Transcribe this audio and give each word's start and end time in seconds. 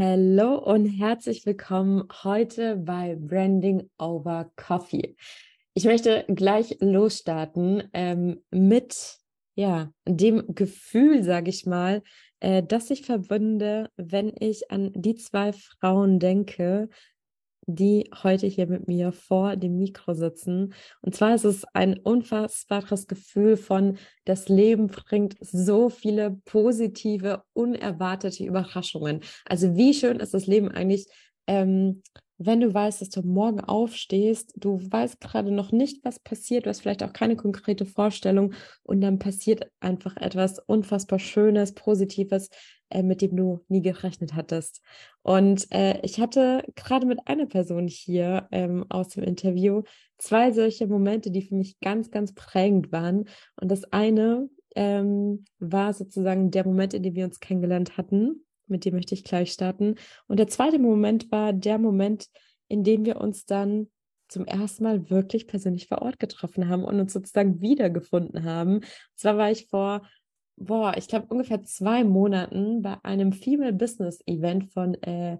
Hallo 0.00 0.58
und 0.58 0.86
herzlich 0.86 1.44
willkommen 1.44 2.06
heute 2.22 2.76
bei 2.76 3.16
Branding 3.18 3.90
Over 3.98 4.48
Coffee. 4.54 5.16
Ich 5.74 5.86
möchte 5.86 6.24
gleich 6.28 6.76
losstarten 6.78 7.82
ähm, 7.92 8.40
mit 8.52 9.18
ja, 9.56 9.90
dem 10.06 10.54
Gefühl, 10.54 11.24
sage 11.24 11.50
ich 11.50 11.66
mal, 11.66 12.04
äh, 12.38 12.62
das 12.62 12.90
ich 12.90 13.02
verbinde, 13.06 13.90
wenn 13.96 14.32
ich 14.38 14.70
an 14.70 14.92
die 14.94 15.16
zwei 15.16 15.52
Frauen 15.52 16.20
denke, 16.20 16.90
die 17.68 18.10
heute 18.22 18.46
hier 18.46 18.66
mit 18.66 18.88
mir 18.88 19.12
vor 19.12 19.56
dem 19.56 19.78
Mikro 19.78 20.14
sitzen. 20.14 20.72
Und 21.02 21.14
zwar 21.14 21.34
ist 21.34 21.44
es 21.44 21.64
ein 21.74 21.98
unfassbares 21.98 23.06
Gefühl 23.06 23.58
von, 23.58 23.98
das 24.24 24.48
Leben 24.48 24.86
bringt 24.86 25.36
so 25.40 25.90
viele 25.90 26.40
positive, 26.46 27.42
unerwartete 27.52 28.42
Überraschungen. 28.44 29.20
Also 29.44 29.76
wie 29.76 29.92
schön 29.92 30.18
ist 30.18 30.32
das 30.32 30.46
Leben 30.46 30.70
eigentlich, 30.70 31.06
ähm, 31.46 32.02
wenn 32.38 32.60
du 32.60 32.72
weißt, 32.72 33.00
dass 33.00 33.10
du 33.10 33.22
morgen 33.22 33.60
aufstehst, 33.60 34.54
du 34.56 34.80
weißt 34.80 35.20
gerade 35.20 35.50
noch 35.50 35.72
nicht, 35.72 36.04
was 36.04 36.20
passiert, 36.20 36.64
du 36.64 36.70
hast 36.70 36.80
vielleicht 36.80 37.02
auch 37.02 37.12
keine 37.12 37.36
konkrete 37.36 37.84
Vorstellung 37.84 38.54
und 38.84 39.00
dann 39.00 39.18
passiert 39.18 39.70
einfach 39.80 40.16
etwas 40.16 40.60
unfassbar 40.60 41.18
Schönes, 41.18 41.74
Positives, 41.74 42.48
äh, 42.90 43.02
mit 43.02 43.22
dem 43.22 43.36
du 43.36 43.64
nie 43.68 43.82
gerechnet 43.82 44.34
hattest. 44.34 44.82
Und 45.22 45.70
äh, 45.72 46.00
ich 46.02 46.20
hatte 46.20 46.64
gerade 46.74 47.06
mit 47.06 47.26
einer 47.26 47.46
Person 47.46 47.88
hier 47.88 48.48
ähm, 48.50 48.86
aus 48.88 49.08
dem 49.08 49.24
Interview 49.24 49.82
zwei 50.18 50.52
solche 50.52 50.86
Momente, 50.86 51.30
die 51.30 51.42
für 51.42 51.54
mich 51.54 51.80
ganz, 51.80 52.10
ganz 52.10 52.34
prägend 52.34 52.92
waren. 52.92 53.28
Und 53.60 53.70
das 53.70 53.84
eine 53.92 54.48
ähm, 54.74 55.44
war 55.58 55.92
sozusagen 55.92 56.50
der 56.50 56.66
Moment, 56.66 56.94
in 56.94 57.02
dem 57.02 57.14
wir 57.14 57.24
uns 57.24 57.40
kennengelernt 57.40 57.96
hatten 57.96 58.44
mit 58.68 58.84
dem 58.84 58.94
möchte 58.94 59.14
ich 59.14 59.24
gleich 59.24 59.52
starten. 59.52 59.96
Und 60.26 60.38
der 60.38 60.48
zweite 60.48 60.78
Moment 60.78 61.30
war 61.30 61.52
der 61.52 61.78
Moment, 61.78 62.28
in 62.68 62.84
dem 62.84 63.04
wir 63.04 63.20
uns 63.20 63.46
dann 63.46 63.88
zum 64.28 64.44
ersten 64.44 64.84
Mal 64.84 65.08
wirklich 65.08 65.46
persönlich 65.46 65.88
vor 65.88 66.02
Ort 66.02 66.18
getroffen 66.18 66.68
haben 66.68 66.84
und 66.84 67.00
uns 67.00 67.14
sozusagen 67.14 67.62
wiedergefunden 67.62 68.44
haben. 68.44 68.76
Und 68.76 68.84
zwar 69.14 69.38
war 69.38 69.50
ich 69.50 69.68
vor, 69.68 70.02
boah, 70.58 70.94
ich 70.96 71.08
glaube 71.08 71.26
ungefähr 71.28 71.62
zwei 71.64 72.04
Monaten 72.04 72.82
bei 72.82 72.96
einem 73.02 73.32
Female 73.32 73.72
Business 73.72 74.20
Event 74.26 74.72
von 74.72 74.94
äh, 75.02 75.38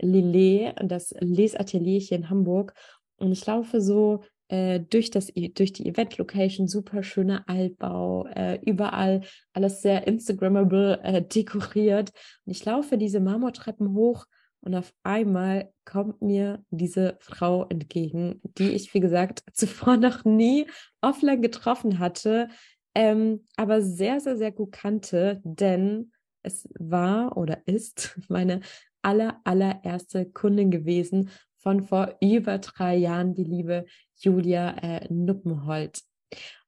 Lillet, 0.00 0.74
das 0.82 1.14
Les 1.20 1.54
Atelier 1.56 2.00
hier 2.00 2.18
in 2.18 2.30
Hamburg. 2.30 2.74
Und 3.16 3.32
ich 3.32 3.44
laufe 3.46 3.80
so 3.80 4.22
äh, 4.48 4.80
durch, 4.80 5.10
das, 5.10 5.32
durch 5.54 5.72
die 5.72 5.86
Event-Location, 5.86 6.68
super 6.68 7.02
schöner 7.02 7.44
Altbau, 7.48 8.26
äh, 8.28 8.58
überall 8.64 9.22
alles 9.52 9.82
sehr 9.82 10.06
Instagrammable 10.06 11.00
äh, 11.02 11.22
dekoriert. 11.34 12.12
Und 12.44 12.52
ich 12.52 12.64
laufe 12.64 12.96
diese 12.96 13.20
Marmortreppen 13.20 13.94
hoch 13.94 14.26
und 14.60 14.74
auf 14.74 14.92
einmal 15.02 15.72
kommt 15.84 16.20
mir 16.20 16.64
diese 16.70 17.16
Frau 17.20 17.66
entgegen, 17.68 18.40
die 18.58 18.70
ich, 18.70 18.92
wie 18.94 19.00
gesagt, 19.00 19.42
zuvor 19.52 19.96
noch 19.96 20.24
nie 20.24 20.66
offline 21.00 21.42
getroffen 21.42 21.98
hatte, 21.98 22.48
ähm, 22.94 23.46
aber 23.56 23.82
sehr, 23.82 24.20
sehr, 24.20 24.36
sehr 24.36 24.52
gut 24.52 24.72
kannte, 24.72 25.40
denn 25.44 26.12
es 26.42 26.68
war 26.78 27.36
oder 27.36 27.58
ist 27.66 28.18
meine 28.28 28.60
aller, 29.02 29.40
allererste 29.44 30.26
Kundin 30.26 30.70
gewesen 30.70 31.30
von 31.58 31.82
vor 31.82 32.16
über 32.20 32.58
drei 32.58 32.96
Jahren, 32.96 33.34
die 33.34 33.44
liebe 33.44 33.84
Julia 34.16 34.70
äh, 34.78 35.12
Nuppenholt. 35.12 36.02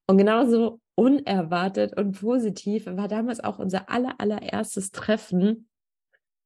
Und 0.06 0.18
genauso 0.18 0.80
unerwartet 0.96 1.96
und 1.96 2.20
positiv 2.20 2.86
war 2.86 3.08
damals 3.08 3.40
auch 3.40 3.58
unser 3.58 3.88
aller, 3.88 4.14
allererstes 4.18 4.90
Treffen, 4.90 5.68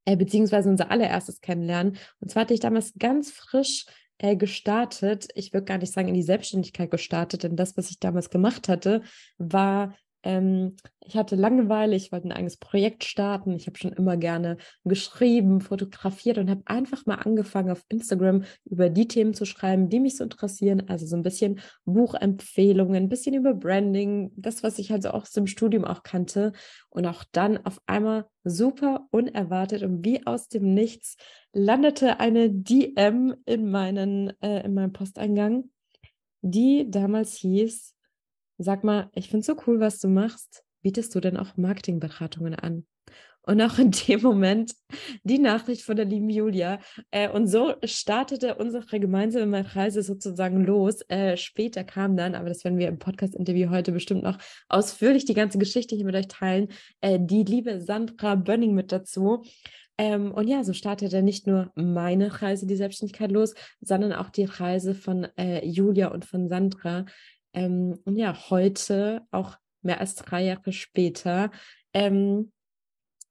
äh, 0.04 0.16
beziehungsweise 0.16 0.68
unser 0.68 0.90
allererstes 0.90 1.40
Kennenlernen. 1.40 1.96
Und 2.20 2.30
zwar 2.30 2.42
hatte 2.42 2.54
ich 2.54 2.60
damals 2.60 2.92
ganz 2.98 3.30
frisch 3.30 3.86
äh, 4.18 4.36
gestartet. 4.36 5.28
Ich 5.34 5.52
würde 5.52 5.64
gar 5.64 5.78
nicht 5.78 5.92
sagen 5.92 6.08
in 6.08 6.14
die 6.14 6.22
Selbstständigkeit 6.22 6.90
gestartet, 6.90 7.42
denn 7.42 7.56
das, 7.56 7.76
was 7.76 7.90
ich 7.90 7.98
damals 7.98 8.30
gemacht 8.30 8.68
hatte, 8.68 9.02
war 9.38 9.94
ähm, 10.24 10.76
ich 11.00 11.16
hatte 11.16 11.36
Langeweile, 11.36 11.94
ich 11.94 12.10
wollte 12.12 12.28
ein 12.28 12.32
eigenes 12.32 12.56
Projekt 12.56 13.04
starten. 13.04 13.52
Ich 13.52 13.66
habe 13.66 13.76
schon 13.76 13.92
immer 13.92 14.16
gerne 14.16 14.56
geschrieben, 14.84 15.60
fotografiert 15.60 16.38
und 16.38 16.48
habe 16.48 16.62
einfach 16.64 17.04
mal 17.04 17.16
angefangen, 17.16 17.70
auf 17.70 17.84
Instagram 17.90 18.44
über 18.64 18.88
die 18.88 19.06
Themen 19.06 19.34
zu 19.34 19.44
schreiben, 19.44 19.90
die 19.90 20.00
mich 20.00 20.16
so 20.16 20.24
interessieren. 20.24 20.88
Also 20.88 21.06
so 21.06 21.14
ein 21.16 21.22
bisschen 21.22 21.60
Buchempfehlungen, 21.84 22.96
ein 22.96 23.08
bisschen 23.10 23.34
über 23.34 23.52
Branding, 23.52 24.32
das, 24.36 24.62
was 24.62 24.78
ich 24.78 24.92
also 24.92 25.10
auch 25.10 25.22
aus 25.22 25.32
dem 25.32 25.46
Studium 25.46 25.84
auch 25.84 26.02
kannte. 26.02 26.52
Und 26.88 27.06
auch 27.06 27.24
dann 27.32 27.58
auf 27.66 27.78
einmal 27.86 28.24
super 28.42 29.06
unerwartet 29.10 29.82
und 29.82 30.04
wie 30.04 30.26
aus 30.26 30.48
dem 30.48 30.72
Nichts 30.72 31.16
landete 31.52 32.18
eine 32.18 32.50
DM 32.50 33.34
in, 33.44 33.70
meinen, 33.70 34.32
äh, 34.40 34.64
in 34.64 34.72
meinem 34.72 34.92
Posteingang, 34.92 35.70
die 36.40 36.90
damals 36.90 37.34
hieß, 37.34 37.93
Sag 38.58 38.84
mal, 38.84 39.10
ich 39.14 39.28
finde 39.28 39.40
es 39.40 39.46
so 39.46 39.56
cool, 39.66 39.80
was 39.80 39.98
du 39.98 40.08
machst. 40.08 40.64
Bietest 40.82 41.14
du 41.14 41.20
denn 41.20 41.36
auch 41.36 41.56
Marketingberatungen 41.56 42.54
an? 42.54 42.86
Und 43.46 43.60
auch 43.60 43.78
in 43.78 43.90
dem 43.90 44.22
Moment 44.22 44.74
die 45.22 45.38
Nachricht 45.38 45.82
von 45.82 45.96
der 45.96 46.06
lieben 46.06 46.30
Julia. 46.30 46.78
Äh, 47.10 47.28
und 47.28 47.46
so 47.46 47.74
startete 47.84 48.54
unsere 48.54 48.98
gemeinsame 48.98 49.74
Reise 49.74 50.02
sozusagen 50.02 50.64
los. 50.64 51.02
Äh, 51.08 51.36
später 51.36 51.84
kam 51.84 52.16
dann, 52.16 52.34
aber 52.34 52.48
das 52.48 52.64
werden 52.64 52.78
wir 52.78 52.88
im 52.88 52.98
Podcast-Interview 52.98 53.70
heute 53.70 53.92
bestimmt 53.92 54.22
noch 54.22 54.38
ausführlich 54.68 55.24
die 55.24 55.34
ganze 55.34 55.58
Geschichte 55.58 55.94
hier 55.94 56.06
mit 56.06 56.14
euch 56.14 56.28
teilen, 56.28 56.68
äh, 57.00 57.18
die 57.20 57.42
liebe 57.42 57.80
Sandra 57.80 58.34
Bönning 58.34 58.74
mit 58.74 58.92
dazu. 58.92 59.42
Ähm, 59.98 60.32
und 60.32 60.48
ja, 60.48 60.64
so 60.64 60.72
startete 60.72 61.22
nicht 61.22 61.46
nur 61.46 61.70
meine 61.76 62.42
Reise, 62.42 62.66
die 62.66 62.76
Selbstständigkeit 62.76 63.30
los, 63.30 63.54
sondern 63.80 64.12
auch 64.12 64.30
die 64.30 64.44
Reise 64.44 64.94
von 64.94 65.28
äh, 65.36 65.64
Julia 65.64 66.08
und 66.08 66.24
von 66.24 66.48
Sandra, 66.48 67.04
ähm, 67.54 67.98
und 68.04 68.16
ja, 68.16 68.50
heute, 68.50 69.22
auch 69.30 69.56
mehr 69.82 70.00
als 70.00 70.14
drei 70.16 70.44
Jahre 70.44 70.72
später, 70.72 71.50
ähm, 71.92 72.52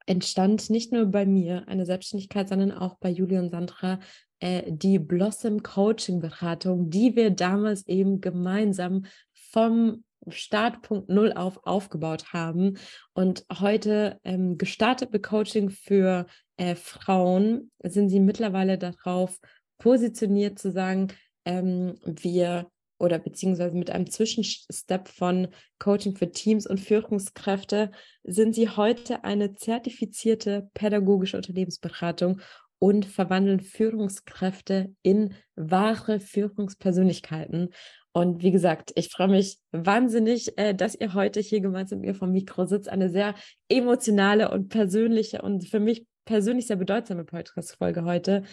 entstand 0.05 0.69
nicht 0.69 0.91
nur 0.91 1.05
bei 1.05 1.25
mir 1.25 1.67
eine 1.67 1.85
Selbstständigkeit, 1.85 2.49
sondern 2.49 2.71
auch 2.71 2.97
bei 2.99 3.09
Julia 3.09 3.39
und 3.39 3.49
Sandra 3.49 3.99
äh, 4.39 4.63
die 4.67 4.99
Blossom 4.99 5.63
Coaching 5.63 6.19
Beratung, 6.19 6.89
die 6.89 7.15
wir 7.15 7.31
damals 7.31 7.87
eben 7.87 8.19
gemeinsam 8.21 9.05
vom 9.51 10.03
Startpunkt 10.29 11.09
Null 11.09 11.33
auf 11.33 11.65
aufgebaut 11.65 12.33
haben. 12.33 12.77
Und 13.13 13.45
heute 13.59 14.19
ähm, 14.23 14.57
gestartet 14.57 15.11
mit 15.11 15.23
Coaching 15.23 15.69
für 15.69 16.25
äh, 16.57 16.75
Frauen 16.75 17.71
sind 17.83 18.09
sie 18.09 18.19
mittlerweile 18.19 18.77
darauf 18.77 19.39
positioniert 19.79 20.59
zu 20.59 20.71
sagen, 20.71 21.07
ähm, 21.45 21.95
wir 22.05 22.67
oder 23.03 23.19
beziehungsweise 23.19 23.75
mit 23.75 23.91
einem 23.91 24.09
Zwischenstep 24.09 25.09
von 25.09 25.49
Coaching 25.77 26.15
für 26.15 26.31
Teams 26.31 26.65
und 26.65 26.79
Führungskräfte 26.79 27.91
sind 28.23 28.55
sie 28.55 28.69
heute 28.69 29.25
eine 29.25 29.55
zertifizierte 29.55 30.69
pädagogische 30.73 31.35
Unternehmensberatung 31.37 32.39
und 32.79 33.05
verwandeln 33.05 33.59
Führungskräfte 33.59 34.95
in 35.03 35.35
wahre 35.55 36.19
Führungspersönlichkeiten. 36.19 37.69
Und 38.13 38.43
wie 38.43 38.51
gesagt, 38.51 38.91
ich 38.95 39.09
freue 39.09 39.29
mich 39.29 39.57
wahnsinnig, 39.71 40.57
äh, 40.57 40.73
dass 40.73 40.95
ihr 40.95 41.13
heute 41.13 41.39
hier 41.39 41.61
gemeinsam 41.61 41.99
mit 41.99 42.09
mir 42.09 42.15
vom 42.15 42.31
Mikro 42.31 42.65
sitzt. 42.65 42.89
Eine 42.89 43.09
sehr 43.09 43.35
emotionale 43.69 44.51
und 44.51 44.69
persönliche 44.69 45.41
und 45.41 45.67
für 45.67 45.79
mich 45.79 46.05
persönlich 46.25 46.67
sehr 46.67 46.77
bedeutsame 46.77 47.25
Podcast-Folge 47.25 48.05
heute. 48.05 48.43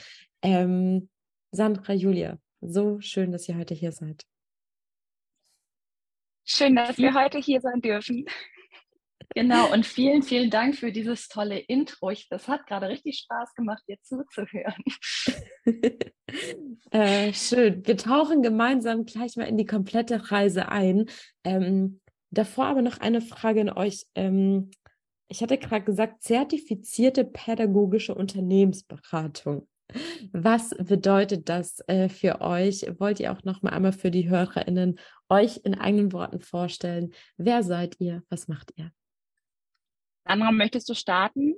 Ähm, 0.43 1.09
Sandra, 1.53 1.93
Julia, 1.93 2.39
so 2.61 3.01
schön, 3.01 3.33
dass 3.33 3.49
ihr 3.49 3.57
heute 3.57 3.75
hier 3.75 3.93
seid. 3.93 4.30
Schön, 6.53 6.75
dass 6.75 6.99
wir 6.99 7.15
heute 7.15 7.39
hier 7.39 7.61
sein 7.61 7.81
dürfen. 7.81 8.25
Genau, 9.37 9.73
und 9.73 9.87
vielen, 9.87 10.25
vielen 10.25 10.51
Dank 10.51 10.75
für 10.75 10.91
dieses 10.91 11.29
tolle 11.29 11.61
Intro. 11.61 12.11
Ich, 12.11 12.29
das 12.29 12.49
hat 12.49 12.67
gerade 12.67 12.89
richtig 12.89 13.19
Spaß 13.19 13.55
gemacht, 13.55 13.85
dir 13.87 13.99
zuzuhören. 14.03 14.83
äh, 16.91 17.33
schön. 17.33 17.87
Wir 17.87 17.97
tauchen 17.97 18.43
gemeinsam 18.43 19.05
gleich 19.05 19.37
mal 19.37 19.45
in 19.45 19.59
die 19.59 19.65
komplette 19.65 20.33
Reise 20.33 20.69
ein. 20.69 21.07
Ähm, 21.45 22.01
davor 22.31 22.65
aber 22.65 22.83
noch 22.83 22.99
eine 22.99 23.21
Frage 23.21 23.61
an 23.61 23.71
euch. 23.71 24.07
Ähm, 24.17 24.73
ich 25.29 25.43
hatte 25.43 25.57
gerade 25.57 25.85
gesagt, 25.85 26.25
zertifizierte 26.25 27.25
pädagogische 27.25 28.17
Unternehmensberatung. 28.17 29.69
Was 30.33 30.71
bedeutet 30.71 31.49
das 31.49 31.81
äh, 31.87 32.09
für 32.09 32.41
euch? 32.41 32.87
Wollt 32.99 33.21
ihr 33.21 33.31
auch 33.31 33.45
noch 33.45 33.63
mal 33.63 33.71
einmal 33.71 33.93
für 33.93 34.11
die 34.11 34.29
HörerInnen 34.29 34.99
euch 35.31 35.61
in 35.65 35.79
eigenen 35.79 36.13
Worten 36.13 36.41
vorstellen? 36.41 37.15
Wer 37.37 37.63
seid 37.63 37.97
ihr? 38.01 38.23
Was 38.29 38.49
macht 38.49 38.73
ihr? 38.77 38.93
Sandra, 40.25 40.53
möchtest 40.53 40.89
du 40.89 40.95
starten? 40.95 41.55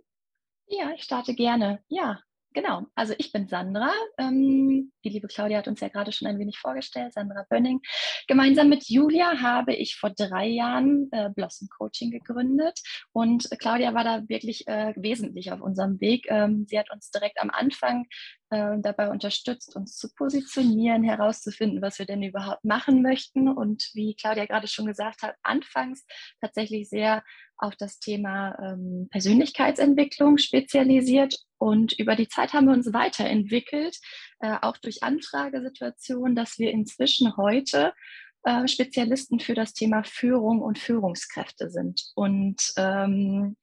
Ja, 0.67 0.93
ich 0.95 1.03
starte 1.03 1.35
gerne. 1.35 1.83
Ja, 1.89 2.21
genau, 2.53 2.87
also 2.95 3.15
ich 3.19 3.33
bin 3.33 3.49
Sandra. 3.49 3.93
Ähm, 4.19 4.93
die 5.05 5.09
liebe 5.09 5.29
Claudia 5.29 5.59
hat 5.59 5.69
uns 5.69 5.81
ja 5.81 5.89
gerade 5.89 6.13
schon 6.13 6.29
ein 6.29 6.39
wenig 6.39 6.59
vorgestellt, 6.59 7.13
Sandra 7.13 7.45
Bönning. 7.49 7.81
Gemeinsam 8.29 8.69
mit 8.69 8.89
Julia 8.89 9.41
habe 9.41 9.75
ich 9.75 9.97
vor 9.97 10.11
drei 10.11 10.47
Jahren 10.47 11.09
äh, 11.13 11.31
Blossom 11.31 11.69
Coaching 11.69 12.11
gegründet 12.11 12.81
und 13.13 13.49
Claudia 13.59 13.95
war 13.95 14.05
da 14.05 14.29
wirklich 14.29 14.67
äh, 14.67 14.93
wesentlich 14.97 15.53
auf 15.53 15.61
unserem 15.61 16.01
Weg. 16.01 16.27
Ähm, 16.29 16.67
sie 16.69 16.79
hat 16.79 16.91
uns 16.91 17.11
direkt 17.11 17.41
am 17.41 17.51
Anfang 17.51 18.07
äh, 18.51 18.77
dabei 18.81 19.09
unterstützt, 19.09 19.75
uns 19.77 19.97
zu 19.97 20.13
positionieren, 20.15 21.03
herauszufinden, 21.03 21.81
was 21.81 21.99
wir 21.99 22.07
denn 22.07 22.23
überhaupt 22.23 22.65
machen 22.65 23.03
möchten 23.03 23.49
und 23.49 23.91
wie 23.95 24.15
Claudia 24.15 24.45
gerade 24.45 24.69
schon 24.69 24.87
gesagt 24.87 25.23
hat, 25.23 25.37
anfangs 25.43 26.05
tatsächlich 26.41 26.89
sehr 26.89 27.23
auf 27.57 27.77
das 27.77 27.99
Thema 27.99 28.59
ähm, 28.63 29.09
Persönlichkeitsentwicklung 29.11 30.37
spezialisiert 30.37 31.35
und 31.63 31.93
über 31.93 32.17
die 32.17 32.27
Zeit 32.27 32.55
haben 32.55 32.67
wir 32.67 32.75
uns 32.75 32.93
weiterentwickelt, 32.93 33.97
äh, 34.41 34.57
auch 34.63 34.77
durch 34.79 35.05
Anfragesituationen, 35.05 36.35
dass 36.35 36.59
wir 36.59 36.73
inzwischen 36.73 37.37
heute 37.37 37.95
äh, 38.43 38.67
Spezialisten 38.67 39.39
für 39.39 39.55
das 39.55 39.73
Thema 39.73 40.03
Führung 40.03 40.61
und 40.61 40.81
Führungskräfte 40.81 41.71
sind. 41.71 42.03
Und 42.17 42.61
ähm, 42.77 43.57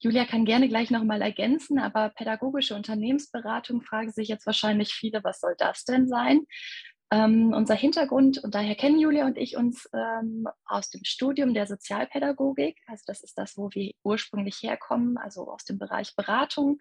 Julia 0.00 0.24
kann 0.24 0.44
gerne 0.44 0.68
gleich 0.68 0.90
nochmal 0.90 1.22
ergänzen, 1.22 1.78
aber 1.78 2.08
pädagogische 2.08 2.74
Unternehmensberatung 2.74 3.82
fragen 3.82 4.10
sich 4.10 4.26
jetzt 4.26 4.46
wahrscheinlich 4.46 4.92
viele, 4.92 5.22
was 5.22 5.38
soll 5.38 5.54
das 5.56 5.84
denn 5.84 6.08
sein? 6.08 6.40
Ähm, 7.12 7.52
unser 7.52 7.76
Hintergrund, 7.76 8.42
und 8.42 8.56
daher 8.56 8.74
kennen 8.74 8.98
Julia 8.98 9.26
und 9.26 9.38
ich 9.38 9.56
uns 9.56 9.88
ähm, 9.94 10.48
aus 10.64 10.90
dem 10.90 11.04
Studium 11.04 11.54
der 11.54 11.68
Sozialpädagogik. 11.68 12.76
Also 12.88 13.04
das 13.06 13.22
ist 13.22 13.38
das, 13.38 13.56
wo 13.56 13.70
wir 13.70 13.92
ursprünglich 14.02 14.60
herkommen, 14.60 15.16
also 15.18 15.48
aus 15.48 15.64
dem 15.64 15.78
Bereich 15.78 16.16
Beratung. 16.16 16.80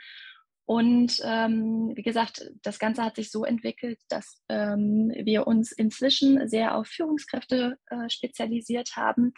Und 0.65 1.19
ähm, 1.25 1.92
wie 1.94 2.04
gesagt, 2.04 2.50
das 2.62 2.80
Ganze 2.80 3.04
hat 3.04 3.18
sich 3.18 3.31
so 3.31 3.44
entwickelt, 3.44 4.00
dass 4.07 4.42
ähm, 4.48 5.12
wir 5.24 5.45
uns 5.45 5.74
inzwischen 5.74 6.48
sehr 6.48 6.75
auf 6.75 6.88
Führungskräfte 6.88 7.77
äh, 7.88 8.10
spezialisiert 8.10 8.95
haben 8.95 9.33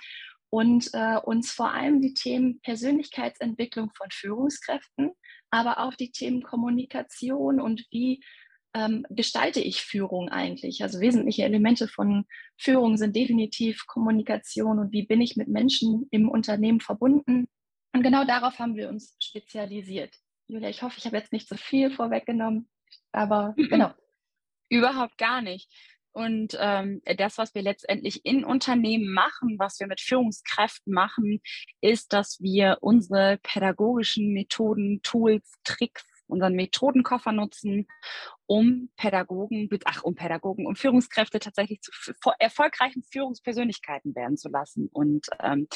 und 0.51 0.89
äh, 0.93 1.17
uns 1.17 1.51
vor 1.51 1.71
allem 1.71 2.01
die 2.01 2.13
Themen 2.13 2.61
Persönlichkeitsentwicklung 2.61 3.89
von 3.97 4.07
Führungskräften, 4.11 5.11
aber 5.49 5.79
auch 5.79 5.95
die 5.95 6.11
Themen 6.11 6.43
Kommunikation 6.43 7.59
und 7.59 7.85
wie 7.89 8.23
ähm, 8.75 9.05
gestalte 9.09 9.61
ich 9.61 9.81
Führung 9.81 10.29
eigentlich? 10.29 10.83
Also 10.83 10.99
wesentliche 10.99 11.43
Elemente 11.43 11.87
von 11.87 12.25
Führung 12.57 12.97
sind 12.97 13.15
definitiv 13.15 13.87
Kommunikation 13.87 14.77
und 14.79 14.91
wie 14.91 15.07
bin 15.07 15.21
ich 15.21 15.37
mit 15.37 15.47
Menschen 15.47 16.07
im 16.11 16.29
Unternehmen 16.29 16.81
verbunden. 16.81 17.47
Und 17.93 18.03
genau 18.03 18.25
darauf 18.25 18.59
haben 18.59 18.75
wir 18.75 18.89
uns 18.89 19.15
spezialisiert. 19.19 20.13
Julia, 20.47 20.69
ich 20.69 20.81
hoffe, 20.83 20.97
ich 20.97 21.05
habe 21.05 21.17
jetzt 21.17 21.31
nicht 21.31 21.47
so 21.47 21.55
viel 21.55 21.91
vorweggenommen, 21.91 22.69
aber 23.11 23.53
genau. 23.57 23.93
Überhaupt 24.69 25.17
gar 25.17 25.41
nicht. 25.41 25.69
Und 26.11 26.57
ähm, 26.59 27.01
das, 27.17 27.37
was 27.37 27.53
wir 27.53 27.61
letztendlich 27.61 28.25
in 28.25 28.45
Unternehmen 28.45 29.13
machen, 29.13 29.59
was 29.59 29.79
wir 29.81 29.87
mit 29.87 29.99
Führungskräften 29.99 30.93
machen, 30.93 31.41
ist, 31.81 32.13
dass 32.13 32.39
wir 32.39 32.77
unsere 32.79 33.37
pädagogischen 33.43 34.31
Methoden, 34.31 35.01
Tools, 35.03 35.51
Tricks, 35.65 36.05
unseren 36.27 36.53
Methodenkoffer 36.53 37.33
nutzen, 37.33 37.87
um 38.47 38.89
Pädagogen, 38.95 39.69
ach, 39.85 40.03
um 40.03 40.15
Pädagogen, 40.15 40.65
um 40.67 40.75
Führungskräfte 40.75 41.39
tatsächlich 41.39 41.81
zu 41.81 41.91
erfolgreichen 42.39 43.03
Führungspersönlichkeiten 43.03 44.15
werden 44.15 44.37
zu 44.37 44.49
lassen. 44.49 44.89
Und 44.91 45.27
ähm, 45.41 45.67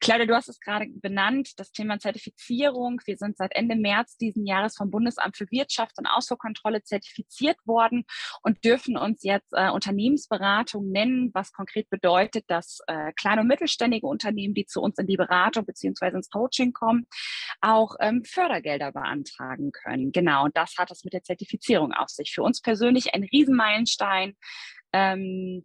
Claudia, 0.00 0.26
du 0.26 0.34
hast 0.34 0.48
es 0.48 0.60
gerade 0.60 0.86
benannt, 0.88 1.58
das 1.58 1.72
Thema 1.72 1.98
Zertifizierung. 1.98 3.00
Wir 3.04 3.16
sind 3.16 3.36
seit 3.36 3.54
Ende 3.56 3.74
März 3.74 4.16
diesen 4.16 4.46
Jahres 4.46 4.76
vom 4.76 4.90
Bundesamt 4.90 5.36
für 5.36 5.50
Wirtschaft 5.50 5.98
und 5.98 6.06
Ausfuhrkontrolle 6.06 6.84
zertifiziert 6.84 7.56
worden 7.66 8.04
und 8.42 8.64
dürfen 8.64 8.96
uns 8.96 9.24
jetzt 9.24 9.52
äh, 9.52 9.70
Unternehmensberatung 9.70 10.88
nennen, 10.90 11.30
was 11.34 11.52
konkret 11.52 11.90
bedeutet, 11.90 12.44
dass 12.46 12.78
äh, 12.86 13.12
kleine 13.14 13.40
und 13.40 13.48
mittelständige 13.48 14.06
Unternehmen, 14.06 14.54
die 14.54 14.66
zu 14.66 14.80
uns 14.80 14.98
in 14.98 15.06
die 15.06 15.16
Beratung 15.16 15.66
beziehungsweise 15.66 16.16
ins 16.16 16.30
Coaching 16.30 16.72
kommen, 16.72 17.06
auch 17.60 17.96
ähm, 18.00 18.22
Fördergelder 18.24 18.92
beantragen 18.92 19.72
können. 19.72 20.12
Genau, 20.12 20.44
und 20.44 20.56
das 20.56 20.74
hat 20.78 20.92
es 20.92 21.02
mit 21.02 21.12
der 21.12 21.24
Zertifizierung 21.24 21.92
auf 21.92 22.07
sich. 22.08 22.32
Für 22.32 22.42
uns 22.42 22.60
persönlich 22.60 23.14
ein 23.14 23.24
Riesenmeilenstein. 23.24 24.36
Ähm, 24.92 25.64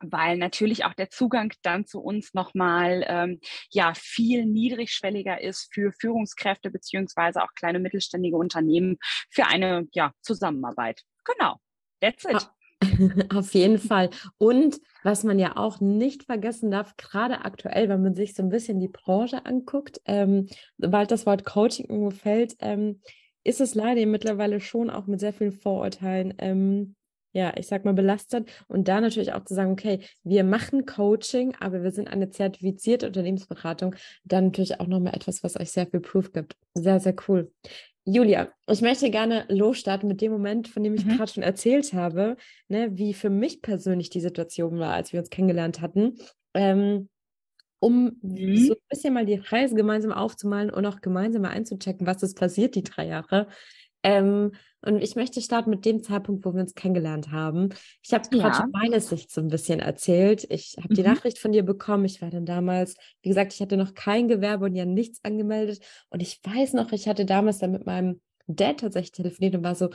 weil 0.00 0.36
natürlich 0.36 0.84
auch 0.84 0.94
der 0.94 1.10
Zugang 1.10 1.52
dann 1.62 1.86
zu 1.86 2.00
uns 2.00 2.34
nochmal 2.34 3.04
ähm, 3.06 3.40
ja 3.70 3.92
viel 3.96 4.46
niedrigschwelliger 4.46 5.40
ist 5.40 5.72
für 5.72 5.92
Führungskräfte 5.92 6.70
beziehungsweise 6.70 7.42
auch 7.42 7.54
kleine 7.54 7.80
mittelständige 7.80 8.36
Unternehmen 8.36 8.98
für 9.30 9.46
eine 9.46 9.88
ja, 9.92 10.12
Zusammenarbeit. 10.22 11.02
Genau, 11.24 11.56
that's 12.00 12.24
it. 12.24 12.48
Auf 13.34 13.54
jeden 13.54 13.78
Fall. 13.78 14.10
Und 14.38 14.80
was 15.02 15.24
man 15.24 15.38
ja 15.38 15.56
auch 15.56 15.80
nicht 15.80 16.24
vergessen 16.24 16.70
darf, 16.70 16.96
gerade 16.96 17.44
aktuell, 17.44 17.88
wenn 17.88 18.02
man 18.02 18.14
sich 18.14 18.34
so 18.34 18.42
ein 18.42 18.50
bisschen 18.50 18.78
die 18.78 18.88
Branche 18.88 19.44
anguckt, 19.46 20.00
ähm, 20.04 20.48
sobald 20.76 21.10
das 21.10 21.26
Wort 21.26 21.44
Coaching 21.44 21.86
irgendwo 21.86 22.10
fällt, 22.10 22.54
ähm, 22.60 23.00
ist 23.48 23.60
es 23.60 23.74
leider 23.74 24.04
mittlerweile 24.06 24.60
schon 24.60 24.90
auch 24.90 25.06
mit 25.06 25.20
sehr 25.20 25.32
vielen 25.32 25.52
Vorurteilen 25.52 26.34
ähm, 26.38 26.94
ja, 27.32 27.52
ich 27.56 27.66
sag 27.66 27.84
mal, 27.84 27.94
belastet. 27.94 28.48
Und 28.68 28.88
da 28.88 29.00
natürlich 29.00 29.32
auch 29.32 29.44
zu 29.44 29.54
sagen, 29.54 29.72
okay, 29.72 30.00
wir 30.24 30.44
machen 30.44 30.86
Coaching, 30.86 31.54
aber 31.60 31.82
wir 31.82 31.92
sind 31.92 32.08
eine 32.08 32.30
zertifizierte 32.30 33.06
Unternehmensberatung, 33.06 33.94
dann 34.24 34.46
natürlich 34.46 34.80
auch 34.80 34.86
nochmal 34.86 35.14
etwas, 35.14 35.42
was 35.44 35.58
euch 35.58 35.70
sehr 35.70 35.86
viel 35.86 36.00
Proof 36.00 36.32
gibt. 36.32 36.56
Sehr, 36.74 37.00
sehr 37.00 37.14
cool. 37.28 37.52
Julia, 38.04 38.48
ich 38.70 38.80
möchte 38.80 39.10
gerne 39.10 39.44
losstarten 39.48 40.08
mit 40.08 40.22
dem 40.22 40.32
Moment, 40.32 40.66
von 40.68 40.82
dem 40.82 40.94
ich 40.94 41.04
mhm. 41.04 41.18
gerade 41.18 41.30
schon 41.30 41.42
erzählt 41.42 41.92
habe, 41.92 42.36
ne, 42.68 42.96
wie 42.96 43.12
für 43.12 43.28
mich 43.28 43.60
persönlich 43.60 44.08
die 44.08 44.20
Situation 44.20 44.78
war, 44.78 44.94
als 44.94 45.12
wir 45.12 45.20
uns 45.20 45.28
kennengelernt 45.28 45.82
hatten. 45.82 46.18
Ähm, 46.54 47.10
um 47.80 48.16
mhm. 48.22 48.56
so 48.56 48.72
ein 48.74 48.88
bisschen 48.88 49.14
mal 49.14 49.26
die 49.26 49.36
Reise 49.36 49.74
gemeinsam 49.74 50.12
aufzumalen 50.12 50.70
und 50.70 50.86
auch 50.86 51.00
gemeinsam 51.00 51.42
mal 51.42 51.50
einzuchecken, 51.50 52.06
was 52.06 52.22
ist 52.22 52.36
passiert 52.36 52.74
die 52.74 52.82
drei 52.82 53.06
Jahre. 53.06 53.48
Ähm, 54.02 54.52
und 54.80 55.02
ich 55.02 55.16
möchte 55.16 55.40
starten 55.40 55.70
mit 55.70 55.84
dem 55.84 56.04
Zeitpunkt, 56.04 56.44
wo 56.44 56.54
wir 56.54 56.60
uns 56.60 56.74
kennengelernt 56.74 57.32
haben. 57.32 57.70
Ich 58.02 58.12
habe 58.12 58.28
gerade 58.28 58.50
ja. 58.50 58.54
schon 58.54 58.70
meine 58.70 59.00
Sicht 59.00 59.32
so 59.32 59.40
ein 59.40 59.48
bisschen 59.48 59.80
erzählt. 59.80 60.46
Ich 60.50 60.76
habe 60.78 60.92
mhm. 60.92 60.94
die 60.94 61.02
Nachricht 61.02 61.38
von 61.38 61.50
dir 61.50 61.64
bekommen. 61.64 62.04
Ich 62.04 62.22
war 62.22 62.30
dann 62.30 62.46
damals, 62.46 62.94
wie 63.22 63.28
gesagt, 63.28 63.52
ich 63.52 63.60
hatte 63.60 63.76
noch 63.76 63.94
kein 63.94 64.28
Gewerbe 64.28 64.66
und 64.66 64.76
ja 64.76 64.84
nichts 64.84 65.18
angemeldet. 65.24 65.80
Und 66.10 66.20
ich 66.20 66.40
weiß 66.44 66.74
noch, 66.74 66.92
ich 66.92 67.08
hatte 67.08 67.26
damals 67.26 67.58
dann 67.58 67.72
mit 67.72 67.86
meinem 67.86 68.20
Dad 68.46 68.80
tatsächlich 68.80 69.12
telefoniert 69.12 69.56
und 69.56 69.64
war 69.64 69.74
so, 69.74 69.90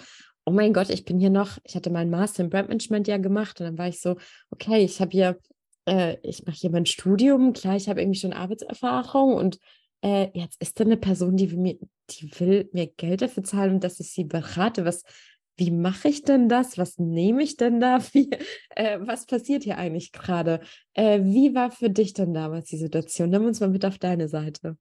oh 0.45 0.51
mein 0.51 0.73
Gott, 0.73 0.89
ich 0.89 1.05
bin 1.05 1.17
hier 1.17 1.29
noch, 1.29 1.57
ich 1.63 1.75
hatte 1.75 1.89
meinen 1.89 2.11
Master 2.11 2.43
in 2.43 2.49
Brandmanagement 2.49 3.07
ja 3.07 3.17
gemacht 3.17 3.59
und 3.61 3.65
dann 3.65 3.77
war 3.77 3.87
ich 3.87 4.01
so, 4.01 4.17
okay, 4.49 4.83
ich 4.83 4.99
habe 4.99 5.11
hier, 5.11 5.39
äh, 5.85 6.17
ich 6.23 6.45
mache 6.45 6.57
hier 6.57 6.69
mein 6.69 6.85
Studium, 6.85 7.53
klar, 7.53 7.75
ich 7.75 7.89
habe 7.89 8.01
irgendwie 8.01 8.19
schon 8.19 8.33
Arbeitserfahrung 8.33 9.35
und 9.35 9.59
äh, 10.03 10.29
jetzt 10.37 10.61
ist 10.61 10.79
da 10.79 10.83
eine 10.83 10.97
Person, 10.97 11.37
die 11.37 11.51
will, 11.51 11.59
mir, 11.59 11.79
die 12.09 12.39
will 12.39 12.69
mir 12.73 12.87
Geld 12.87 13.21
dafür 13.21 13.43
zahlen 13.43 13.75
und 13.75 13.83
dass 13.83 13.99
ich 13.99 14.11
sie 14.11 14.25
berate. 14.25 14.85
Was, 14.85 15.03
wie 15.57 15.71
mache 15.71 16.09
ich 16.09 16.23
denn 16.23 16.49
das? 16.49 16.77
Was 16.77 16.97
nehme 16.99 17.41
ich 17.43 17.57
denn 17.57 17.79
da? 17.79 17.99
Wie, 18.13 18.29
äh, 18.71 18.99
was 19.01 19.25
passiert 19.25 19.63
hier 19.63 19.77
eigentlich 19.77 20.11
gerade? 20.11 20.61
Äh, 20.93 21.21
wie 21.23 21.55
war 21.55 21.71
für 21.71 21.89
dich 21.89 22.13
denn 22.13 22.33
damals 22.33 22.69
die 22.69 22.77
Situation? 22.77 23.29
Nimm 23.29 23.45
uns 23.45 23.59
mal 23.59 23.69
mit 23.69 23.85
auf 23.85 23.97
deine 23.97 24.27
Seite. 24.27 24.77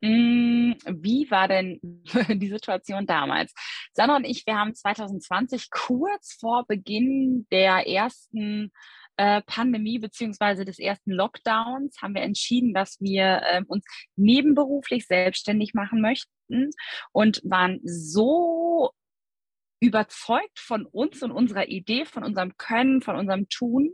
Mm, 0.00 0.74
wie 0.86 1.28
war 1.30 1.48
denn 1.48 1.80
die 2.40 2.48
Situation 2.48 3.06
damals? 3.06 3.52
Sandra 3.92 4.16
und 4.16 4.24
ich, 4.24 4.46
wir 4.46 4.56
haben 4.56 4.74
2020 4.74 5.70
kurz 5.70 6.36
vor 6.40 6.64
Beginn 6.66 7.46
der 7.50 7.86
ersten 7.86 8.72
äh, 9.18 9.42
Pandemie 9.42 9.98
beziehungsweise 9.98 10.64
des 10.64 10.78
ersten 10.78 11.10
Lockdowns 11.10 12.00
haben 12.00 12.14
wir 12.14 12.22
entschieden, 12.22 12.72
dass 12.72 13.00
wir 13.00 13.42
äh, 13.44 13.62
uns 13.66 13.84
nebenberuflich 14.16 15.06
selbstständig 15.06 15.74
machen 15.74 16.00
möchten 16.00 16.70
und 17.12 17.42
waren 17.44 17.80
so 17.82 18.92
überzeugt 19.80 20.58
von 20.58 20.86
uns 20.86 21.22
und 21.22 21.32
unserer 21.32 21.68
Idee, 21.68 22.04
von 22.04 22.24
unserem 22.24 22.56
Können, 22.56 23.02
von 23.02 23.16
unserem 23.16 23.48
Tun, 23.48 23.92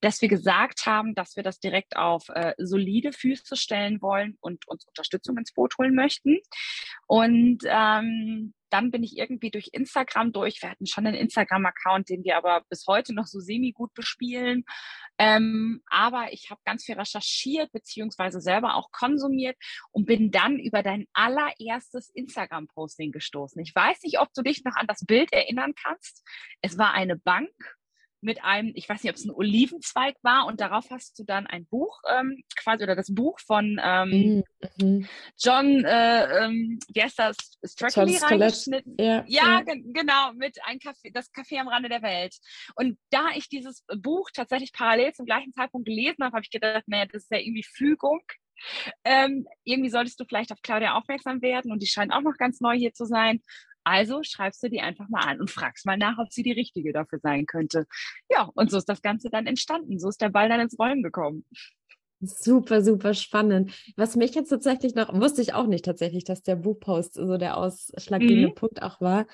dass 0.00 0.20
wir 0.20 0.28
gesagt 0.28 0.86
haben, 0.86 1.14
dass 1.14 1.36
wir 1.36 1.42
das 1.42 1.60
direkt 1.60 1.96
auf 1.96 2.28
äh, 2.28 2.54
solide 2.58 3.12
Füße 3.12 3.56
stellen 3.56 4.00
wollen 4.00 4.36
und 4.40 4.66
uns 4.68 4.84
Unterstützung 4.86 5.38
ins 5.38 5.52
Boot 5.52 5.76
holen 5.78 5.94
möchten. 5.94 6.38
Und 7.06 7.58
ähm, 7.66 8.54
dann 8.72 8.90
bin 8.90 9.02
ich 9.02 9.16
irgendwie 9.18 9.50
durch 9.50 9.70
Instagram 9.72 10.32
durch. 10.32 10.62
Wir 10.62 10.70
hatten 10.70 10.86
schon 10.86 11.06
einen 11.06 11.16
Instagram-Account, 11.16 12.08
den 12.08 12.24
wir 12.24 12.36
aber 12.36 12.62
bis 12.68 12.86
heute 12.86 13.14
noch 13.14 13.26
so 13.26 13.38
semi-gut 13.40 13.92
bespielen. 13.94 14.64
Ähm, 15.18 15.82
aber 15.86 16.32
ich 16.32 16.50
habe 16.50 16.60
ganz 16.64 16.84
viel 16.84 16.94
recherchiert 16.94 17.70
beziehungsweise 17.72 18.40
selber 18.40 18.74
auch 18.74 18.90
konsumiert 18.92 19.56
und 19.90 20.06
bin 20.06 20.30
dann 20.30 20.58
über 20.58 20.82
dein 20.82 21.06
allererstes 21.12 22.10
Instagram-Posting 22.14 23.12
gestoßen. 23.12 23.60
Ich 23.62 23.74
weiß 23.74 24.02
nicht, 24.02 24.18
ob 24.18 24.32
du 24.34 24.42
dich 24.42 24.64
noch 24.64 24.76
an 24.76 24.86
das 24.86 25.04
Bild 25.06 25.32
erinnern 25.32 25.74
kannst. 25.74 26.26
Es 26.62 26.78
war 26.78 26.94
eine 26.94 27.16
Bank 27.16 27.50
mit 28.22 28.44
einem, 28.44 28.72
ich 28.74 28.88
weiß 28.88 29.02
nicht, 29.02 29.10
ob 29.10 29.16
es 29.16 29.24
ein 29.24 29.30
Olivenzweig 29.30 30.16
war 30.22 30.46
und 30.46 30.60
darauf 30.60 30.88
hast 30.90 31.18
du 31.18 31.24
dann 31.24 31.46
ein 31.46 31.66
Buch 31.66 32.00
ähm, 32.08 32.42
quasi 32.56 32.84
oder 32.84 32.94
das 32.94 33.12
Buch 33.12 33.38
von 33.40 33.80
ähm, 33.82 34.44
mhm. 34.78 35.08
John, 35.38 35.84
äh, 35.84 36.44
ähm, 36.44 36.78
wie 36.94 37.02
heißt 37.02 37.18
das, 37.18 37.36
Strackley 37.64 38.16
reingeschnitten. 38.16 38.96
Ja, 38.98 39.24
ja, 39.26 39.62
ja. 39.66 39.74
genau, 39.92 40.32
mit 40.34 40.58
ein 40.64 40.78
Café, 40.78 41.12
das 41.12 41.32
Café 41.32 41.58
am 41.58 41.68
Rande 41.68 41.88
der 41.88 42.02
Welt. 42.02 42.36
Und 42.76 42.96
da 43.10 43.30
ich 43.34 43.48
dieses 43.48 43.84
Buch 43.98 44.30
tatsächlich 44.32 44.72
parallel 44.72 45.12
zum 45.12 45.26
gleichen 45.26 45.52
Zeitpunkt 45.52 45.86
gelesen 45.86 46.24
habe, 46.24 46.34
habe 46.34 46.44
ich 46.44 46.50
gedacht, 46.50 46.84
naja, 46.86 47.06
das 47.06 47.24
ist 47.24 47.30
ja 47.30 47.38
irgendwie 47.38 47.64
Fügung. 47.64 48.20
Ähm, 49.04 49.46
irgendwie 49.64 49.90
solltest 49.90 50.20
du 50.20 50.24
vielleicht 50.24 50.52
auf 50.52 50.62
Claudia 50.62 50.94
aufmerksam 50.94 51.42
werden 51.42 51.72
und 51.72 51.82
die 51.82 51.88
scheint 51.88 52.12
auch 52.12 52.20
noch 52.20 52.36
ganz 52.38 52.60
neu 52.60 52.76
hier 52.76 52.92
zu 52.92 53.04
sein. 53.04 53.42
Also 53.84 54.22
schreibst 54.22 54.62
du 54.62 54.68
die 54.68 54.80
einfach 54.80 55.08
mal 55.08 55.22
an 55.22 55.40
und 55.40 55.50
fragst 55.50 55.86
mal 55.86 55.96
nach, 55.96 56.18
ob 56.18 56.32
sie 56.32 56.42
die 56.42 56.52
richtige 56.52 56.92
dafür 56.92 57.18
sein 57.22 57.46
könnte. 57.46 57.86
Ja, 58.30 58.50
und 58.54 58.70
so 58.70 58.78
ist 58.78 58.88
das 58.88 59.02
Ganze 59.02 59.30
dann 59.30 59.46
entstanden. 59.46 59.98
So 59.98 60.08
ist 60.08 60.20
der 60.20 60.30
Ball 60.30 60.48
dann 60.48 60.60
ins 60.60 60.78
Rollen 60.78 61.02
gekommen. 61.02 61.44
Super, 62.24 62.82
super 62.82 63.14
spannend. 63.14 63.72
Was 63.96 64.14
mich 64.14 64.34
jetzt 64.36 64.50
tatsächlich 64.50 64.94
noch, 64.94 65.12
wusste 65.12 65.42
ich 65.42 65.54
auch 65.54 65.66
nicht 65.66 65.84
tatsächlich, 65.84 66.22
dass 66.22 66.42
der 66.42 66.54
Buchpost 66.54 67.14
so 67.14 67.36
der 67.36 67.56
ausschlaggebende 67.56 68.48
mhm. 68.48 68.54
Punkt 68.54 68.80
auch 68.80 69.00
war. 69.00 69.26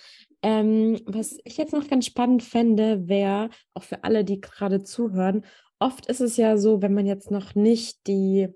Ähm, 0.42 0.98
was 1.04 1.38
ich 1.44 1.58
jetzt 1.58 1.74
noch 1.74 1.86
ganz 1.86 2.06
spannend 2.06 2.42
fände, 2.42 3.06
wäre, 3.06 3.50
auch 3.74 3.82
für 3.82 4.04
alle, 4.04 4.24
die 4.24 4.40
gerade 4.40 4.82
zuhören, 4.82 5.44
oft 5.78 6.06
ist 6.06 6.20
es 6.20 6.38
ja 6.38 6.56
so, 6.56 6.80
wenn 6.80 6.94
man 6.94 7.04
jetzt 7.04 7.30
noch 7.30 7.54
nicht 7.54 8.06
die 8.06 8.48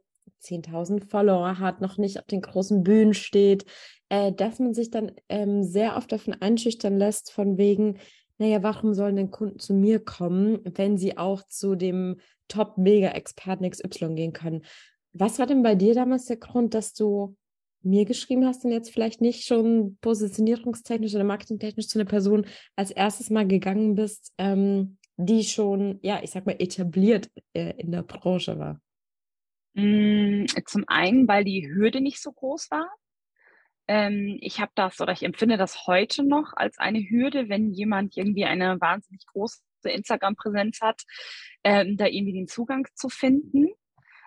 10.000 0.43 1.09
Follower 1.11 1.59
hat, 1.59 1.83
noch 1.83 1.99
nicht 1.99 2.19
auf 2.19 2.27
den 2.27 2.41
großen 2.41 2.83
Bühnen 2.83 3.13
steht, 3.13 3.67
äh, 4.13 4.31
dass 4.31 4.59
man 4.59 4.75
sich 4.75 4.91
dann 4.91 5.13
ähm, 5.31 5.65
sehr 5.65 5.97
oft 5.97 6.13
davon 6.13 6.35
einschüchtern 6.35 6.99
lässt, 6.99 7.33
von 7.33 7.57
wegen, 7.57 7.99
naja, 8.37 8.63
warum 8.63 8.93
sollen 8.93 9.17
denn 9.17 9.31
Kunden 9.31 9.59
zu 9.59 9.73
mir 9.73 10.01
kommen, 10.01 10.61
wenn 10.65 10.99
sie 10.99 11.17
auch 11.17 11.43
zu 11.45 11.77
dem 11.77 12.21
Top-Mega-Experten 12.49 13.69
XY 13.71 14.15
gehen 14.15 14.35
können? 14.35 14.67
Was 15.15 15.39
war 15.39 15.47
denn 15.47 15.63
bei 15.63 15.77
dir 15.77 15.95
damals 15.95 16.27
der 16.27 16.37
Grund, 16.37 16.75
dass 16.75 16.93
du 16.93 17.37
mir 17.83 18.05
geschrieben 18.05 18.45
hast 18.45 18.67
und 18.67 18.73
jetzt 18.73 18.91
vielleicht 18.91 19.23
nicht 19.23 19.47
schon 19.47 19.97
positionierungstechnisch 20.03 21.15
oder 21.15 21.25
marketingtechnisch 21.25 21.89
zu 21.89 21.99
einer 21.99 22.09
Person 22.09 22.45
als 22.77 22.91
erstes 22.91 23.31
mal 23.31 23.47
gegangen 23.49 23.95
bist, 23.95 24.35
ähm, 24.37 24.99
die 25.17 25.43
schon, 25.43 26.01
ja, 26.03 26.21
ich 26.23 26.33
sag 26.33 26.45
mal, 26.45 26.57
etabliert 26.59 27.31
äh, 27.55 27.73
in 27.79 27.91
der 27.91 28.03
Branche 28.03 28.59
war? 28.59 28.79
Mm, 29.73 30.45
zum 30.67 30.85
einen, 30.87 31.27
weil 31.27 31.45
die 31.45 31.67
Hürde 31.67 32.03
nicht 32.03 32.21
so 32.21 32.31
groß 32.31 32.71
war. 32.71 32.91
Ähm, 33.89 34.39
ich 34.41 34.61
habe 34.61 34.73
das 34.75 35.01
oder 35.01 35.13
ich 35.13 35.23
empfinde 35.23 35.57
das 35.57 35.87
heute 35.87 36.23
noch 36.25 36.53
als 36.55 36.79
eine 36.79 37.01
Hürde, 37.01 37.49
wenn 37.49 37.71
jemand 37.71 38.17
irgendwie 38.17 38.45
eine 38.45 38.81
wahnsinnig 38.81 39.27
große 39.27 39.61
Instagram-Präsenz 39.85 40.81
hat, 40.81 41.03
ähm, 41.65 41.97
da 41.97 42.07
irgendwie 42.07 42.33
den 42.33 42.49
Zugang 42.49 42.87
zu 42.95 43.09
finden 43.09 43.69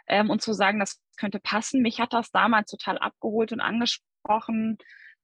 ähm, 0.07 0.29
und 0.29 0.41
zu 0.41 0.53
sagen, 0.53 0.79
das 0.79 0.99
könnte 1.17 1.39
passen. 1.39 1.81
Mich 1.81 1.99
hat 1.99 2.13
das 2.13 2.31
damals 2.31 2.69
total 2.69 2.97
abgeholt 2.97 3.51
und 3.51 3.61
angesprochen, 3.61 4.77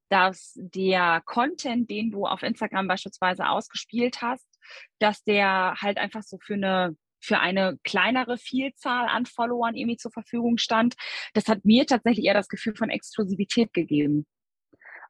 dass 0.09 0.53
der 0.55 1.21
Content, 1.25 1.89
den 1.89 2.11
du 2.11 2.25
auf 2.25 2.43
Instagram 2.43 2.88
beispielsweise 2.88 3.47
ausgespielt 3.47 4.21
hast, 4.21 4.47
dass 5.00 5.23
der 5.23 5.75
halt 5.79 5.97
einfach 5.97 6.21
so 6.23 6.38
für 6.41 6.55
eine 6.55 6.95
für 7.21 7.39
eine 7.39 7.77
kleinere 7.83 8.37
Vielzahl 8.37 9.07
an 9.07 9.25
Followern 9.25 9.75
irgendwie 9.75 9.97
zur 9.97 10.11
Verfügung 10.11 10.57
stand. 10.57 10.95
Das 11.33 11.47
hat 11.47 11.63
mir 11.63 11.85
tatsächlich 11.85 12.25
eher 12.25 12.33
das 12.33 12.49
Gefühl 12.49 12.75
von 12.75 12.89
Exklusivität 12.89 13.73
gegeben. 13.73 14.25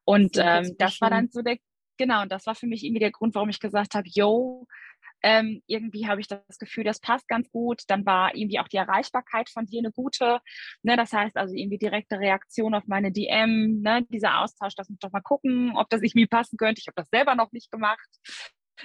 Und 0.03 0.37
das, 0.37 0.67
ähm, 0.67 0.75
das 0.77 1.01
war 1.01 1.09
dann 1.09 1.29
so 1.29 1.41
der, 1.41 1.57
genau, 1.97 2.23
und 2.23 2.31
das 2.31 2.45
war 2.45 2.55
für 2.55 2.67
mich 2.67 2.83
irgendwie 2.83 2.99
der 2.99 3.11
Grund, 3.11 3.35
warum 3.35 3.49
ich 3.49 3.59
gesagt 3.59 3.95
habe, 3.95 4.07
yo, 4.11 4.67
ähm, 5.23 5.61
irgendwie 5.67 6.07
habe 6.07 6.19
ich 6.19 6.27
das 6.27 6.57
Gefühl, 6.57 6.83
das 6.83 6.99
passt 6.99 7.27
ganz 7.27 7.49
gut. 7.51 7.83
Dann 7.87 8.05
war 8.05 8.35
irgendwie 8.35 8.59
auch 8.59 8.67
die 8.67 8.77
Erreichbarkeit 8.77 9.49
von 9.49 9.67
dir 9.67 9.79
eine 9.79 9.91
gute. 9.91 10.39
Ne, 10.81 10.97
das 10.97 11.13
heißt 11.13 11.37
also 11.37 11.53
irgendwie 11.53 11.77
direkte 11.77 12.19
Reaktion 12.19 12.73
auf 12.73 12.87
meine 12.87 13.11
DM, 13.11 13.81
ne, 13.81 14.03
dieser 14.09 14.39
Austausch, 14.39 14.73
lass 14.77 14.89
mich 14.89 14.99
doch 14.99 15.11
mal 15.11 15.21
gucken, 15.21 15.73
ob 15.75 15.89
das 15.89 16.01
irgendwie 16.01 16.27
passen 16.27 16.57
könnte. 16.57 16.79
Ich 16.79 16.87
habe 16.87 16.95
das 16.95 17.09
selber 17.09 17.35
noch 17.35 17.51
nicht 17.51 17.71
gemacht 17.71 18.09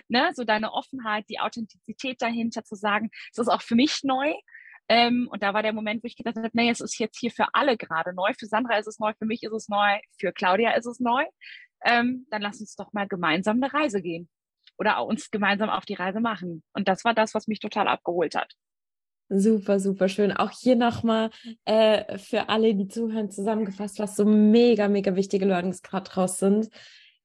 ne, 0.08 0.30
so 0.34 0.44
deine 0.44 0.72
Offenheit, 0.72 1.24
die 1.28 1.40
Authentizität 1.40 2.20
dahinter 2.22 2.64
zu 2.64 2.74
sagen, 2.74 3.10
es 3.32 3.38
ist 3.38 3.48
auch 3.48 3.62
für 3.62 3.74
mich 3.74 4.02
neu. 4.02 4.34
Ähm, 4.88 5.28
und 5.30 5.42
da 5.42 5.52
war 5.52 5.62
der 5.62 5.72
Moment, 5.72 6.02
wo 6.02 6.06
ich 6.06 6.16
gedacht 6.16 6.36
habe, 6.36 6.50
nee, 6.52 6.70
es 6.70 6.80
ist 6.80 6.98
jetzt 6.98 7.18
hier 7.18 7.30
für 7.30 7.46
alle 7.54 7.76
gerade 7.76 8.14
neu. 8.14 8.32
Für 8.38 8.46
Sandra 8.46 8.78
ist 8.78 8.86
es 8.86 8.98
neu, 8.98 9.12
für 9.18 9.26
mich 9.26 9.42
ist 9.42 9.52
es 9.52 9.68
neu, 9.68 9.98
für 10.18 10.32
Claudia 10.32 10.72
ist 10.72 10.86
es 10.86 11.00
neu. 11.00 11.24
Ähm, 11.84 12.26
dann 12.30 12.42
lass 12.42 12.60
uns 12.60 12.76
doch 12.76 12.92
mal 12.92 13.08
gemeinsam 13.08 13.62
eine 13.62 13.72
Reise 13.72 14.00
gehen 14.00 14.28
oder 14.78 15.04
uns 15.04 15.30
gemeinsam 15.30 15.70
auf 15.70 15.84
die 15.84 15.94
Reise 15.94 16.20
machen. 16.20 16.62
Und 16.72 16.88
das 16.88 17.04
war 17.04 17.14
das, 17.14 17.34
was 17.34 17.48
mich 17.48 17.60
total 17.60 17.88
abgeholt 17.88 18.34
hat. 18.34 18.52
Super, 19.28 19.80
super 19.80 20.08
schön. 20.08 20.32
Auch 20.32 20.52
hier 20.52 20.76
nochmal 20.76 21.30
äh, 21.64 22.16
für 22.16 22.48
alle, 22.48 22.74
die 22.76 22.86
zuhören, 22.86 23.30
zusammengefasst, 23.30 23.98
was 23.98 24.14
so 24.14 24.24
mega, 24.24 24.86
mega 24.86 25.16
wichtige 25.16 25.46
Learnings 25.46 25.82
gerade 25.82 26.08
draus 26.08 26.38
sind 26.38 26.70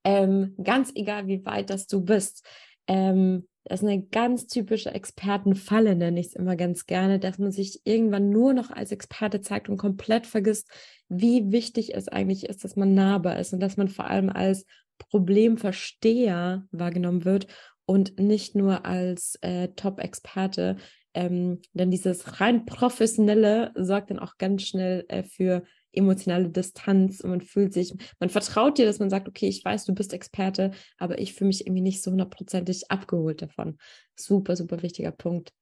ähm, 0.04 0.56
ganz 0.64 0.92
egal, 0.96 1.28
wie 1.28 1.46
weit 1.46 1.70
das 1.70 1.88
du 1.88 2.02
bist. 2.02 2.46
Ähm, 2.88 3.48
das 3.64 3.82
ist 3.82 3.88
eine 3.88 4.02
ganz 4.02 4.48
typische 4.48 4.92
Expertenfalle, 4.92 5.96
nenne 5.96 6.20
ich 6.20 6.28
es 6.28 6.36
immer 6.36 6.56
ganz 6.56 6.88
gerne, 6.88 7.20
dass 7.20 7.38
man 7.38 7.52
sich 7.52 7.82
irgendwann 7.84 8.30
nur 8.30 8.54
noch 8.54 8.72
als 8.72 8.92
Experte 8.92 9.42
zeigt 9.42 9.70
und 9.70 9.78
komplett 9.78 10.26
vergisst, 10.26 10.68
wie 11.10 11.52
wichtig 11.52 11.94
es 11.94 12.08
eigentlich 12.08 12.50
ist, 12.50 12.64
dass 12.64 12.76
man 12.76 12.96
nahbar 12.96 13.40
ist 13.40 13.54
und 13.54 13.60
dass 13.60 13.78
man 13.78 13.88
vor 13.88 14.06
allem 14.06 14.30
als 14.30 14.66
Problemversteher 14.98 16.68
wahrgenommen 16.72 17.24
wird 17.24 17.48
und 17.86 18.20
nicht 18.20 18.56
nur 18.56 18.86
als 18.86 19.38
äh, 19.42 19.70
Top-Experte. 19.76 20.78
Ähm, 21.14 21.62
denn 21.74 21.92
dieses 21.92 22.40
rein 22.40 22.66
professionelle 22.66 23.72
sorgt 23.76 24.10
dann 24.10 24.20
auch 24.20 24.38
ganz 24.38 24.64
schnell 24.64 25.06
äh, 25.10 25.24
für 25.24 25.64
emotionale 25.94 26.50
Distanz 26.50 27.22
und 27.22 27.30
man 27.30 27.42
fühlt 27.42 27.74
sich, 27.74 27.94
man 28.20 28.30
vertraut 28.30 28.78
dir, 28.78 28.86
dass 28.86 29.00
man 29.00 29.10
sagt, 29.10 29.28
okay, 29.28 29.48
ich 29.48 29.64
weiß, 29.64 29.86
du 29.86 29.94
bist 29.94 30.14
Experte, 30.14 30.72
aber 30.98 31.20
ich 31.20 31.34
fühle 31.34 31.48
mich 31.48 31.66
irgendwie 31.66 31.82
nicht 31.82 32.04
so 32.04 32.12
hundertprozentig 32.12 32.90
abgeholt 32.90 33.42
davon. 33.42 33.78
Super, 34.16 34.56
super 34.56 34.82
wichtiger 34.82 35.12
Punkt. 35.12 35.54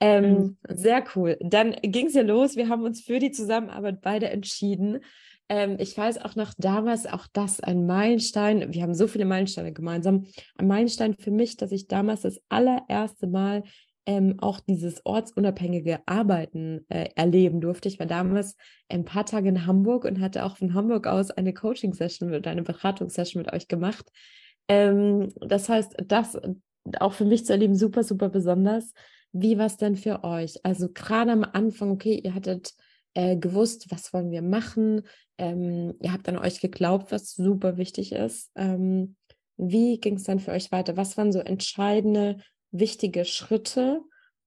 Ähm, 0.00 0.30
mhm. 0.30 0.56
Sehr 0.68 1.04
cool. 1.14 1.36
Dann 1.40 1.72
ging 1.82 2.06
es 2.06 2.14
ja 2.14 2.22
los. 2.22 2.56
Wir 2.56 2.68
haben 2.68 2.84
uns 2.84 3.02
für 3.02 3.18
die 3.18 3.32
Zusammenarbeit 3.32 4.00
beide 4.00 4.30
entschieden. 4.30 5.00
Ähm, 5.48 5.76
ich 5.78 5.96
weiß 5.96 6.18
auch 6.18 6.36
noch 6.36 6.52
damals, 6.58 7.06
auch 7.06 7.26
das 7.32 7.60
ein 7.60 7.86
Meilenstein. 7.86 8.72
Wir 8.72 8.82
haben 8.82 8.94
so 8.94 9.06
viele 9.06 9.24
Meilensteine 9.24 9.72
gemeinsam. 9.72 10.26
Ein 10.56 10.66
Meilenstein 10.66 11.14
für 11.14 11.30
mich, 11.30 11.56
dass 11.56 11.72
ich 11.72 11.88
damals 11.88 12.22
das 12.22 12.40
allererste 12.48 13.26
Mal 13.26 13.64
ähm, 14.08 14.36
auch 14.38 14.60
dieses 14.60 15.04
ortsunabhängige 15.04 16.00
Arbeiten 16.06 16.86
äh, 16.88 17.10
erleben 17.14 17.60
durfte. 17.60 17.88
Ich 17.88 17.98
war 17.98 18.06
damals 18.06 18.56
ein 18.88 19.04
paar 19.04 19.26
Tage 19.26 19.50
in 19.50 19.66
Hamburg 19.66 20.06
und 20.06 20.18
hatte 20.18 20.46
auch 20.46 20.56
von 20.56 20.72
Hamburg 20.72 21.06
aus 21.06 21.30
eine 21.30 21.52
Coaching-Session 21.52 22.30
mit, 22.30 22.46
eine 22.46 22.62
Beratungssession 22.62 23.42
mit 23.42 23.52
euch 23.52 23.68
gemacht. 23.68 24.10
Ähm, 24.66 25.28
das 25.46 25.68
heißt, 25.68 25.94
das 26.06 26.38
auch 27.00 27.12
für 27.12 27.26
mich 27.26 27.44
zu 27.44 27.52
erleben, 27.52 27.74
super, 27.74 28.02
super 28.02 28.30
besonders. 28.30 28.94
Wie 29.32 29.58
war 29.58 29.66
es 29.66 29.76
denn 29.76 29.94
für 29.94 30.24
euch? 30.24 30.56
Also 30.62 30.88
gerade 30.88 31.32
am 31.32 31.44
Anfang, 31.44 31.90
okay, 31.90 32.18
ihr 32.24 32.34
hattet 32.34 32.72
äh, 33.12 33.36
gewusst, 33.36 33.90
was 33.90 34.14
wollen 34.14 34.30
wir 34.30 34.40
machen. 34.40 35.02
Ähm, 35.36 35.96
ihr 36.00 36.14
habt 36.14 36.30
an 36.30 36.38
euch 36.38 36.62
geglaubt, 36.62 37.12
was 37.12 37.34
super 37.34 37.76
wichtig 37.76 38.12
ist. 38.12 38.50
Ähm, 38.56 39.16
wie 39.58 40.00
ging 40.00 40.14
es 40.14 40.22
dann 40.22 40.40
für 40.40 40.52
euch 40.52 40.72
weiter? 40.72 40.96
Was 40.96 41.18
waren 41.18 41.30
so 41.30 41.40
entscheidende 41.40 42.38
wichtige 42.70 43.24
Schritte? 43.24 44.02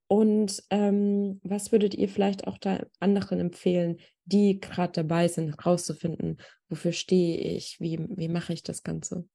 Und 0.08 0.62
ähm, 0.70 1.40
was 1.44 1.72
würdet 1.72 1.94
ihr 1.94 2.10
vielleicht 2.10 2.46
auch 2.46 2.58
da 2.58 2.86
anderen 3.00 3.40
empfehlen, 3.40 3.98
die 4.26 4.60
gerade 4.60 4.92
dabei 4.92 5.28
sind, 5.28 5.56
herauszufinden, 5.58 6.42
wofür 6.68 6.92
stehe 6.92 7.38
ich, 7.38 7.80
wie, 7.80 7.98
wie 8.10 8.28
mache 8.28 8.52
ich 8.52 8.64
das 8.64 8.84
Ganze? 8.84 9.28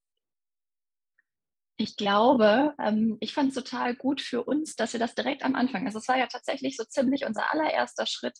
Ich 1.78 1.96
glaube, 1.96 2.74
ähm, 2.78 3.16
ich 3.20 3.34
fand 3.34 3.50
es 3.50 3.54
total 3.54 3.94
gut 3.94 4.20
für 4.20 4.44
uns, 4.44 4.76
dass 4.76 4.92
wir 4.92 5.00
das 5.00 5.14
direkt 5.14 5.44
am 5.44 5.54
Anfang, 5.54 5.86
also 5.86 5.98
es 5.98 6.08
war 6.08 6.18
ja 6.18 6.26
tatsächlich 6.26 6.76
so 6.76 6.84
ziemlich 6.84 7.26
unser 7.26 7.52
allererster 7.52 8.06
Schritt 8.06 8.34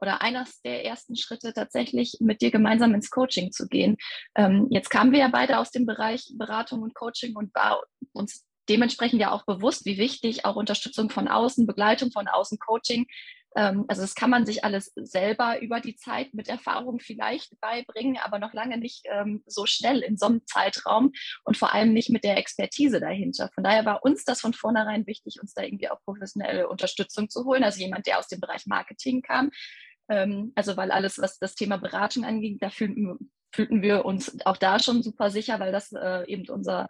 oder 0.00 0.20
eines 0.20 0.60
der 0.62 0.84
ersten 0.84 1.16
Schritte 1.16 1.52
tatsächlich 1.54 2.18
mit 2.20 2.42
dir 2.42 2.50
gemeinsam 2.50 2.94
ins 2.94 3.10
Coaching 3.10 3.52
zu 3.52 3.68
gehen. 3.68 3.96
Ähm, 4.34 4.66
jetzt 4.70 4.90
kamen 4.90 5.12
wir 5.12 5.20
ja 5.20 5.28
beide 5.28 5.58
aus 5.58 5.70
dem 5.70 5.86
Bereich 5.86 6.32
Beratung 6.36 6.82
und 6.82 6.94
Coaching 6.94 7.36
und 7.36 7.54
war 7.54 7.82
uns 8.12 8.44
dementsprechend 8.68 9.20
ja 9.20 9.32
auch 9.32 9.44
bewusst, 9.44 9.84
wie 9.84 9.98
wichtig 9.98 10.44
auch 10.44 10.56
Unterstützung 10.56 11.10
von 11.10 11.28
außen, 11.28 11.66
Begleitung 11.66 12.10
von 12.10 12.28
außen, 12.28 12.58
Coaching. 12.58 13.06
Ähm, 13.56 13.84
also 13.88 14.02
das 14.02 14.14
kann 14.14 14.30
man 14.30 14.46
sich 14.46 14.64
alles 14.64 14.92
selber 14.96 15.60
über 15.60 15.80
die 15.80 15.96
Zeit 15.96 16.34
mit 16.34 16.48
Erfahrung 16.48 16.98
vielleicht 17.00 17.58
beibringen, 17.60 18.18
aber 18.22 18.38
noch 18.38 18.52
lange 18.52 18.78
nicht 18.78 19.04
ähm, 19.10 19.42
so 19.46 19.66
schnell 19.66 20.00
in 20.00 20.16
so 20.16 20.26
einem 20.26 20.46
Zeitraum 20.46 21.12
und 21.44 21.56
vor 21.56 21.72
allem 21.72 21.92
nicht 21.92 22.10
mit 22.10 22.24
der 22.24 22.36
Expertise 22.36 23.00
dahinter. 23.00 23.50
Von 23.54 23.64
daher 23.64 23.84
war 23.84 24.04
uns 24.04 24.24
das 24.24 24.40
von 24.40 24.52
vornherein 24.52 25.06
wichtig, 25.06 25.40
uns 25.40 25.54
da 25.54 25.62
irgendwie 25.62 25.88
auch 25.88 26.02
professionelle 26.04 26.68
Unterstützung 26.68 27.30
zu 27.30 27.44
holen. 27.44 27.64
Also 27.64 27.80
jemand, 27.80 28.06
der 28.06 28.18
aus 28.18 28.28
dem 28.28 28.40
Bereich 28.40 28.66
Marketing 28.66 29.22
kam. 29.22 29.50
Ähm, 30.08 30.52
also 30.54 30.76
weil 30.76 30.90
alles, 30.90 31.18
was 31.18 31.38
das 31.38 31.54
Thema 31.54 31.76
Beratung 31.76 32.24
anging, 32.24 32.58
da 32.58 32.70
fühlten, 32.70 33.30
fühlten 33.52 33.82
wir 33.82 34.04
uns 34.04 34.44
auch 34.46 34.56
da 34.56 34.80
schon 34.80 35.02
super 35.02 35.30
sicher, 35.30 35.60
weil 35.60 35.70
das 35.70 35.92
äh, 35.92 36.24
eben 36.26 36.48
unser 36.48 36.88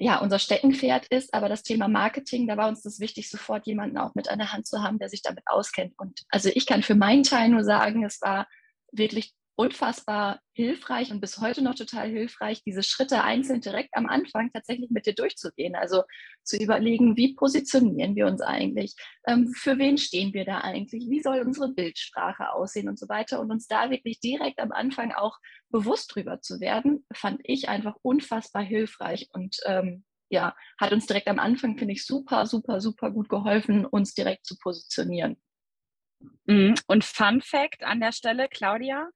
ja, 0.00 0.18
unser 0.18 0.38
Steckenpferd 0.38 1.06
ist, 1.08 1.34
aber 1.34 1.48
das 1.48 1.62
Thema 1.62 1.86
Marketing, 1.86 2.48
da 2.48 2.56
war 2.56 2.68
uns 2.68 2.82
das 2.82 3.00
wichtig, 3.00 3.28
sofort 3.28 3.66
jemanden 3.66 3.98
auch 3.98 4.14
mit 4.14 4.30
an 4.30 4.38
der 4.38 4.52
Hand 4.52 4.66
zu 4.66 4.82
haben, 4.82 4.98
der 4.98 5.10
sich 5.10 5.22
damit 5.22 5.44
auskennt. 5.46 5.92
Und 5.98 6.22
also 6.30 6.50
ich 6.54 6.66
kann 6.66 6.82
für 6.82 6.94
meinen 6.94 7.22
Teil 7.22 7.50
nur 7.50 7.64
sagen, 7.64 8.04
es 8.04 8.20
war 8.22 8.48
wirklich 8.92 9.34
unfassbar 9.60 10.40
hilfreich 10.54 11.10
und 11.10 11.20
bis 11.20 11.38
heute 11.38 11.60
noch 11.60 11.74
total 11.74 12.08
hilfreich, 12.08 12.62
diese 12.64 12.82
Schritte 12.82 13.22
einzeln 13.22 13.60
direkt 13.60 13.90
am 13.92 14.06
Anfang 14.06 14.50
tatsächlich 14.50 14.88
mit 14.88 15.04
dir 15.04 15.14
durchzugehen. 15.14 15.76
Also 15.76 16.04
zu 16.42 16.56
überlegen, 16.56 17.18
wie 17.18 17.34
positionieren 17.34 18.16
wir 18.16 18.26
uns 18.26 18.40
eigentlich, 18.40 18.94
ähm, 19.26 19.52
für 19.52 19.76
wen 19.76 19.98
stehen 19.98 20.32
wir 20.32 20.46
da 20.46 20.62
eigentlich, 20.62 21.10
wie 21.10 21.20
soll 21.20 21.40
unsere 21.40 21.74
Bildsprache 21.74 22.54
aussehen 22.54 22.88
und 22.88 22.98
so 22.98 23.06
weiter. 23.10 23.38
Und 23.38 23.50
uns 23.50 23.66
da 23.66 23.90
wirklich 23.90 24.18
direkt 24.20 24.60
am 24.60 24.72
Anfang 24.72 25.12
auch 25.12 25.36
bewusst 25.68 26.14
drüber 26.14 26.40
zu 26.40 26.58
werden, 26.60 27.04
fand 27.12 27.40
ich 27.44 27.68
einfach 27.68 27.96
unfassbar 28.00 28.62
hilfreich 28.62 29.28
und 29.34 29.58
ähm, 29.66 30.04
ja, 30.30 30.56
hat 30.78 30.92
uns 30.92 31.06
direkt 31.06 31.28
am 31.28 31.38
Anfang, 31.38 31.76
finde 31.76 31.92
ich, 31.92 32.06
super, 32.06 32.46
super, 32.46 32.80
super 32.80 33.10
gut 33.10 33.28
geholfen, 33.28 33.84
uns 33.84 34.14
direkt 34.14 34.46
zu 34.46 34.56
positionieren. 34.56 35.36
Mhm. 36.46 36.74
Und 36.86 37.04
Fun 37.04 37.40
Fact 37.40 37.82
an 37.82 38.00
der 38.00 38.12
Stelle, 38.12 38.48
Claudia, 38.48 39.10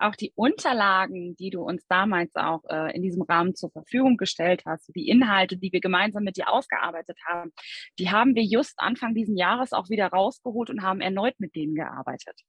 auch 0.00 0.16
die 0.16 0.32
Unterlagen, 0.34 1.36
die 1.36 1.50
du 1.50 1.62
uns 1.62 1.86
damals 1.86 2.34
auch 2.34 2.62
äh, 2.68 2.94
in 2.94 3.02
diesem 3.02 3.22
Rahmen 3.22 3.54
zur 3.54 3.70
Verfügung 3.70 4.16
gestellt 4.16 4.62
hast, 4.66 4.90
die 4.94 5.08
Inhalte, 5.08 5.56
die 5.56 5.72
wir 5.72 5.80
gemeinsam 5.80 6.24
mit 6.24 6.36
dir 6.36 6.50
ausgearbeitet 6.50 7.18
haben, 7.26 7.52
die 7.98 8.10
haben 8.10 8.34
wir 8.34 8.42
just 8.42 8.78
Anfang 8.78 9.14
diesen 9.14 9.36
Jahres 9.36 9.72
auch 9.72 9.88
wieder 9.90 10.08
rausgeholt 10.08 10.70
und 10.70 10.82
haben 10.82 11.00
erneut 11.00 11.34
mit 11.38 11.54
denen 11.54 11.74
gearbeitet. 11.74 12.40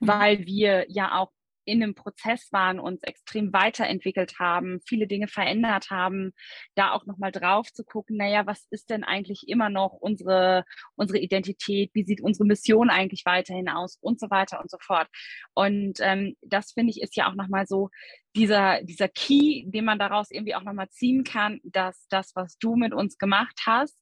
Mhm. 0.00 0.08
Weil 0.08 0.46
wir 0.46 0.86
ja 0.88 1.18
auch 1.18 1.30
in 1.68 1.82
einem 1.82 1.94
Prozess 1.94 2.48
waren, 2.52 2.80
uns 2.80 3.02
extrem 3.02 3.52
weiterentwickelt 3.52 4.38
haben, 4.38 4.80
viele 4.86 5.06
Dinge 5.06 5.28
verändert 5.28 5.90
haben, 5.90 6.32
da 6.74 6.92
auch 6.92 7.06
nochmal 7.06 7.30
drauf 7.30 7.72
zu 7.72 7.84
gucken, 7.84 8.16
naja, 8.16 8.46
was 8.46 8.66
ist 8.70 8.90
denn 8.90 9.04
eigentlich 9.04 9.44
immer 9.46 9.70
noch 9.70 9.92
unsere, 9.92 10.64
unsere 10.96 11.18
Identität, 11.18 11.90
wie 11.94 12.04
sieht 12.04 12.20
unsere 12.20 12.46
Mission 12.46 12.90
eigentlich 12.90 13.24
weiterhin 13.24 13.68
aus 13.68 13.98
und 14.00 14.18
so 14.18 14.30
weiter 14.30 14.60
und 14.60 14.70
so 14.70 14.78
fort. 14.80 15.08
Und 15.54 15.98
ähm, 16.00 16.36
das 16.42 16.72
finde 16.72 16.90
ich 16.90 17.02
ist 17.02 17.16
ja 17.16 17.30
auch 17.30 17.34
nochmal 17.34 17.66
so 17.66 17.90
dieser, 18.34 18.82
dieser 18.82 19.08
Key, 19.08 19.64
den 19.66 19.84
man 19.84 19.98
daraus 19.98 20.30
irgendwie 20.30 20.54
auch 20.54 20.62
nochmal 20.62 20.88
ziehen 20.88 21.24
kann, 21.24 21.60
dass 21.64 22.06
das, 22.08 22.34
was 22.34 22.58
du 22.58 22.76
mit 22.76 22.94
uns 22.94 23.18
gemacht 23.18 23.60
hast, 23.66 23.98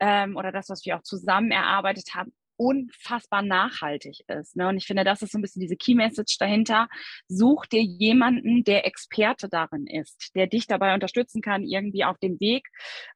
ähm, 0.00 0.36
oder 0.36 0.52
das, 0.52 0.68
was 0.68 0.84
wir 0.84 0.96
auch 0.96 1.02
zusammen 1.02 1.50
erarbeitet 1.52 2.14
haben, 2.14 2.32
unfassbar 2.56 3.42
nachhaltig 3.42 4.20
ist. 4.28 4.56
Ne? 4.56 4.68
Und 4.68 4.76
ich 4.76 4.86
finde, 4.86 5.04
das 5.04 5.22
ist 5.22 5.32
so 5.32 5.38
ein 5.38 5.42
bisschen 5.42 5.60
diese 5.60 5.76
Key 5.76 5.94
Message 5.94 6.38
dahinter. 6.38 6.88
Such 7.28 7.66
dir 7.66 7.82
jemanden, 7.82 8.64
der 8.64 8.86
Experte 8.86 9.48
darin 9.48 9.86
ist, 9.86 10.30
der 10.34 10.46
dich 10.46 10.66
dabei 10.66 10.94
unterstützen 10.94 11.42
kann, 11.42 11.64
irgendwie 11.64 12.04
auf 12.04 12.18
dem 12.18 12.38
Weg, 12.40 12.68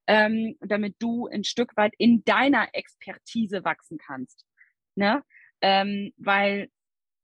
ähm, 0.06 0.56
damit 0.60 0.96
du 0.98 1.26
ein 1.26 1.44
Stück 1.44 1.76
weit 1.76 1.94
in 1.98 2.24
deiner 2.24 2.68
Expertise 2.72 3.64
wachsen 3.64 3.98
kannst. 3.98 4.44
Ne? 4.94 5.22
Ähm, 5.60 6.12
weil 6.16 6.68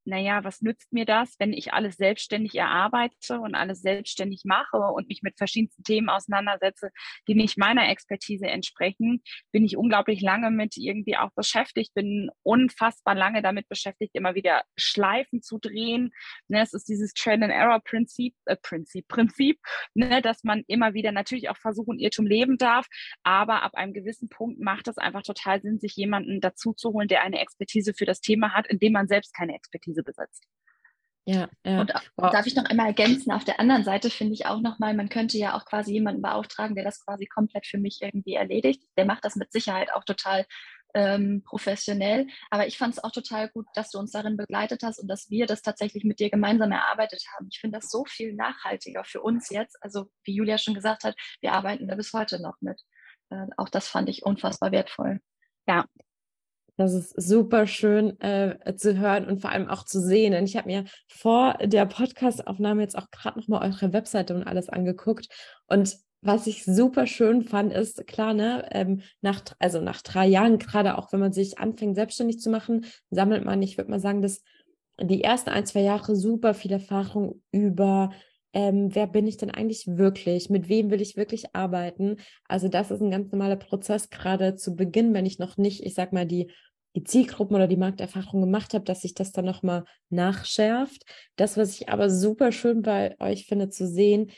naja, 0.05 0.45
was 0.45 0.63
nützt 0.63 0.93
mir 0.93 1.05
das, 1.05 1.37
wenn 1.39 1.53
ich 1.53 1.73
alles 1.73 1.97
selbstständig 1.97 2.55
erarbeite 2.55 3.41
und 3.41 3.55
alles 3.55 3.83
selbstständig 3.83 4.43
mache 4.45 4.79
und 4.79 5.09
mich 5.09 5.23
mit 5.23 5.37
verschiedensten 5.39 5.83
Themen 5.85 6.09
auseinandersetze, 6.09 6.91
die 7.29 7.35
nicht 7.35 7.59
meiner 7.59 7.89
Expertise 7.89 8.47
entsprechen, 8.47 9.23
bin 9.53 9.65
ich 9.65 9.77
unglaublich 9.77 10.21
lange 10.21 10.51
mit 10.51 10.77
irgendwie 10.77 11.17
auch 11.17 11.31
beschäftigt, 11.35 11.95
bin 11.95 12.31
unfassbar 12.43 13.15
lange 13.15 13.43
damit 13.43 13.69
beschäftigt, 13.69 14.15
immer 14.15 14.35
wieder 14.35 14.63
Schleifen 14.77 15.43
zu 15.43 15.59
drehen. 15.59 16.11
Ne, 16.49 16.63
es 16.63 16.73
ist 16.73 16.89
dieses 16.89 17.15
Train-and-Error-Prinzip, 17.15 18.35
äh, 18.47 18.57
Prinzip, 18.57 19.07
Prinzip, 19.09 19.61
ne, 19.95 20.21
dass 20.23 20.43
man 20.45 20.65
immer 20.67 20.95
wieder 20.95 21.13
natürlich 21.13 21.49
auch 21.49 21.57
versuchen, 21.57 21.99
Irrtum 21.99 22.27
leben 22.27 22.59
darf, 22.59 22.87
aber 23.23 23.63
ab 23.63 23.75
einem 23.75 23.93
gewissen 23.93 24.29
Punkt 24.29 24.61
macht 24.61 24.89
es 24.89 24.99
einfach 24.99 25.23
total 25.23 25.61
Sinn, 25.63 25.79
sich 25.79 25.95
jemanden 25.95 26.41
dazu 26.41 26.73
zu 26.73 26.93
holen, 26.93 27.09
der 27.09 27.23
eine 27.23 27.41
Expertise 27.41 27.95
für 27.95 28.07
das 28.07 28.21
Thema 28.21 28.53
hat, 28.53 28.67
in 28.67 28.79
dem 28.79 28.93
man 28.93 29.09
selbst 29.09 29.35
keine 29.35 29.55
Expertise 29.55 29.92
Expertise 29.93 30.03
besitzt. 30.03 30.47
Ja, 31.25 31.49
ja. 31.65 31.81
Und 31.81 31.93
wow. 32.17 32.33
darf 32.33 32.47
ich 32.47 32.57
noch 32.57 32.65
einmal 32.65 32.89
ergänzen, 32.89 33.31
auf 33.31 33.45
der 33.45 33.61
anderen 33.61 33.85
Seite 33.85 34.11
finde 34.11 34.35
ich 34.35 34.47
auch 34.47 34.61
nochmal, 34.61 34.93
man 34.95 35.09
könnte 35.09 35.39
ja 35.39 35.57
auch 35.57 35.65
quasi 35.65 35.93
jemanden 35.93 36.21
beauftragen, 36.21 36.75
der 36.75 36.85
das 36.85 37.05
quasi 37.05 37.27
komplett 37.27 37.67
für 37.67 37.79
mich 37.79 38.01
irgendwie 38.03 38.35
erledigt. 38.35 38.83
Der 38.97 39.05
macht 39.05 39.25
das 39.25 39.37
mit 39.37 39.53
Sicherheit 39.53 39.93
auch 39.93 40.03
total 40.05 40.47
ähm, 40.95 41.45
professionell. 41.45 42.27
Aber 42.51 42.67
ich 42.67 42.77
fand 42.77 42.95
es 42.95 43.05
auch 43.05 43.13
total 43.13 43.49
gut, 43.51 43.67
dass 43.75 43.91
du 43.91 43.99
uns 44.01 44.11
darin 44.11 44.37
begleitet 44.37 44.83
hast 44.83 44.99
und 44.99 45.07
dass 45.07 45.31
wir 45.31 45.47
das 45.47 45.63
tatsächlich 45.63 46.03
mit 46.03 46.19
dir 46.19 46.29
gemeinsam 46.29 46.73
erarbeitet 46.73 47.23
haben. 47.35 47.47
Ich 47.53 47.61
finde 47.61 47.79
das 47.79 47.89
so 47.89 48.05
viel 48.05 48.35
nachhaltiger 48.35 49.05
für 49.05 49.21
uns 49.21 49.49
jetzt. 49.49 49.77
Also 49.81 50.11
wie 50.25 50.35
Julia 50.35 50.59
schon 50.59 50.75
gesagt 50.75 51.05
hat, 51.05 51.15
wir 51.41 51.53
arbeiten 51.53 51.87
da 51.87 51.95
bis 51.95 52.13
heute 52.13 52.43
noch 52.43 52.57
mit. 52.61 52.81
Äh, 53.31 53.47
auch 53.59 53.69
das 53.69 53.87
fand 53.87 54.09
ich 54.09 54.25
unfassbar 54.27 54.73
wertvoll. 54.73 55.21
Ja, 55.69 55.85
das 56.77 56.95
ist 56.95 57.21
super 57.21 57.67
schön 57.67 58.19
äh, 58.21 58.75
zu 58.77 58.99
hören 58.99 59.27
und 59.27 59.41
vor 59.41 59.51
allem 59.51 59.69
auch 59.69 59.85
zu 59.85 60.01
sehen. 60.01 60.35
Und 60.35 60.45
ich 60.45 60.57
habe 60.57 60.69
mir 60.69 60.85
vor 61.09 61.55
der 61.63 61.87
Podcastaufnahme 61.87 62.83
jetzt 62.83 62.97
auch 62.97 63.11
gerade 63.11 63.39
nochmal 63.39 63.69
eure 63.69 63.93
Webseite 63.93 64.35
und 64.35 64.45
alles 64.45 64.69
angeguckt. 64.69 65.29
Und 65.67 65.97
was 66.23 66.47
ich 66.47 66.65
super 66.65 67.07
schön 67.07 67.43
fand, 67.43 67.73
ist 67.73 68.07
klar, 68.07 68.33
ne, 68.33 68.69
ähm, 68.71 69.03
nach, 69.21 69.43
also 69.59 69.81
nach 69.81 70.03
drei 70.03 70.27
Jahren, 70.27 70.59
gerade 70.59 70.97
auch 70.97 71.13
wenn 71.13 71.21
man 71.21 71.33
sich 71.33 71.59
anfängt, 71.59 71.97
selbstständig 71.97 72.39
zu 72.39 72.49
machen, 72.49 72.87
sammelt 73.11 73.45
man, 73.45 73.61
ich 73.61 73.77
würde 73.77 73.91
mal 73.91 74.01
sagen, 74.01 74.23
dass 74.23 74.43
die 75.01 75.25
ersten 75.25 75.51
ein, 75.51 75.67
zwei 75.67 75.81
Jahre 75.81 76.15
super 76.15 76.55
viel 76.55 76.73
Erfahrung 76.73 77.43
über 77.51 78.13
ähm, 78.53 78.95
wer 78.95 79.07
bin 79.07 79.27
ich 79.27 79.37
denn 79.37 79.51
eigentlich 79.51 79.87
wirklich? 79.87 80.51
Mit 80.51 80.69
wem 80.69 80.91
will 80.91 81.01
ich 81.01 81.17
wirklich 81.17 81.55
arbeiten? 81.55 82.17
Also 82.47 82.69
das 82.69 82.91
ist 82.91 83.01
ein 83.01 83.11
ganz 83.11 83.33
normaler 83.33 83.57
Prozess, 83.57 84.11
gerade 84.11 84.57
zu 84.57 84.77
Beginn, 84.77 85.15
wenn 85.15 85.27
ich 85.27 85.39
noch 85.39 85.57
nicht, 85.57 85.83
ich 85.83 85.95
sag 85.95 86.13
mal, 86.13 86.27
die, 86.27 86.51
die 86.95 87.05
Zielgruppen 87.05 87.57
oder 87.57 87.67
die 87.67 87.77
Markterfahrung 87.77 88.43
gemacht 88.43 88.75
habe, 88.75 88.85
dass 88.85 89.01
sich 89.01 89.15
das 89.15 89.33
dann 89.33 89.47
nochmal 89.47 89.85
nachschärft. 90.11 91.05
Das, 91.37 91.57
was 91.57 91.81
ich 91.81 91.89
aber 91.89 92.11
super 92.11 92.53
schön 92.53 92.83
bei 92.83 93.19
euch 93.21 93.47
finde 93.47 93.71
zu 93.71 93.89
sehen, 93.89 94.31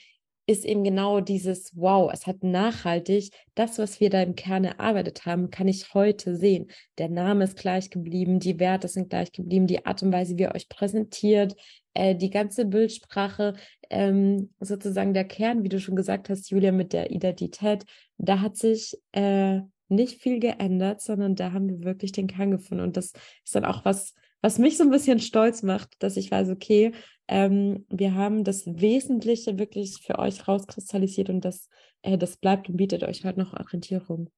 ist 0.46 0.64
eben 0.64 0.84
genau 0.84 1.20
dieses, 1.20 1.72
wow, 1.74 2.10
es 2.12 2.26
hat 2.26 2.42
nachhaltig, 2.42 3.30
das, 3.54 3.78
was 3.78 3.98
wir 4.00 4.10
da 4.10 4.22
im 4.22 4.34
Kern 4.34 4.64
erarbeitet 4.64 5.24
haben, 5.24 5.50
kann 5.50 5.68
ich 5.68 5.94
heute 5.94 6.36
sehen. 6.36 6.70
Der 6.98 7.08
Name 7.08 7.44
ist 7.44 7.56
gleich 7.56 7.88
geblieben, 7.88 8.40
die 8.40 8.60
Werte 8.60 8.88
sind 8.88 9.08
gleich 9.08 9.32
geblieben, 9.32 9.66
die 9.66 9.86
Art 9.86 10.02
und 10.02 10.12
Weise, 10.12 10.36
wie 10.36 10.42
ihr 10.42 10.54
euch 10.54 10.68
präsentiert, 10.68 11.56
äh, 11.94 12.14
die 12.14 12.30
ganze 12.30 12.66
Bildsprache, 12.66 13.54
ähm, 13.90 14.52
sozusagen 14.60 15.14
der 15.14 15.24
Kern, 15.24 15.62
wie 15.62 15.68
du 15.68 15.80
schon 15.80 15.96
gesagt 15.96 16.28
hast, 16.28 16.50
Julia, 16.50 16.72
mit 16.72 16.92
der 16.92 17.10
Identität, 17.10 17.84
da 18.18 18.40
hat 18.40 18.56
sich 18.56 18.96
äh, 19.12 19.60
nicht 19.88 20.20
viel 20.20 20.40
geändert, 20.40 21.00
sondern 21.00 21.36
da 21.36 21.52
haben 21.52 21.68
wir 21.68 21.84
wirklich 21.84 22.12
den 22.12 22.26
Kern 22.26 22.50
gefunden. 22.50 22.82
Und 22.84 22.96
das 22.96 23.12
ist 23.44 23.54
dann 23.54 23.64
auch 23.64 23.84
was, 23.84 24.14
was 24.40 24.58
mich 24.58 24.76
so 24.76 24.84
ein 24.84 24.90
bisschen 24.90 25.20
stolz 25.20 25.62
macht, 25.62 26.02
dass 26.02 26.16
ich 26.16 26.30
weiß, 26.30 26.50
okay, 26.50 26.92
ähm, 27.28 27.86
wir 27.88 28.14
haben 28.14 28.44
das 28.44 28.66
Wesentliche 28.66 29.58
wirklich 29.58 30.02
für 30.02 30.18
euch 30.18 30.46
rauskristallisiert 30.46 31.30
und 31.30 31.44
das, 31.44 31.68
äh, 32.02 32.18
das 32.18 32.36
bleibt 32.36 32.68
und 32.68 32.76
bietet 32.76 33.02
euch 33.04 33.24
halt 33.24 33.36
noch 33.36 33.54
Orientierung. 33.54 34.30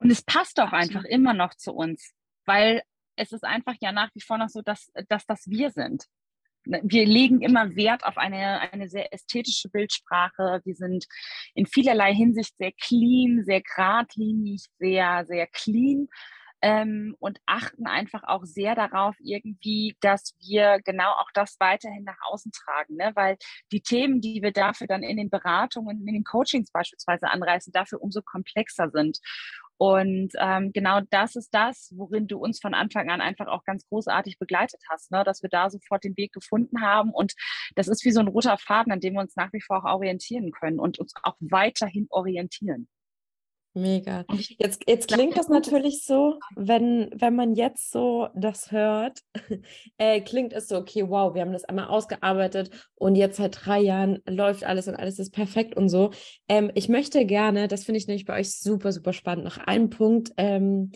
Und 0.00 0.10
es 0.10 0.22
passt 0.22 0.58
doch 0.58 0.72
einfach 0.72 1.04
immer 1.04 1.34
noch 1.34 1.54
zu 1.54 1.72
uns, 1.72 2.12
weil 2.44 2.82
es 3.18 3.32
ist 3.32 3.44
einfach 3.44 3.74
ja 3.80 3.92
nach 3.92 4.10
wie 4.14 4.20
vor 4.20 4.38
noch 4.38 4.48
so, 4.48 4.62
dass, 4.62 4.90
dass 5.08 5.26
das 5.26 5.48
wir 5.48 5.70
sind. 5.70 6.06
Ne, 6.64 6.80
wir 6.84 7.06
legen 7.06 7.40
immer 7.40 7.74
Wert 7.76 8.04
auf 8.04 8.16
eine, 8.16 8.60
eine 8.72 8.88
sehr 8.88 9.12
ästhetische 9.12 9.68
Bildsprache. 9.68 10.60
Wir 10.64 10.74
sind 10.74 11.06
in 11.54 11.66
vielerlei 11.66 12.14
Hinsicht 12.14 12.56
sehr 12.56 12.72
clean, 12.72 13.44
sehr 13.44 13.62
geradlinig, 13.62 14.66
sehr, 14.78 15.24
sehr 15.26 15.46
clean. 15.48 16.08
Ähm, 16.60 17.14
und 17.20 17.38
achten 17.46 17.86
einfach 17.86 18.24
auch 18.24 18.44
sehr 18.44 18.74
darauf 18.74 19.14
irgendwie, 19.20 19.96
dass 20.00 20.34
wir 20.40 20.80
genau 20.84 21.12
auch 21.12 21.30
das 21.32 21.54
weiterhin 21.60 22.02
nach 22.02 22.18
außen 22.28 22.50
tragen, 22.50 22.96
ne? 22.96 23.12
weil 23.14 23.36
die 23.70 23.80
Themen, 23.80 24.20
die 24.20 24.42
wir 24.42 24.50
dafür 24.50 24.88
dann 24.88 25.04
in 25.04 25.18
den 25.18 25.30
Beratungen, 25.30 26.00
in 26.04 26.14
den 26.14 26.24
Coachings 26.24 26.72
beispielsweise 26.72 27.28
anreißen, 27.30 27.72
dafür 27.72 28.02
umso 28.02 28.22
komplexer 28.22 28.90
sind. 28.90 29.20
Und 29.78 30.32
ähm, 30.40 30.72
genau 30.72 31.00
das 31.10 31.36
ist 31.36 31.54
das, 31.54 31.92
worin 31.96 32.26
du 32.26 32.38
uns 32.38 32.60
von 32.60 32.74
Anfang 32.74 33.10
an 33.10 33.20
einfach 33.20 33.46
auch 33.46 33.64
ganz 33.64 33.86
großartig 33.88 34.38
begleitet 34.38 34.80
hast, 34.90 35.12
ne? 35.12 35.22
dass 35.24 35.42
wir 35.42 35.50
da 35.50 35.70
sofort 35.70 36.02
den 36.02 36.16
Weg 36.16 36.32
gefunden 36.32 36.82
haben. 36.82 37.10
Und 37.10 37.34
das 37.76 37.86
ist 37.86 38.04
wie 38.04 38.10
so 38.10 38.20
ein 38.20 38.28
roter 38.28 38.58
Faden, 38.58 38.92
an 38.92 39.00
dem 39.00 39.14
wir 39.14 39.20
uns 39.20 39.36
nach 39.36 39.52
wie 39.52 39.60
vor 39.60 39.78
auch 39.78 39.94
orientieren 39.94 40.50
können 40.50 40.80
und 40.80 40.98
uns 40.98 41.14
auch 41.22 41.36
weiterhin 41.40 42.08
orientieren. 42.10 42.88
Mega. 43.80 44.24
Jetzt, 44.58 44.82
jetzt 44.86 45.08
klingt 45.12 45.36
das 45.36 45.48
natürlich 45.48 46.04
so, 46.04 46.38
wenn, 46.56 47.10
wenn 47.14 47.34
man 47.34 47.54
jetzt 47.54 47.90
so 47.90 48.28
das 48.34 48.72
hört, 48.72 49.20
äh, 49.98 50.20
klingt 50.20 50.52
es 50.52 50.68
so, 50.68 50.76
okay, 50.76 51.08
wow, 51.08 51.34
wir 51.34 51.42
haben 51.42 51.52
das 51.52 51.64
einmal 51.64 51.86
ausgearbeitet 51.86 52.70
und 52.94 53.14
jetzt 53.14 53.36
seit 53.36 53.64
drei 53.64 53.80
Jahren 53.80 54.20
läuft 54.28 54.64
alles 54.64 54.88
und 54.88 54.96
alles 54.96 55.18
ist 55.18 55.32
perfekt 55.32 55.76
und 55.76 55.88
so. 55.88 56.10
Ähm, 56.48 56.70
ich 56.74 56.88
möchte 56.88 57.24
gerne, 57.24 57.68
das 57.68 57.84
finde 57.84 57.98
ich 57.98 58.06
nämlich 58.06 58.24
bei 58.24 58.38
euch 58.38 58.54
super, 58.54 58.92
super 58.92 59.12
spannend, 59.12 59.44
noch 59.44 59.58
einen 59.58 59.90
Punkt, 59.90 60.32
ähm, 60.36 60.92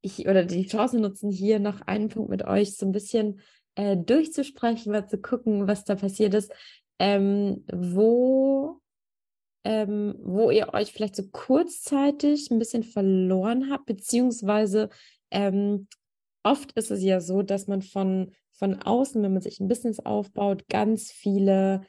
ich, 0.00 0.28
oder 0.28 0.44
die 0.44 0.66
Chance 0.66 0.98
nutzen, 0.98 1.30
hier 1.30 1.58
noch 1.58 1.80
einen 1.82 2.08
Punkt 2.08 2.30
mit 2.30 2.44
euch 2.44 2.76
so 2.76 2.86
ein 2.86 2.92
bisschen 2.92 3.40
äh, 3.74 3.96
durchzusprechen, 3.96 4.92
mal 4.92 5.06
zu 5.06 5.18
gucken, 5.18 5.66
was 5.66 5.84
da 5.84 5.94
passiert 5.94 6.34
ist. 6.34 6.52
Ähm, 6.98 7.64
wo 7.72 8.80
ähm, 9.64 10.14
wo 10.22 10.50
ihr 10.50 10.72
euch 10.74 10.92
vielleicht 10.92 11.16
so 11.16 11.24
kurzzeitig 11.30 12.50
ein 12.50 12.58
bisschen 12.58 12.82
verloren 12.82 13.70
habt, 13.70 13.86
beziehungsweise 13.86 14.90
ähm, 15.30 15.88
oft 16.42 16.72
ist 16.72 16.90
es 16.90 17.02
ja 17.02 17.20
so, 17.20 17.42
dass 17.42 17.66
man 17.66 17.82
von, 17.82 18.32
von 18.52 18.80
außen, 18.82 19.22
wenn 19.22 19.32
man 19.32 19.42
sich 19.42 19.60
ein 19.60 19.68
Business 19.68 20.00
aufbaut, 20.00 20.68
ganz 20.68 21.10
viele 21.10 21.82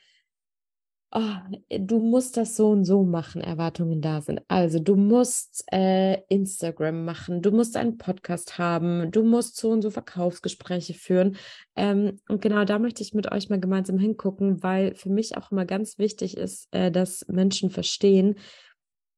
oh, 1.16 1.56
du 1.70 2.00
musst 2.00 2.36
das 2.36 2.58
so 2.58 2.70
und 2.70 2.84
so 2.84 3.04
machen, 3.04 3.42
Erwartungen 3.42 4.02
da 4.02 4.22
sind. 4.22 4.42
Also 4.50 4.80
du 4.80 4.98
musst 4.98 5.64
äh, 5.72 6.22
Instagram 6.28 7.06
machen, 7.06 7.42
du 7.42 7.52
musst 7.52 7.78
einen 7.78 7.98
Podcast 7.98 8.58
haben, 8.58 9.12
du 9.12 9.24
musst 9.24 9.56
so 9.56 9.72
und 9.72 9.82
so 9.82 9.90
Verkaufsgespräche 9.90 10.94
führen. 10.94 11.38
Ähm, 11.78 12.20
und 12.28 12.42
genau 12.42 12.66
da 12.66 12.80
möchte 12.80 13.02
ich 13.02 13.14
mit 13.14 13.32
euch 13.32 13.50
mal 13.50 13.60
gemeinsam 13.60 13.98
hingucken, 13.98 14.62
weil 14.62 14.94
für 14.94 15.10
mich 15.10 15.38
auch 15.38 15.52
immer 15.52 15.66
ganz 15.66 15.98
wichtig 15.98 16.36
ist, 16.36 16.68
äh, 16.72 16.92
dass 16.92 17.26
Menschen 17.30 17.70
verstehen, 17.70 18.36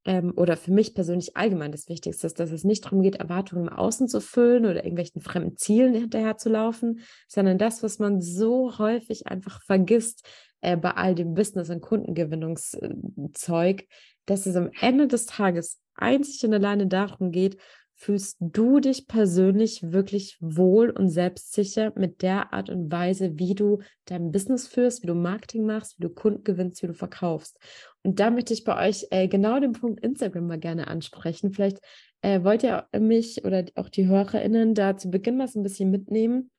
ähm, 0.05 0.33
oder 0.35 0.55
für 0.55 0.71
mich 0.71 0.95
persönlich 0.95 1.35
allgemein 1.35 1.71
das 1.71 1.89
Wichtigste 1.89 2.27
ist, 2.27 2.39
dass 2.39 2.51
es 2.51 2.63
nicht 2.63 2.85
darum 2.85 3.01
geht, 3.01 3.17
Erwartungen 3.17 3.67
im 3.67 3.73
Außen 3.73 4.07
zu 4.07 4.21
füllen 4.21 4.65
oder 4.65 4.77
irgendwelchen 4.77 5.21
fremden 5.21 5.57
Zielen 5.57 5.93
hinterher 5.93 6.37
zu 6.37 6.49
laufen, 6.49 7.01
sondern 7.27 7.57
das, 7.57 7.83
was 7.83 7.99
man 7.99 8.21
so 8.21 8.77
häufig 8.77 9.27
einfach 9.27 9.61
vergisst, 9.63 10.25
äh, 10.61 10.77
bei 10.77 10.91
all 10.91 11.15
dem 11.15 11.33
Business- 11.33 11.69
und 11.69 11.81
Kundengewinnungszeug, 11.81 13.85
dass 14.25 14.45
es 14.45 14.55
am 14.55 14.69
Ende 14.79 15.07
des 15.07 15.25
Tages 15.25 15.81
einzig 15.95 16.45
und 16.45 16.53
alleine 16.53 16.87
darum 16.87 17.31
geht, 17.31 17.57
fühlst 17.99 18.37
du 18.39 18.79
dich 18.79 19.07
persönlich 19.07 19.91
wirklich 19.91 20.37
wohl 20.39 20.91
und 20.91 21.09
selbstsicher 21.09 21.93
mit 21.95 22.21
der 22.21 22.53
Art 22.53 22.69
und 22.69 22.91
Weise, 22.91 23.39
wie 23.39 23.55
du 23.55 23.79
dein 24.05 24.31
Business 24.31 24.67
führst, 24.67 25.01
wie 25.01 25.07
du 25.07 25.15
Marketing 25.15 25.65
machst, 25.65 25.97
wie 25.97 26.03
du 26.03 26.09
Kunden 26.09 26.43
gewinnst, 26.43 26.83
wie 26.83 26.87
du 26.87 26.93
verkaufst. 26.93 27.57
Und 28.03 28.19
da 28.19 28.29
möchte 28.29 28.53
ich 28.53 28.63
bei 28.63 28.87
euch 28.87 29.07
äh, 29.09 29.27
genau 29.27 29.59
den 29.59 29.71
Punkt 29.71 30.03
Instagram 30.03 30.45
mal 30.45 30.59
gerne 30.59 30.87
ansprechen. 30.87 31.51
Vielleicht 31.51 31.79
äh, 32.21 32.43
wollt 32.43 32.61
ihr 32.61 32.87
mich 32.99 33.43
oder 33.45 33.65
auch 33.73 33.89
die 33.89 34.05
HörerInnen 34.05 34.75
da 34.75 34.95
zu 34.95 35.09
Beginn 35.09 35.45
so 35.47 35.59
ein 35.59 35.63
bisschen 35.63 35.89
mitnehmen 35.89 36.51